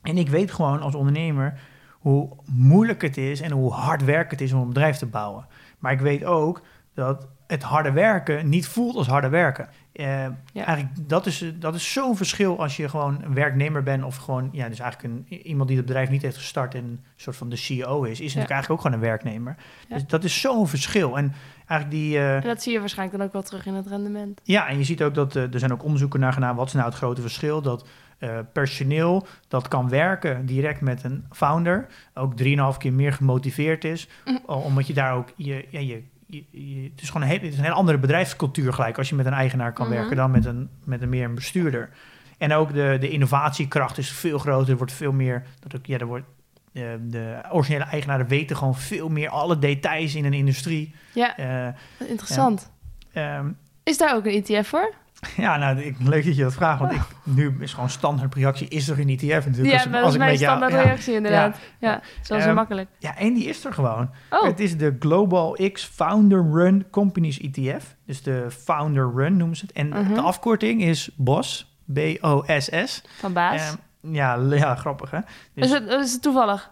En 0.04 0.18
ik 0.18 0.30
weet 0.30 0.52
gewoon 0.52 0.82
als 0.82 0.96
ondernemer 0.96 1.60
hoe 1.92 2.30
moeilijk 2.46 3.02
het 3.02 3.18
is 3.18 3.42
en 3.42 3.52
hoe 3.52 3.72
hard 3.72 4.04
werk 4.04 4.32
het 4.32 4.42
is 4.42 4.54
om 4.54 4.62
een 4.62 4.68
bedrijf 4.68 4.98
te 4.98 5.06
bouwen. 5.06 5.46
Maar 5.80 5.92
ik 5.92 6.00
weet 6.00 6.24
ook 6.26 6.62
dat 6.94 7.28
het 7.48 7.64
harde 7.64 7.92
werken 7.92 8.50
niet 8.50 8.68
voelt 8.68 8.96
als 8.96 9.08
harde 9.08 9.30
werken. 9.30 9.68
Eh, 9.92 10.26
Eigenlijk, 10.54 11.10
dat 11.10 11.26
is, 11.26 11.46
dat 11.60 11.76
is 11.76 11.94
zo'n 11.94 12.18
verschil 12.18 12.60
als 12.60 12.78
je 12.78 12.90
gewoon 12.90 13.20
een 13.24 13.34
werknemer 13.34 13.84
bent 13.84 14.04
of 14.04 14.16
gewoon, 14.16 14.50
ja, 14.52 14.70
dus 14.70 14.80
eigenlijk 14.80 15.14
een, 15.14 15.38
iemand 15.48 15.68
die 15.68 15.78
het 15.78 15.86
bedrijf 15.86 16.10
niet 16.10 16.22
heeft 16.22 16.38
gestart 16.38 16.76
en 16.76 16.84
een 16.84 17.00
soort 17.16 17.36
van 17.36 17.50
de 17.50 17.56
CEO 17.56 18.04
is, 18.04 18.12
is 18.12 18.20
natuurlijk 18.20 18.52
eigenlijk 18.52 18.72
ook 18.72 18.82
gewoon 18.82 18.96
een 18.96 19.10
werknemer. 19.10 19.56
Dus 19.90 20.08
dat 20.08 20.24
is 20.24 20.42
zo'n 20.42 20.68
verschil. 20.68 21.18
En 21.18 21.34
eigenlijk 21.68 22.02
die... 22.02 22.18
Uh, 22.18 22.42
dat 22.42 22.62
zie 22.62 22.74
je 22.74 22.80
waarschijnlijk 22.80 23.18
dan 23.18 23.28
ook 23.28 23.34
wel 23.34 23.44
terug 23.44 23.66
in 23.66 23.74
het 23.74 23.88
rendement. 23.88 24.42
Ja, 24.44 24.68
en 24.68 24.78
je 24.78 24.84
ziet 24.84 25.04
ook 25.04 25.14
dat 25.14 25.36
uh, 25.36 25.54
er 25.54 25.60
zijn 25.60 25.74
ook 25.74 25.84
onderzoeken 25.84 26.20
naar 26.20 26.34
gedaan, 26.34 26.56
wat 26.56 26.68
is 26.68 26.74
nou 26.74 26.86
het 26.86 26.96
grote 26.96 27.22
verschil? 27.22 27.62
Dat 27.62 27.88
uh, 28.20 28.40
personeel 28.54 29.28
dat 29.48 29.68
kan 29.68 29.90
werken 29.90 30.46
direct 30.46 30.82
met 30.82 31.04
een 31.04 31.26
founder, 31.32 31.88
ook 32.14 32.34
3,5 32.44 32.78
keer 32.78 32.94
meer 32.94 33.14
gemotiveerd 33.14 33.84
is, 33.84 34.08
mm. 34.26 34.40
omdat 34.46 34.88
je 34.88 34.94
daar 34.94 35.16
ook 35.16 35.28
je, 35.36 35.66
ja, 35.70 35.96
je 36.32 36.90
het 36.92 37.02
is 37.02 37.08
gewoon 37.10 37.22
een, 37.22 37.28
hele, 37.28 37.44
het 37.44 37.52
is 37.52 37.58
een 37.58 37.64
hele 37.64 37.76
andere 37.76 37.98
bedrijfscultuur 37.98 38.74
gelijk 38.74 38.98
als 38.98 39.10
je 39.10 39.16
met 39.16 39.26
een 39.26 39.34
eigenaar 39.34 39.74
kan 39.74 39.88
mhm. 39.88 39.96
werken 39.96 40.16
dan 40.16 40.32
met 40.32 40.46
een, 40.46 40.70
met 40.84 41.02
een 41.02 41.10
meer 41.10 41.26
een 41.26 41.36
bestuurder. 41.36 41.90
En 42.38 42.54
ook 42.54 42.74
de, 42.74 42.98
de 43.00 43.10
innovatiekracht 43.10 43.98
is 43.98 44.12
veel 44.12 44.38
groter. 44.38 44.70
Er 44.70 44.78
wordt 44.78 44.94
veel 44.94 45.12
meer. 45.12 45.44
Dat 45.60 45.76
ook, 45.76 45.86
ja, 45.86 45.98
er 45.98 46.06
wordt, 46.06 46.26
uh, 46.74 46.84
de 47.02 47.42
originele 47.52 47.84
eigenaren 47.84 48.28
weten 48.28 48.58
gewoon 48.58 48.76
veel 48.76 49.10
meer 49.10 49.30
alle 49.30 49.60
details 49.60 50.16
in 50.16 50.26
een 50.26 50.34
industrie. 50.34 50.96
Ja, 51.14 51.40
uh, 51.40 52.10
interessant. 52.10 52.72
Ehm, 53.14 53.52
is 53.84 53.98
daar 53.98 54.16
ook 54.16 54.26
een 54.26 54.44
ETF 54.44 54.68
voor? 54.68 54.94
Ja, 55.38 55.58
nou, 55.58 55.80
ik, 55.80 55.96
leuk 56.00 56.26
dat 56.26 56.36
je 56.36 56.44
dat 56.44 56.54
vraagt, 56.54 56.80
want 56.80 56.92
ik, 56.92 57.02
nu 57.24 57.56
is 57.60 57.74
gewoon 57.74 57.90
standaard 57.90 58.36
reactie, 58.36 58.68
is 58.68 58.90
er 58.90 59.00
een 59.00 59.10
ETF 59.10 59.46
natuurlijk. 59.46 59.84
Ja, 59.84 59.92
dat 59.92 60.12
is 60.12 60.18
mijn 60.18 60.38
standaard 60.38 60.74
reactie 60.74 61.14
inderdaad. 61.14 61.58
Ja, 61.80 61.92
ja 61.92 62.02
zo 62.22 62.50
um, 62.50 62.56
makkelijk. 62.56 62.90
Ja, 63.00 63.18
en 63.18 63.34
die 63.34 63.46
is 63.46 63.66
er 63.66 63.74
gewoon. 63.74 64.10
Oh. 64.30 64.44
Het 64.44 64.60
is 64.60 64.78
de 64.78 64.96
Global 65.00 65.58
X 65.72 65.84
Founder 65.84 66.52
Run 66.52 66.86
Companies 66.90 67.40
ETF. 67.40 67.96
Dus 68.06 68.22
de 68.24 68.46
Founder 68.50 69.12
Run 69.16 69.38
noemen 69.38 69.58
ze 69.58 69.66
het. 69.66 69.76
En 69.76 69.88
uh-huh. 69.88 70.16
de 70.16 70.22
afkorting 70.22 70.82
is 70.82 71.10
BOS, 71.16 71.78
B-O-S-S. 71.94 73.04
Van 73.20 73.34
baas? 73.34 73.76
Um, 74.04 74.14
ja, 74.14 74.36
ja, 74.50 74.76
grappig 74.76 75.12
hè. 75.12 75.20
Dus, 75.54 75.66
is, 75.66 75.72
het, 75.72 75.88
is 75.88 76.12
het 76.12 76.22
toevallig? 76.22 76.72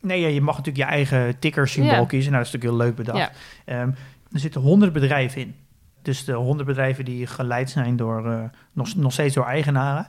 Nee, 0.00 0.20
ja, 0.20 0.28
je 0.28 0.40
mag 0.40 0.56
natuurlijk 0.56 0.84
je 0.84 0.94
eigen 0.94 1.38
ticker 1.38 1.68
symbool 1.68 2.06
kiezen. 2.06 2.32
Nou, 2.32 2.44
dat 2.44 2.54
is 2.54 2.60
natuurlijk 2.60 2.80
heel 2.80 2.86
leuk 2.86 3.06
bedacht. 3.06 3.38
Um, 3.66 3.94
er 4.32 4.40
zitten 4.40 4.60
honderd 4.60 4.92
bedrijven 4.92 5.40
in. 5.40 5.54
Dus 6.02 6.24
de 6.24 6.32
honderd 6.32 6.68
bedrijven 6.68 7.04
die 7.04 7.26
geleid 7.26 7.70
zijn 7.70 7.96
door, 7.96 8.26
uh, 8.26 8.42
nog, 8.72 8.94
nog 8.96 9.12
steeds 9.12 9.34
door 9.34 9.46
eigenaren. 9.46 10.06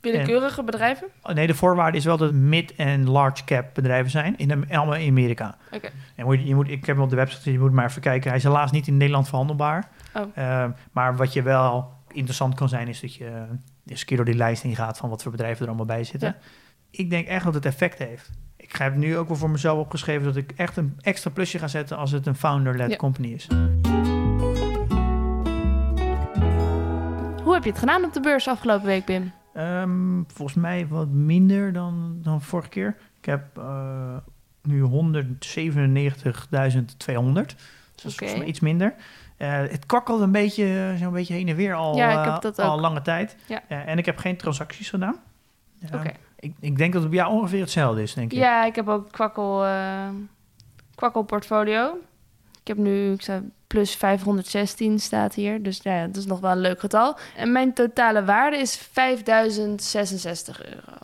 Willekeurige 0.00 0.62
bedrijven? 0.62 1.08
Oh, 1.22 1.34
nee, 1.34 1.46
de 1.46 1.54
voorwaarde 1.54 1.98
is 1.98 2.04
wel 2.04 2.16
dat 2.16 2.32
mid- 2.32 2.74
en 2.74 3.08
large 3.08 3.44
cap 3.44 3.74
bedrijven 3.74 4.10
zijn. 4.10 4.38
In, 4.38 4.70
allemaal 4.70 4.94
in 4.94 5.08
Amerika. 5.08 5.56
Oké. 5.72 5.88
En 6.16 6.24
moet, 6.24 6.46
je 6.46 6.54
moet, 6.54 6.68
ik 6.68 6.86
heb 6.86 6.96
hem 6.96 7.04
op 7.04 7.10
de 7.10 7.16
website, 7.16 7.52
je 7.52 7.58
moet 7.58 7.72
maar 7.72 7.86
even 7.88 8.00
kijken. 8.00 8.28
Hij 8.28 8.38
is 8.38 8.44
helaas 8.44 8.70
niet 8.70 8.86
in 8.86 8.96
Nederland 8.96 9.28
verhandelbaar. 9.28 9.88
Oh. 10.14 10.22
Uh, 10.38 10.64
maar 10.92 11.16
wat 11.16 11.32
je 11.32 11.42
wel 11.42 11.92
interessant 12.12 12.54
kan 12.54 12.68
zijn, 12.68 12.88
is 12.88 13.00
dat 13.00 13.14
je 13.14 13.46
eens 13.86 14.00
een 14.00 14.06
keer 14.06 14.16
door 14.16 14.26
die 14.26 14.34
lijst 14.34 14.62
heen 14.62 14.76
gaat 14.76 14.98
van 14.98 15.08
wat 15.08 15.22
voor 15.22 15.30
bedrijven 15.30 15.62
er 15.62 15.68
allemaal 15.68 15.86
bij 15.86 16.04
zitten. 16.04 16.36
Ik 16.90 17.10
denk 17.10 17.26
echt 17.26 17.44
dat 17.44 17.54
het 17.54 17.66
effect 17.66 17.98
heeft. 17.98 18.30
Ik 18.56 18.76
heb 18.76 18.94
nu 18.96 19.16
ook 19.16 19.28
wel 19.28 19.36
voor 19.36 19.50
mezelf 19.50 19.78
opgeschreven 19.78 20.24
dat 20.24 20.36
ik 20.36 20.52
echt 20.56 20.76
een 20.76 20.98
extra 21.00 21.30
plusje 21.30 21.58
ga 21.58 21.68
zetten 21.68 21.96
als 21.96 22.10
het 22.10 22.26
een 22.26 22.34
founder-led 22.34 22.96
company 22.96 23.28
is. 23.28 23.48
Heb 27.64 27.68
je 27.68 27.80
het 27.80 27.88
gedaan 27.88 28.04
op 28.04 28.12
de 28.12 28.20
beurs 28.20 28.48
afgelopen 28.48 28.86
week, 28.86 29.04
Pim? 29.04 29.32
Um, 29.56 30.24
volgens 30.34 30.56
mij 30.56 30.86
wat 30.86 31.08
minder 31.08 31.72
dan, 31.72 32.18
dan 32.22 32.42
vorige 32.42 32.68
keer. 32.68 32.96
Ik 33.18 33.24
heb 33.24 33.58
uh, 33.58 34.16
nu 34.62 34.82
197.200. 34.82 34.88
Dus 38.02 38.16
dat 38.16 38.20
is 38.20 38.34
iets 38.34 38.60
minder. 38.60 38.94
Uh, 39.38 39.52
het 39.52 39.86
kwakkelde 39.86 40.24
een 40.24 40.32
beetje, 40.32 40.94
zo'n 40.98 41.12
beetje 41.12 41.34
heen 41.34 41.48
en 41.48 41.56
weer 41.56 41.74
al, 41.74 41.96
ja, 41.96 42.40
uh, 42.44 42.50
al 42.56 42.80
lange 42.80 43.02
tijd. 43.02 43.36
Ja. 43.46 43.62
en 43.68 43.98
ik 43.98 44.06
heb 44.06 44.18
geen 44.18 44.36
transacties 44.36 44.90
gedaan. 44.90 45.16
Oké. 45.94 46.12
Ik, 46.38 46.54
ik, 46.60 46.76
denk 46.76 46.92
dat 46.92 47.02
het 47.02 47.10
bij 47.10 47.20
jou 47.20 47.32
ongeveer 47.32 47.60
hetzelfde 47.60 48.02
is, 48.02 48.14
denk 48.14 48.32
ik. 48.32 48.38
Ja, 48.38 48.64
ik 48.64 48.74
heb 48.74 48.88
ook 48.88 49.12
kwakkel, 49.12 49.64
kwakkel 50.94 51.22
portfolio. 51.22 51.96
Ik 52.60 52.68
heb 52.68 52.76
nu, 52.76 53.12
ik 53.12 53.22
zei, 53.22 53.50
plus 53.66 53.94
516 53.94 54.98
staat 54.98 55.34
hier. 55.34 55.62
Dus 55.62 55.80
ja, 55.82 56.06
dat 56.06 56.16
is 56.16 56.26
nog 56.26 56.40
wel 56.40 56.50
een 56.50 56.58
leuk 56.58 56.80
getal. 56.80 57.18
En 57.36 57.52
mijn 57.52 57.74
totale 57.74 58.24
waarde 58.24 58.56
is 58.56 58.76
5066 58.76 60.64
euro. 60.64 60.98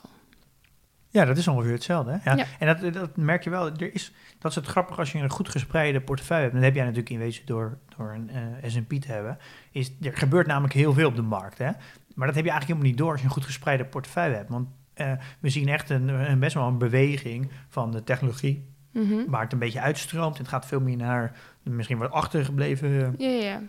Ja, 1.09 1.25
dat 1.25 1.37
is 1.37 1.49
ongeveer 1.49 1.73
hetzelfde. 1.73 2.19
Hè? 2.23 2.35
Ja. 2.35 2.45
En 2.59 2.67
dat, 2.67 2.93
dat 2.93 3.17
merk 3.17 3.45
je 3.45 3.51
wel. 3.51 3.71
Er 3.71 3.95
is, 3.95 4.13
dat 4.39 4.51
is 4.51 4.57
het 4.57 4.67
grappig 4.67 4.99
als 4.99 5.13
je 5.13 5.19
een 5.19 5.31
goed 5.31 5.49
gespreide 5.49 6.01
portefeuille 6.01 6.43
hebt. 6.43 6.55
Dan 6.55 6.65
heb 6.65 6.75
jij 6.75 6.85
natuurlijk 6.85 7.11
in 7.11 7.19
wezen 7.19 7.47
door, 7.47 7.79
door 7.97 8.13
een 8.13 8.31
uh, 8.65 8.71
S&P 8.71 8.93
te 8.93 9.13
hebben. 9.13 9.39
Is, 9.71 9.93
er 10.01 10.17
gebeurt 10.17 10.47
namelijk 10.47 10.75
heel 10.75 10.93
veel 10.93 11.09
op 11.09 11.17
de 11.17 11.23
markt. 11.23 11.59
Hè? 11.59 11.71
Maar 12.15 12.27
dat 12.27 12.37
heb 12.37 12.45
je 12.45 12.51
eigenlijk 12.51 12.67
helemaal 12.67 12.89
niet 12.89 12.99
door 12.99 13.11
als 13.11 13.21
je 13.21 13.27
een 13.27 13.33
goed 13.33 13.45
gespreide 13.45 13.85
portefeuille 13.85 14.37
hebt. 14.37 14.51
Want 14.51 14.69
uh, 14.97 15.13
we 15.41 15.51
zien 15.51 15.69
echt 15.69 15.91
een, 15.91 16.09
een, 16.09 16.39
best 16.39 16.55
wel 16.55 16.67
een 16.67 16.79
beweging 16.79 17.51
van 17.69 17.91
de 17.91 18.05
technologie. 18.05 18.75
Mm 18.97 19.09
-hmm. 19.09 19.25
Waar 19.29 19.43
het 19.43 19.53
een 19.53 19.59
beetje 19.59 19.81
uitstroomt. 19.81 20.39
Het 20.39 20.49
gaat 20.49 20.67
veel 20.67 20.81
meer 20.81 20.97
naar 20.97 21.37
misschien 21.63 21.99
wat 21.99 22.11
achtergebleven 22.11 23.15
ja, 23.19 23.29
ja. 23.29 23.63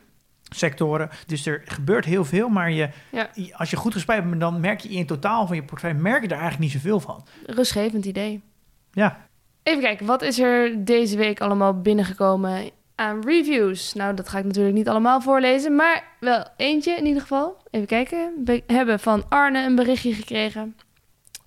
sectoren. 0.50 1.10
Dus 1.26 1.46
er 1.46 1.62
gebeurt 1.66 2.06
heel 2.06 2.26
veel, 2.26 2.50
maar 2.50 2.72
je, 2.72 2.90
als 3.52 3.70
je 3.70 3.76
goed 3.76 3.94
gespreid 3.94 4.30
bent, 4.30 4.40
dan 4.40 4.60
merk 4.60 4.80
je 4.80 4.90
in 4.90 5.06
totaal 5.06 5.48
van 5.48 5.56
je 5.56 5.64
portefeuille, 5.64 6.02
merk 6.02 6.22
je 6.22 6.28
er 6.28 6.40
eigenlijk 6.40 6.62
niet 6.62 6.72
zoveel 6.72 7.00
van. 7.00 7.26
Rustgevend 7.46 8.06
idee. 8.06 8.42
Ja. 8.92 9.28
Even 9.64 9.82
kijken, 9.82 10.06
wat 10.06 10.22
is 10.22 10.40
er 10.40 10.86
deze 10.86 11.18
week 11.18 11.42
allemaal 11.42 11.82
binnengekomen 11.82 12.70
aan 12.96 13.22
reviews? 13.26 13.94
Nou, 13.94 14.14
dat 14.14 14.30
ga 14.30 14.38
ik 14.38 14.46
natuurlijk 14.46 14.76
niet 14.76 14.90
allemaal 14.90 15.22
voorlezen, 15.22 15.76
maar 15.76 16.04
wel 16.20 16.48
eentje 16.58 16.92
in 16.92 17.06
ieder 17.06 17.22
geval. 17.22 17.58
Even 17.72 17.88
kijken. 17.88 18.34
We 18.46 18.64
hebben 18.68 19.00
van 19.00 19.24
Arne 19.30 19.66
een 19.66 19.76
berichtje 19.76 20.14
gekregen. 20.14 20.76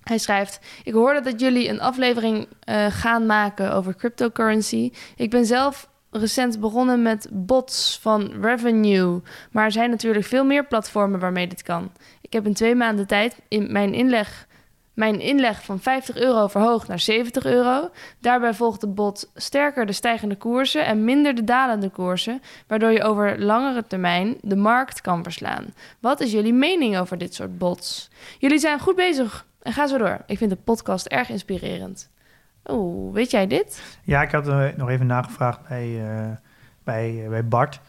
Hij 0.03 0.17
schrijft: 0.17 0.59
Ik 0.83 0.93
hoorde 0.93 1.21
dat 1.21 1.39
jullie 1.39 1.69
een 1.69 1.81
aflevering 1.81 2.47
uh, 2.69 2.85
gaan 2.89 3.25
maken 3.25 3.73
over 3.73 3.95
cryptocurrency. 3.95 4.91
Ik 5.15 5.29
ben 5.29 5.45
zelf 5.45 5.89
recent 6.11 6.59
begonnen 6.59 7.01
met 7.01 7.27
bots 7.31 7.99
van 8.01 8.31
Revenue. 8.41 9.21
Maar 9.51 9.65
er 9.65 9.71
zijn 9.71 9.89
natuurlijk 9.89 10.25
veel 10.25 10.45
meer 10.45 10.65
platformen 10.65 11.19
waarmee 11.19 11.47
dit 11.47 11.63
kan. 11.63 11.91
Ik 12.21 12.33
heb 12.33 12.45
in 12.45 12.53
twee 12.53 12.75
maanden 12.75 13.07
tijd 13.07 13.41
in 13.47 13.71
mijn 13.71 13.93
inleg, 13.93 14.47
mijn 14.93 15.19
inleg 15.19 15.63
van 15.63 15.79
50 15.79 16.17
euro 16.17 16.47
verhoogd 16.47 16.87
naar 16.87 16.99
70 16.99 17.45
euro. 17.45 17.89
Daarbij 18.19 18.53
volgt 18.53 18.81
de 18.81 18.87
bot 18.87 19.31
sterker 19.35 19.85
de 19.85 19.93
stijgende 19.93 20.35
koersen 20.35 20.85
en 20.85 21.05
minder 21.05 21.35
de 21.35 21.43
dalende 21.43 21.89
koersen, 21.89 22.41
waardoor 22.67 22.91
je 22.91 23.03
over 23.03 23.41
langere 23.41 23.87
termijn 23.87 24.37
de 24.41 24.55
markt 24.55 25.01
kan 25.01 25.23
verslaan. 25.23 25.73
Wat 25.99 26.19
is 26.19 26.31
jullie 26.31 26.53
mening 26.53 26.97
over 26.97 27.17
dit 27.17 27.33
soort 27.33 27.57
bots? 27.57 28.09
Jullie 28.39 28.59
zijn 28.59 28.79
goed 28.79 28.95
bezig 28.95 29.45
en 29.61 29.73
ga 29.73 29.87
zo 29.87 29.97
door. 29.97 30.17
Ik 30.25 30.37
vind 30.37 30.49
de 30.49 30.55
podcast 30.55 31.05
erg 31.05 31.29
inspirerend. 31.29 32.09
Oh, 32.63 33.13
weet 33.13 33.31
jij 33.31 33.47
dit? 33.47 33.97
Ja, 34.03 34.21
ik 34.21 34.31
had 34.31 34.47
uh, 34.47 34.67
nog 34.75 34.89
even 34.89 35.05
nagevraagd 35.05 35.67
bij, 35.67 35.87
uh, 35.87 36.29
bij, 36.83 37.13
uh, 37.13 37.29
bij 37.29 37.47
Bart. 37.47 37.79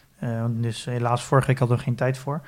dus 0.49 0.85
helaas, 0.85 1.23
vorige 1.23 1.47
week 1.47 1.59
hadden 1.59 1.77
we 1.77 1.83
geen 1.83 1.95
tijd 1.95 2.17
voor. 2.17 2.41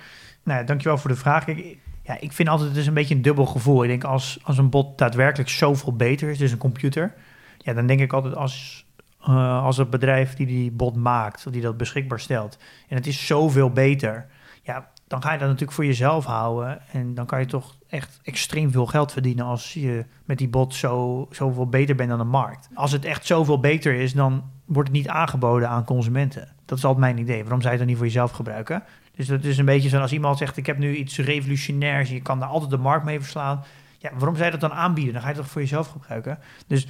Nou, 0.43 0.59
ja, 0.59 0.65
dankjewel 0.65 0.97
voor 0.97 1.09
de 1.09 1.15
vraag. 1.15 1.47
Ik, 1.47 1.77
ja, 2.01 2.17
ik 2.19 2.31
vind 2.31 2.49
altijd, 2.49 2.75
is 2.75 2.87
een 2.87 2.93
beetje 2.93 3.15
een 3.15 3.21
dubbel 3.21 3.45
gevoel. 3.45 3.83
Ik 3.83 3.89
denk, 3.89 4.03
als, 4.03 4.39
als 4.43 4.57
een 4.57 4.69
bot 4.69 4.97
daadwerkelijk 4.97 5.49
zoveel 5.49 5.95
beter 5.95 6.29
is, 6.29 6.37
dus 6.37 6.51
een 6.51 6.57
computer... 6.57 7.13
Ja, 7.57 7.73
dan 7.73 7.87
denk 7.87 7.99
ik 7.99 8.13
altijd, 8.13 8.35
als, 8.35 8.85
als 9.19 9.77
het 9.77 9.89
bedrijf 9.89 10.33
die 10.33 10.45
die 10.45 10.71
bot 10.71 10.95
maakt, 10.95 11.51
die 11.51 11.61
dat 11.61 11.77
beschikbaar 11.77 12.19
stelt... 12.19 12.57
en 12.87 12.95
het 12.95 13.07
is 13.07 13.25
zoveel 13.25 13.69
beter, 13.69 14.27
ja, 14.61 14.89
dan 15.07 15.21
ga 15.21 15.31
je 15.31 15.37
dat 15.37 15.47
natuurlijk 15.47 15.75
voor 15.75 15.85
jezelf 15.85 16.25
houden. 16.25 16.81
En 16.91 17.13
dan 17.13 17.25
kan 17.25 17.39
je 17.39 17.45
toch 17.45 17.75
echt 17.95 18.19
extreem 18.23 18.71
veel 18.71 18.85
geld 18.85 19.11
verdienen 19.11 19.45
als 19.45 19.73
je 19.73 20.05
met 20.25 20.37
die 20.37 20.49
bot 20.49 20.75
zo, 20.75 21.27
zoveel 21.31 21.67
beter 21.67 21.95
bent 21.95 22.09
dan 22.09 22.17
de 22.17 22.23
markt. 22.23 22.69
Als 22.73 22.91
het 22.91 23.05
echt 23.05 23.25
zoveel 23.25 23.59
beter 23.59 23.93
is, 23.93 24.13
dan 24.13 24.43
wordt 24.65 24.89
het 24.89 24.97
niet 24.97 25.07
aangeboden 25.07 25.69
aan 25.69 25.85
consumenten. 25.85 26.53
Dat 26.65 26.77
is 26.77 26.83
altijd 26.83 27.03
mijn 27.03 27.17
idee. 27.17 27.41
Waarom 27.41 27.61
zou 27.61 27.73
je 27.73 27.79
het 27.79 27.79
dan 27.79 27.87
niet 27.87 27.97
voor 27.97 28.05
jezelf 28.05 28.31
gebruiken? 28.31 28.83
Dus 29.15 29.27
dat 29.27 29.43
is 29.43 29.57
een 29.57 29.65
beetje 29.65 29.89
zo 29.89 29.99
als 29.99 30.11
iemand 30.11 30.37
zegt: 30.37 30.57
Ik 30.57 30.65
heb 30.65 30.77
nu 30.77 30.95
iets 30.95 31.17
revolutionairs, 31.17 32.09
je 32.09 32.21
kan 32.21 32.39
daar 32.39 32.49
altijd 32.49 32.71
de 32.71 32.77
markt 32.77 33.05
mee 33.05 33.19
verslaan. 33.19 33.63
Ja, 33.97 34.11
waarom 34.13 34.35
zou 34.35 34.45
je 34.45 34.51
dat 34.57 34.69
dan 34.69 34.77
aanbieden? 34.77 35.13
Dan 35.13 35.21
ga 35.21 35.27
je 35.27 35.33
het 35.33 35.43
toch 35.43 35.51
voor 35.51 35.61
jezelf 35.61 35.87
gebruiken. 35.87 36.39
Dus 36.67 36.87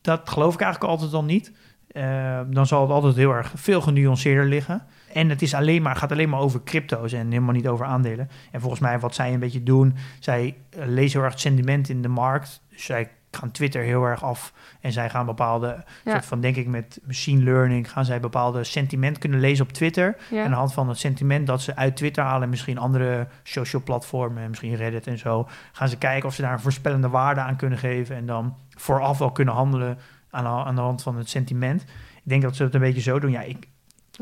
dat 0.00 0.28
geloof 0.28 0.54
ik 0.54 0.60
eigenlijk 0.60 0.92
altijd 0.92 1.12
al 1.12 1.24
niet. 1.24 1.52
Uh, 1.92 2.40
dan 2.46 2.66
zal 2.66 2.80
het 2.80 2.90
altijd 2.90 3.16
heel 3.16 3.30
erg 3.30 3.52
veel 3.54 3.80
genuanceerder 3.80 4.44
liggen. 4.44 4.86
En 5.14 5.28
het 5.28 5.42
is 5.42 5.54
alleen 5.54 5.82
maar, 5.82 5.96
gaat 5.96 6.12
alleen 6.12 6.28
maar 6.28 6.40
over 6.40 6.62
crypto's 6.64 7.12
en 7.12 7.26
helemaal 7.26 7.54
niet 7.54 7.68
over 7.68 7.86
aandelen. 7.86 8.28
En 8.50 8.60
volgens 8.60 8.80
mij 8.80 8.98
wat 8.98 9.14
zij 9.14 9.32
een 9.32 9.40
beetje 9.40 9.62
doen, 9.62 9.96
zij 10.20 10.56
uh, 10.78 10.84
lezen 10.86 11.12
heel 11.12 11.22
erg 11.22 11.32
het 11.32 11.40
sentiment 11.40 11.88
in 11.88 12.02
de 12.02 12.08
markt. 12.08 12.62
Dus 12.68 12.84
zij 12.84 13.10
gaan 13.30 13.50
Twitter 13.50 13.82
heel 13.82 14.04
erg 14.04 14.22
af 14.22 14.52
en 14.80 14.92
zij 14.92 15.10
gaan 15.10 15.26
bepaalde, 15.26 15.84
soort 16.04 16.26
van 16.26 16.40
denk 16.40 16.56
ik 16.56 16.66
met 16.66 17.00
machine 17.06 17.42
learning, 17.42 17.90
gaan 17.90 18.04
zij 18.04 18.20
bepaalde 18.20 18.64
sentiment 18.64 19.18
kunnen 19.18 19.40
lezen 19.40 19.64
op 19.64 19.72
Twitter. 19.72 20.16
En 20.30 20.44
aan 20.44 20.50
de 20.50 20.56
hand 20.56 20.72
van 20.72 20.88
het 20.88 20.98
sentiment 20.98 21.46
dat 21.46 21.62
ze 21.62 21.76
uit 21.76 21.96
Twitter 21.96 22.24
halen, 22.24 22.48
misschien 22.48 22.78
andere 22.78 23.26
social 23.42 23.82
platformen, 23.82 24.48
misschien 24.48 24.74
Reddit 24.74 25.06
en 25.06 25.18
zo, 25.18 25.48
gaan 25.72 25.88
ze 25.88 25.98
kijken 25.98 26.28
of 26.28 26.34
ze 26.34 26.42
daar 26.42 26.52
een 26.52 26.60
voorspellende 26.60 27.08
waarde 27.08 27.40
aan 27.40 27.56
kunnen 27.56 27.78
geven 27.78 28.16
en 28.16 28.26
dan 28.26 28.56
vooraf 28.68 29.18
wel 29.18 29.32
kunnen 29.32 29.54
handelen 29.54 29.98
aan, 30.30 30.46
aan 30.46 30.74
de 30.74 30.80
hand 30.80 31.02
van 31.02 31.16
het 31.16 31.28
sentiment. 31.28 31.82
Ik 32.14 32.30
denk 32.30 32.42
dat 32.42 32.56
ze 32.56 32.62
het 32.62 32.74
een 32.74 32.80
beetje 32.80 33.00
zo 33.00 33.18
doen. 33.18 33.30
Ja, 33.30 33.40
ik, 33.40 33.68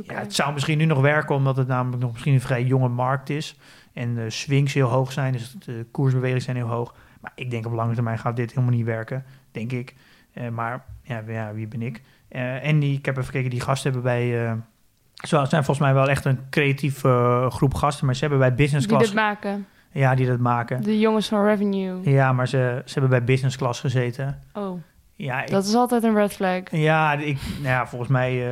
Ja, 0.04 0.14
het 0.14 0.34
zou 0.34 0.52
misschien 0.52 0.78
nu 0.78 0.84
nog 0.84 1.00
werken, 1.00 1.34
omdat 1.34 1.56
het 1.56 1.68
namelijk 1.68 2.02
nog 2.02 2.12
misschien 2.12 2.32
een 2.34 2.40
vrij 2.40 2.62
jonge 2.64 2.88
markt 2.88 3.30
is. 3.30 3.56
En 3.92 4.14
de 4.14 4.30
swings 4.30 4.74
heel 4.74 4.88
hoog 4.88 5.12
zijn, 5.12 5.32
dus 5.32 5.56
de 5.64 5.86
koersbewegingen 5.90 6.42
zijn 6.42 6.56
heel 6.56 6.66
hoog. 6.66 6.94
Maar 7.20 7.32
ik 7.34 7.50
denk 7.50 7.66
op 7.66 7.72
lange 7.72 7.94
termijn 7.94 8.18
gaat 8.18 8.36
dit 8.36 8.50
helemaal 8.50 8.74
niet 8.74 8.84
werken, 8.86 9.24
denk 9.50 9.72
ik. 9.72 9.94
Eh, 10.32 10.48
maar 10.48 10.84
ja, 11.02 11.22
ja, 11.26 11.52
wie 11.54 11.66
ben 11.68 11.82
ik? 11.82 12.02
Eh, 12.28 12.66
en 12.66 12.78
die, 12.78 12.98
ik 12.98 13.04
heb 13.04 13.14
even 13.16 13.26
gekeken, 13.26 13.50
die 13.50 13.60
gasten 13.60 13.92
hebben 13.92 14.10
bij... 14.12 14.46
eh 14.46 14.52
het 15.14 15.28
zijn 15.28 15.64
volgens 15.64 15.78
mij 15.78 15.94
wel 15.94 16.08
echt 16.08 16.24
een 16.24 16.38
creatieve 16.50 17.46
groep 17.50 17.74
gasten, 17.74 18.06
maar 18.06 18.14
ze 18.14 18.20
hebben 18.20 18.38
bij 18.38 18.54
business 18.54 18.86
Die 18.86 18.96
class... 18.96 19.10
dit 19.12 19.20
maken. 19.20 19.66
Ja, 19.92 20.14
die 20.14 20.26
dat 20.26 20.38
maken. 20.38 20.82
De 20.82 20.98
jongens 20.98 21.28
van 21.28 21.44
Revenue. 21.44 22.10
Ja, 22.10 22.32
maar 22.32 22.48
ze, 22.48 22.82
ze 22.84 22.92
hebben 22.92 23.10
bij 23.10 23.24
business 23.24 23.56
class 23.56 23.80
gezeten. 23.80 24.42
Oh, 24.52 24.80
Ja, 25.14 25.42
ik, 25.42 25.50
dat 25.50 25.64
is 25.64 25.74
altijd 25.74 26.02
een 26.02 26.14
red 26.14 26.32
flag. 26.32 26.60
ja, 26.70 27.12
ik, 27.12 27.38
nou 27.54 27.68
ja, 27.68 27.86
volgens 27.86 28.10
mij 28.10 28.42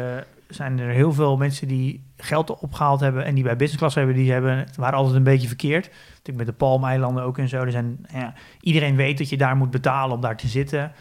zijn 0.50 0.78
er 0.78 0.88
heel 0.88 1.12
veel 1.12 1.36
mensen 1.36 1.68
die 1.68 2.04
geld 2.16 2.58
opgehaald 2.58 3.00
hebben 3.00 3.24
en 3.24 3.34
die 3.34 3.44
bij 3.44 3.56
business 3.56 3.78
class 3.78 3.94
hebben, 3.94 4.14
die 4.14 4.32
hebben, 4.32 4.58
het 4.58 4.76
waren 4.76 4.98
altijd 4.98 5.16
een 5.16 5.22
beetje 5.22 5.48
verkeerd. 5.48 5.90
Natuurlijk 6.08 6.36
met 6.36 6.46
de 6.46 6.52
Palmeilanden 6.52 7.24
ook 7.24 7.38
en 7.38 7.48
zo. 7.48 7.62
Er 7.62 7.70
zijn, 7.70 8.06
ja, 8.12 8.34
iedereen 8.60 8.96
weet 8.96 9.18
dat 9.18 9.28
je 9.28 9.36
daar 9.36 9.56
moet 9.56 9.70
betalen 9.70 10.14
om 10.14 10.20
daar 10.20 10.36
te 10.36 10.48
zitten. 10.48 10.92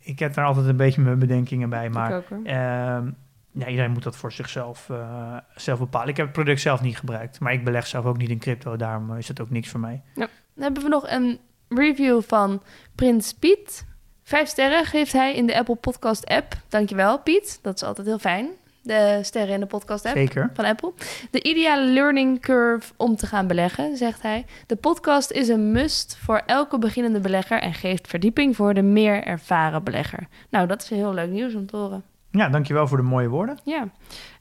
Ik 0.00 0.18
heb 0.18 0.34
daar 0.34 0.44
altijd 0.44 0.66
een 0.66 0.76
beetje 0.76 1.00
mijn 1.00 1.18
bedenkingen 1.18 1.68
bij, 1.68 1.90
maar 1.90 2.14
ook, 2.16 2.30
ehm, 2.30 3.10
ja, 3.52 3.66
iedereen 3.66 3.90
moet 3.90 4.02
dat 4.02 4.16
voor 4.16 4.32
zichzelf 4.32 4.90
eh, 4.90 5.36
zelf 5.54 5.78
bepalen. 5.78 6.08
Ik 6.08 6.16
heb 6.16 6.26
het 6.26 6.34
product 6.34 6.60
zelf 6.60 6.80
niet 6.80 6.98
gebruikt, 6.98 7.40
maar 7.40 7.52
ik 7.52 7.64
beleg 7.64 7.86
zelf 7.86 8.04
ook 8.04 8.16
niet 8.16 8.30
in 8.30 8.38
crypto, 8.38 8.76
daarom 8.76 9.16
is 9.16 9.28
het 9.28 9.40
ook 9.40 9.50
niks 9.50 9.68
voor 9.68 9.80
mij. 9.80 10.02
Dan 10.14 10.28
hebben 10.58 10.82
we 10.82 10.88
nog 10.88 11.08
een 11.08 11.38
review 11.68 12.22
van 12.22 12.62
Prins 12.94 13.34
Piet. 13.34 13.86
Vijf 14.22 14.48
sterren 14.48 14.84
geeft 14.84 15.12
hij 15.12 15.34
in 15.34 15.46
de 15.46 15.58
Apple 15.58 15.76
Podcast 15.76 16.26
app. 16.26 16.54
Dankjewel, 16.68 17.18
Piet. 17.18 17.58
Dat 17.62 17.74
is 17.74 17.82
altijd 17.82 18.06
heel 18.06 18.18
fijn. 18.18 18.48
De 18.84 19.18
sterren 19.22 19.54
in 19.54 19.60
de 19.60 19.66
podcast 19.66 20.04
app. 20.06 20.16
Zeker. 20.16 20.50
van 20.54 20.64
Apple. 20.64 20.92
De 21.30 21.42
ideale 21.42 21.84
learning 21.84 22.40
curve 22.40 22.92
om 22.96 23.16
te 23.16 23.26
gaan 23.26 23.46
beleggen, 23.46 23.96
zegt 23.96 24.22
hij. 24.22 24.44
De 24.66 24.76
podcast 24.76 25.30
is 25.30 25.48
een 25.48 25.72
must 25.72 26.18
voor 26.22 26.42
elke 26.46 26.78
beginnende 26.78 27.20
belegger 27.20 27.60
en 27.60 27.74
geeft 27.74 28.08
verdieping 28.08 28.56
voor 28.56 28.74
de 28.74 28.82
meer 28.82 29.22
ervaren 29.24 29.84
belegger. 29.84 30.26
Nou, 30.50 30.66
dat 30.66 30.82
is 30.82 30.88
heel 30.88 31.14
leuk 31.14 31.30
nieuws 31.30 31.54
om 31.54 31.66
te 31.66 31.76
horen. 31.76 32.02
Ja, 32.30 32.48
dankjewel 32.48 32.86
voor 32.88 32.96
de 32.96 33.02
mooie 33.02 33.28
woorden. 33.28 33.58
Ja. 33.64 33.88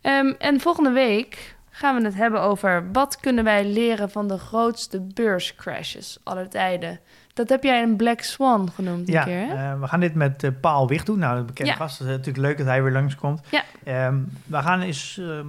Ehm, 0.01 0.33
en 0.37 0.59
volgende 0.59 0.91
week 0.91 1.55
gaan 1.75 1.95
we 1.99 2.05
het 2.05 2.15
hebben 2.15 2.41
over 2.41 2.91
wat 2.91 3.17
kunnen 3.19 3.43
wij 3.43 3.65
leren 3.65 4.09
van 4.09 4.27
de 4.27 4.37
grootste 4.37 5.01
beurscrashes 5.01 6.19
aller 6.23 6.49
tijden. 6.49 6.99
Dat 7.33 7.49
heb 7.49 7.63
jij 7.63 7.83
een 7.83 7.95
Black 7.95 8.21
Swan 8.21 8.71
genoemd 8.71 9.07
een 9.07 9.13
Ja, 9.13 9.23
keer, 9.23 9.47
hè? 9.47 9.71
eh, 9.71 9.79
we 9.79 9.87
gaan 9.87 9.99
dit 9.99 10.15
met 10.15 10.43
eh, 10.43 10.51
Paul 10.61 10.87
Wicht 10.87 11.05
doen. 11.05 11.19
Nou, 11.19 11.37
de 11.37 11.43
bekende 11.43 11.71
Ja. 11.71 11.77
gast. 11.77 11.99
Het 11.99 12.07
is 12.07 12.15
natuurlijk 12.15 12.45
leuk 12.45 12.57
dat 12.57 12.67
hij 12.67 12.83
weer 12.83 12.91
langskomt. 12.91 13.41
Ja. 13.51 13.63
Ehm, 13.83 14.17
we 14.45 14.57
gaan 14.61 14.81
eens 14.81 15.17
ehm, 15.21 15.47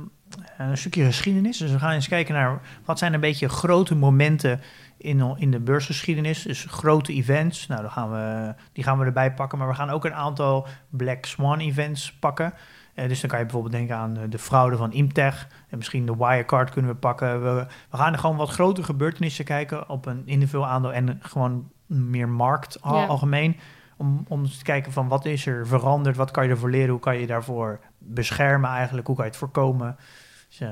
een 0.59 0.79
stukje 0.79 1.05
geschiedenis. 1.05 1.59
Dus 1.59 1.71
we 1.71 1.79
gaan 1.79 1.93
eens 1.93 2.09
kijken 2.09 2.35
naar 2.35 2.61
wat 2.85 2.99
zijn 2.99 3.15
een 3.15 3.21
beetje 3.21 3.49
grote 3.49 3.95
momenten 3.95 4.61
in, 4.97 5.35
in 5.37 5.51
de 5.51 5.61
beursgeschiedenis. 5.61 6.43
Dus 6.43 6.67
grote 6.69 7.13
events. 7.13 7.67
Nou, 7.67 7.83
dan 7.83 7.91
gaan 7.91 8.11
we, 8.11 8.55
die 8.73 8.85
gaan 8.85 8.99
we 8.99 9.05
erbij 9.05 9.35
pakken. 9.35 9.59
Maar 9.59 9.69
we 9.69 9.75
gaan 9.75 9.91
ook 9.91 10.05
een 10.05 10.15
aantal 10.15 10.67
Black 10.91 11.25
Swan 11.25 11.59
events 11.59 12.13
pakken. 12.13 12.55
Eh, 12.95 13.09
dus 13.09 13.21
dan 13.21 13.31
kan 13.31 13.39
je 13.39 13.45
bijvoorbeeld 13.45 13.75
denken 13.75 13.97
aan 13.97 14.19
de 14.29 14.39
fraude 14.39 14.77
van 14.77 14.93
Imtech. 14.93 15.49
En 15.75 15.81
misschien 15.81 16.07
de 16.07 16.17
Wirecard 16.17 16.71
kunnen 16.71 16.91
we 16.91 16.97
pakken. 16.97 17.43
We, 17.43 17.67
we 17.91 17.97
gaan 17.97 18.13
er 18.13 18.19
gewoon 18.19 18.37
wat 18.37 18.49
grote 18.51 18.83
gebeurtenissen 18.83 19.45
kijken 19.45 19.89
op 19.89 20.07
een 20.07 20.23
individueel 20.25 20.67
aandeel 20.67 20.93
en 20.93 21.19
gewoon 21.23 21.71
meer 21.87 22.29
markt 22.29 22.83
al- 22.83 22.97
Ja. 22.97 23.07
algemeen. 23.07 23.57
Om, 23.97 24.25
om 24.29 24.45
te 24.49 24.63
kijken 24.63 24.93
van 24.93 25.09
wat 25.09 25.25
is 25.25 25.47
er 25.47 25.67
veranderd, 25.67 26.17
wat 26.17 26.31
kan 26.31 26.45
je 26.45 26.51
ervoor 26.51 26.71
leren, 26.71 26.91
hoe 26.91 27.01
kan 27.01 27.19
je 27.19 27.27
daarvoor 27.27 27.81
beschermen 27.99 28.71
eigenlijk, 28.71 29.07
hoe 29.07 29.17
kan 29.17 29.25
je 29.25 29.31
het 29.31 29.41
voorkomen. 29.41 29.97
Dus, 30.49 30.61
eh, 30.61 30.69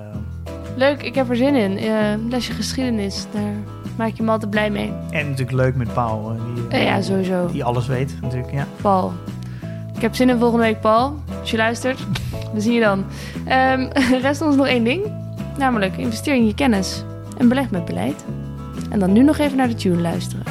Leuk, 0.76 1.02
ik 1.02 1.14
heb 1.14 1.28
er 1.30 1.36
zin 1.36 1.54
in. 1.54 1.76
Eh 1.78 2.14
lesje 2.28 2.52
geschiedenis, 2.52 3.26
daar 3.32 3.52
maak 3.96 4.10
je 4.10 4.22
me 4.22 4.30
altijd 4.30 4.50
blij 4.50 4.70
mee. 4.70 4.92
en 5.10 5.28
natuurlijk 5.28 5.56
leuk 5.56 5.74
met 5.76 5.92
Paul, 5.94 6.30
eh, 6.32 6.40
die, 6.70 6.80
ja, 6.80 7.00
sowieso. 7.02 7.46
die 7.46 7.64
alles 7.64 7.86
weet 7.86 8.18
natuurlijk. 8.20 8.52
Ja. 8.52 8.66
Paul. 8.82 9.12
Ik 10.02 10.08
heb 10.08 10.16
zin 10.16 10.28
in 10.28 10.38
volgende 10.38 10.64
week, 10.64 10.80
Paul. 10.80 11.22
Als 11.40 11.50
je 11.50 11.56
luistert, 11.56 11.98
we 12.52 12.60
zien 12.60 12.72
je 12.72 12.80
dan. 12.80 13.04
Ehm 13.46 13.88
rest 14.22 14.40
ons 14.42 14.56
nog 14.56 14.66
één 14.66 14.84
ding. 14.84 15.12
Namelijk, 15.58 15.96
investeer 15.96 16.34
in 16.34 16.46
je 16.46 16.54
kennis 16.54 17.04
en 17.38 17.48
beleg 17.48 17.70
met 17.70 17.84
beleid. 17.84 18.24
En 18.90 18.98
dan 18.98 19.12
nu 19.12 19.22
nog 19.22 19.38
even 19.38 19.56
naar 19.56 19.68
de 19.68 19.74
tune 19.74 20.00
luisteren. 20.00 20.44